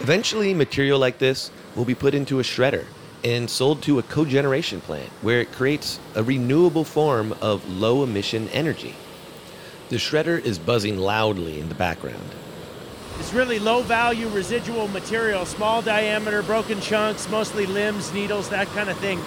Eventually, 0.01 0.53
material 0.53 0.99
like 0.99 1.19
this 1.19 1.53
will 1.77 1.85
be 1.85 1.95
put 1.95 2.13
into 2.13 2.41
a 2.41 2.43
shredder 2.43 2.87
and 3.25 3.49
sold 3.49 3.83
to 3.83 3.99
a 3.99 4.03
cogeneration 4.03 4.81
plant 4.81 5.11
where 5.23 5.41
it 5.41 5.53
creates 5.53 5.99
a 6.15 6.23
renewable 6.23 6.85
form 6.85 7.35
of 7.41 7.69
low 7.69 8.03
emission 8.03 8.49
energy. 8.51 8.95
The 9.89 9.97
shredder 9.97 10.43
is 10.45 10.59
buzzing 10.59 10.99
loudly 10.99 11.61
in 11.61 11.69
the 11.69 11.75
background. 11.75 12.31
It's 13.19 13.33
really 13.33 13.59
low 13.59 13.83
value 13.83 14.29
residual 14.29 14.89
material, 14.89 15.47
small 15.47 15.81
diameter, 15.81 16.43
broken 16.43 16.81
chunks, 16.81 17.29
mostly 17.31 17.67
limbs, 17.67 18.13
needles, 18.13 18.49
that 18.51 18.67
kind 18.69 18.91
of 18.91 18.99
thing. 18.99 19.21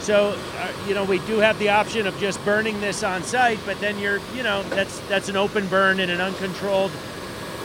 So, 0.00 0.36
uh, 0.58 0.72
you 0.88 0.94
know, 0.94 1.04
we 1.04 1.20
do 1.20 1.38
have 1.38 1.56
the 1.60 1.68
option 1.68 2.08
of 2.08 2.18
just 2.18 2.44
burning 2.44 2.80
this 2.80 3.04
on 3.04 3.22
site, 3.22 3.60
but 3.64 3.78
then 3.78 3.98
you're, 4.00 4.18
you 4.34 4.42
know, 4.42 4.64
that's 4.64 4.98
that's 5.08 5.28
an 5.28 5.36
open 5.36 5.68
burn 5.68 6.00
in 6.00 6.10
an 6.10 6.20
uncontrolled 6.20 6.90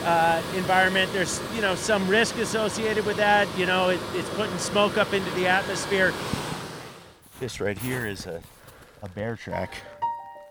uh, 0.08 0.42
environment. 0.56 1.12
There's 1.12 1.42
you 1.54 1.62
know 1.62 1.76
some 1.76 2.08
risk 2.08 2.38
associated 2.38 3.06
with 3.06 3.18
that. 3.18 3.48
You 3.58 3.66
know, 3.66 3.90
it, 3.90 4.00
it's 4.14 4.30
putting 4.32 4.58
smoke 4.58 4.98
up 4.98 5.14
into 5.14 5.30
the 5.32 5.48
atmosphere. 5.48 6.14
This 7.40 7.60
right 7.60 7.78
here 7.78 8.08
is 8.08 8.26
a, 8.26 8.42
a 9.04 9.10
bear 9.10 9.36
track. 9.36 9.74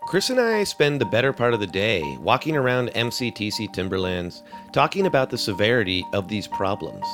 Chris 0.03 0.29
and 0.29 0.39
I 0.39 0.63
spend 0.63 1.01
the 1.01 1.05
better 1.05 1.33
part 1.33 1.53
of 1.53 1.59
the 1.59 1.67
day 1.67 2.01
walking 2.21 2.55
around 2.55 2.89
MCTC 2.89 3.73
Timberlands 3.73 4.41
talking 4.71 5.05
about 5.05 5.31
the 5.31 5.37
severity 5.37 6.05
of 6.13 6.29
these 6.29 6.47
problems. 6.47 7.05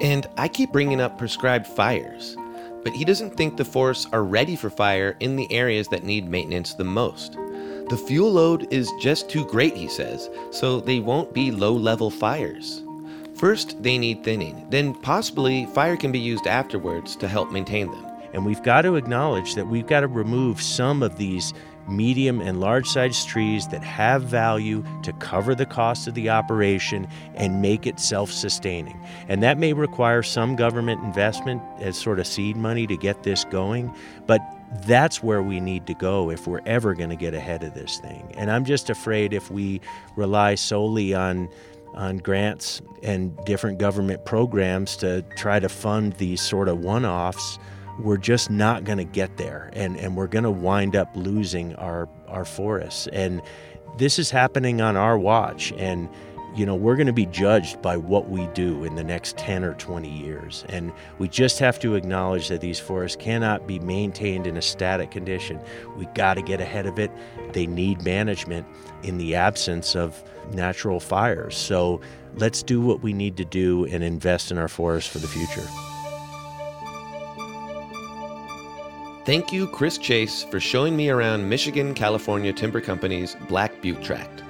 And 0.00 0.26
I 0.36 0.48
keep 0.48 0.72
bringing 0.72 1.00
up 1.00 1.18
prescribed 1.18 1.68
fires, 1.68 2.36
but 2.82 2.94
he 2.94 3.04
doesn't 3.04 3.36
think 3.36 3.56
the 3.56 3.64
forests 3.64 4.08
are 4.12 4.24
ready 4.24 4.56
for 4.56 4.70
fire 4.70 5.16
in 5.20 5.36
the 5.36 5.52
areas 5.52 5.86
that 5.88 6.02
need 6.02 6.28
maintenance 6.28 6.74
the 6.74 6.82
most. 6.82 7.36
The 7.88 7.96
fuel 7.96 8.32
load 8.32 8.72
is 8.72 8.90
just 9.00 9.28
too 9.28 9.44
great, 9.46 9.76
he 9.76 9.88
says, 9.88 10.30
so 10.50 10.80
they 10.80 11.00
won't 11.00 11.34
be 11.34 11.50
low 11.50 11.72
level 11.72 12.10
fires. 12.10 12.82
First, 13.34 13.82
they 13.82 13.98
need 13.98 14.24
thinning, 14.24 14.66
then, 14.70 14.94
possibly, 14.94 15.66
fire 15.66 15.96
can 15.96 16.12
be 16.12 16.18
used 16.18 16.46
afterwards 16.46 17.16
to 17.16 17.28
help 17.28 17.50
maintain 17.50 17.90
them. 17.90 18.06
And 18.32 18.46
we've 18.46 18.62
got 18.62 18.82
to 18.82 18.96
acknowledge 18.96 19.54
that 19.56 19.66
we've 19.66 19.86
got 19.86 20.00
to 20.00 20.06
remove 20.06 20.60
some 20.60 21.02
of 21.02 21.18
these 21.18 21.52
medium 21.88 22.40
and 22.40 22.60
large 22.60 22.86
sized 22.86 23.28
trees 23.28 23.66
that 23.68 23.82
have 23.82 24.22
value 24.22 24.84
to 25.02 25.12
cover 25.14 25.54
the 25.54 25.66
cost 25.66 26.06
of 26.06 26.14
the 26.14 26.30
operation 26.30 27.06
and 27.34 27.60
make 27.60 27.86
it 27.86 27.98
self 27.98 28.30
sustaining. 28.30 28.98
And 29.28 29.42
that 29.42 29.58
may 29.58 29.72
require 29.72 30.22
some 30.22 30.56
government 30.56 31.02
investment 31.02 31.62
as 31.80 31.96
sort 31.98 32.20
of 32.20 32.26
seed 32.26 32.56
money 32.56 32.86
to 32.86 32.96
get 32.96 33.22
this 33.22 33.44
going, 33.44 33.94
but 34.26 34.40
that's 34.86 35.22
where 35.22 35.42
we 35.42 35.60
need 35.60 35.86
to 35.86 35.94
go 35.94 36.30
if 36.30 36.46
we're 36.46 36.62
ever 36.66 36.94
going 36.94 37.10
to 37.10 37.16
get 37.16 37.34
ahead 37.34 37.62
of 37.62 37.74
this 37.74 37.98
thing. 37.98 38.32
And 38.36 38.50
I'm 38.50 38.64
just 38.64 38.90
afraid 38.90 39.32
if 39.32 39.50
we 39.50 39.80
rely 40.16 40.54
solely 40.54 41.14
on 41.14 41.48
on 41.94 42.16
grants 42.16 42.80
and 43.02 43.36
different 43.44 43.78
government 43.78 44.24
programs 44.24 44.96
to 44.96 45.22
try 45.36 45.60
to 45.60 45.68
fund 45.68 46.14
these 46.14 46.40
sort 46.40 46.68
of 46.68 46.78
one-offs, 46.78 47.58
we're 47.98 48.16
just 48.16 48.50
not 48.50 48.84
going 48.84 48.96
to 48.96 49.04
get 49.04 49.36
there 49.36 49.68
and, 49.74 49.98
and 49.98 50.16
we're 50.16 50.26
going 50.26 50.44
to 50.44 50.50
wind 50.50 50.96
up 50.96 51.14
losing 51.14 51.74
our, 51.76 52.08
our 52.28 52.46
forests. 52.46 53.08
And 53.08 53.42
this 53.98 54.18
is 54.18 54.30
happening 54.30 54.80
on 54.80 54.96
our 54.96 55.18
watch. 55.18 55.72
And 55.76 56.08
you 56.54 56.66
know, 56.66 56.74
we're 56.74 56.96
going 56.96 57.06
to 57.06 57.12
be 57.12 57.26
judged 57.26 57.80
by 57.80 57.96
what 57.96 58.28
we 58.28 58.46
do 58.48 58.84
in 58.84 58.94
the 58.94 59.04
next 59.04 59.38
10 59.38 59.64
or 59.64 59.74
20 59.74 60.08
years. 60.08 60.64
And 60.68 60.92
we 61.18 61.28
just 61.28 61.58
have 61.58 61.78
to 61.80 61.94
acknowledge 61.94 62.48
that 62.48 62.60
these 62.60 62.78
forests 62.78 63.16
cannot 63.16 63.66
be 63.66 63.78
maintained 63.78 64.46
in 64.46 64.56
a 64.56 64.62
static 64.62 65.10
condition. 65.10 65.58
We 65.96 66.06
got 66.14 66.34
to 66.34 66.42
get 66.42 66.60
ahead 66.60 66.86
of 66.86 66.98
it. 66.98 67.10
They 67.52 67.66
need 67.66 68.04
management 68.04 68.66
in 69.02 69.16
the 69.16 69.34
absence 69.34 69.96
of 69.96 70.22
natural 70.52 71.00
fires. 71.00 71.56
So 71.56 72.00
let's 72.36 72.62
do 72.62 72.80
what 72.80 73.02
we 73.02 73.12
need 73.12 73.36
to 73.38 73.44
do 73.44 73.86
and 73.86 74.04
invest 74.04 74.50
in 74.50 74.58
our 74.58 74.68
forests 74.68 75.10
for 75.10 75.18
the 75.18 75.28
future. 75.28 75.66
Thank 79.24 79.52
you, 79.52 79.68
Chris 79.68 79.98
Chase, 79.98 80.42
for 80.42 80.58
showing 80.58 80.96
me 80.96 81.08
around 81.08 81.48
Michigan 81.48 81.94
California 81.94 82.52
Timber 82.52 82.80
Company's 82.80 83.36
Black 83.48 83.80
Butte 83.80 84.02
Tract. 84.02 84.41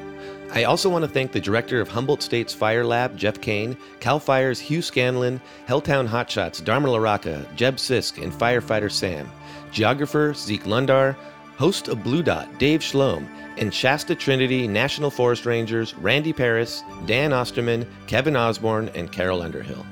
I 0.55 0.65
also 0.65 0.91
want 0.91 1.03
to 1.03 1.11
thank 1.11 1.33
the 1.33 1.41
director 1.41 1.81
of 1.81 1.89
Humboldt 1.89 2.23
State's 2.23 2.53
Fire 2.53 2.85
Lab, 2.85 3.17
Jeff 3.17 3.41
Kane, 3.41 3.75
CAL 4.01 4.21
FIRE's 4.21 4.61
Hugh 4.61 4.83
Scanlon, 4.83 5.41
Helltown 5.67 6.07
Hotshots, 6.07 6.63
Dharma 6.63 6.91
Laraka, 6.91 7.47
Jeb 7.57 7.77
Sisk, 7.77 8.23
and 8.23 8.31
firefighter 8.31 8.93
Sam, 8.93 9.33
geographer 9.71 10.35
Zeke 10.35 10.67
Lunder, 10.67 11.17
host 11.57 11.89
of 11.89 12.03
Blue 12.03 12.23
Dot, 12.23 12.59
Dave 12.59 12.81
Schlom, 12.81 13.27
and 13.57 13.73
Shasta 13.73 14.15
Trinity 14.15 14.69
National 14.69 15.11
Forest 15.11 15.47
Rangers 15.47 15.95
Randy 15.95 16.35
Paris, 16.35 16.83
Dan 17.07 17.33
Osterman, 17.33 17.87
Kevin 18.07 18.37
Osborne, 18.37 18.91
and 18.95 19.11
Carol 19.11 19.41
Underhill. 19.41 19.87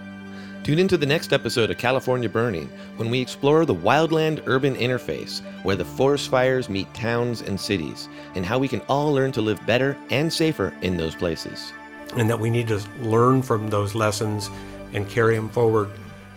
Tune 0.71 0.79
into 0.79 0.97
the 0.97 1.05
next 1.05 1.33
episode 1.33 1.68
of 1.73 1.79
California 1.79 2.29
Burning 2.29 2.71
when 2.95 3.11
we 3.11 3.21
explore 3.21 3.64
the 3.64 3.75
wildland 3.75 4.41
urban 4.47 4.77
interface 4.77 5.41
where 5.64 5.75
the 5.75 5.85
forest 5.85 6.31
fires 6.31 6.68
meet 6.68 6.95
towns 6.95 7.43
and 7.43 7.61
cities 7.61 8.09
and 8.37 8.47
how 8.47 8.57
we 8.57 8.68
can 8.68 8.81
all 8.83 9.12
learn 9.12 9.33
to 9.33 9.43
live 9.43 9.66
better 9.66 9.97
and 10.11 10.33
safer 10.33 10.73
in 10.83 10.97
those 10.97 11.16
places. 11.16 11.73
And 12.16 12.31
that 12.31 12.39
we 12.39 12.51
need 12.51 12.68
to 12.68 12.81
learn 13.01 13.43
from 13.43 13.68
those 13.68 13.97
lessons 13.97 14.49
and 14.93 15.09
carry 15.09 15.35
them 15.35 15.49
forward 15.49 15.91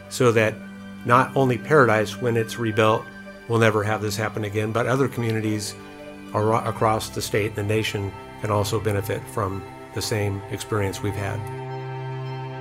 so 0.10 0.32
that 0.32 0.56
not 1.06 1.32
only 1.38 1.60
Paradise, 1.60 2.20
when 2.20 2.36
it's 2.36 2.58
rebuilt, 2.58 3.06
will 3.48 3.60
never 3.60 3.84
have 3.84 4.02
this 4.02 4.18
happen 4.18 4.46
again, 4.46 4.72
but 4.72 4.88
other 4.88 5.08
communities 5.08 5.76
across 6.34 7.10
the 7.10 7.22
state 7.22 7.50
and 7.50 7.58
the 7.58 7.64
nation 7.76 8.12
can 8.42 8.50
also 8.50 8.80
benefit 8.80 9.22
from 9.28 9.64
the 9.94 10.02
same 10.02 10.42
experience 10.50 11.04
we've 11.04 11.14
had. 11.14 11.62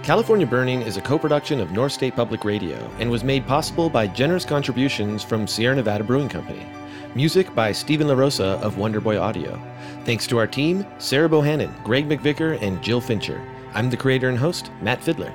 California 0.02 0.44
Burning 0.44 0.82
is 0.82 0.96
a 0.96 1.00
co 1.00 1.16
production 1.16 1.60
of 1.60 1.70
North 1.70 1.92
State 1.92 2.16
Public 2.16 2.44
Radio 2.44 2.76
and 2.98 3.08
was 3.08 3.22
made 3.22 3.46
possible 3.46 3.88
by 3.88 4.08
generous 4.08 4.44
contributions 4.44 5.22
from 5.22 5.46
Sierra 5.46 5.76
Nevada 5.76 6.02
Brewing 6.02 6.28
Company. 6.28 6.66
Music 7.14 7.54
by 7.54 7.70
Stephen 7.70 8.08
LaRosa 8.08 8.60
of 8.62 8.74
Wonderboy 8.74 9.20
Audio. 9.20 9.62
Thanks 10.04 10.26
to 10.26 10.38
our 10.38 10.48
team, 10.48 10.84
Sarah 10.98 11.28
Bohannon, 11.28 11.70
Greg 11.84 12.08
McVicker, 12.08 12.60
and 12.60 12.82
Jill 12.82 13.00
Fincher. 13.00 13.40
I'm 13.74 13.90
the 13.90 13.96
creator 13.96 14.28
and 14.28 14.36
host, 14.36 14.72
Matt 14.80 15.00
Fiddler. 15.04 15.32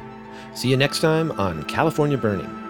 See 0.53 0.67
you 0.67 0.75
next 0.75 0.99
time 0.99 1.31
on 1.39 1.63
California 1.63 2.17
Burning. 2.17 2.66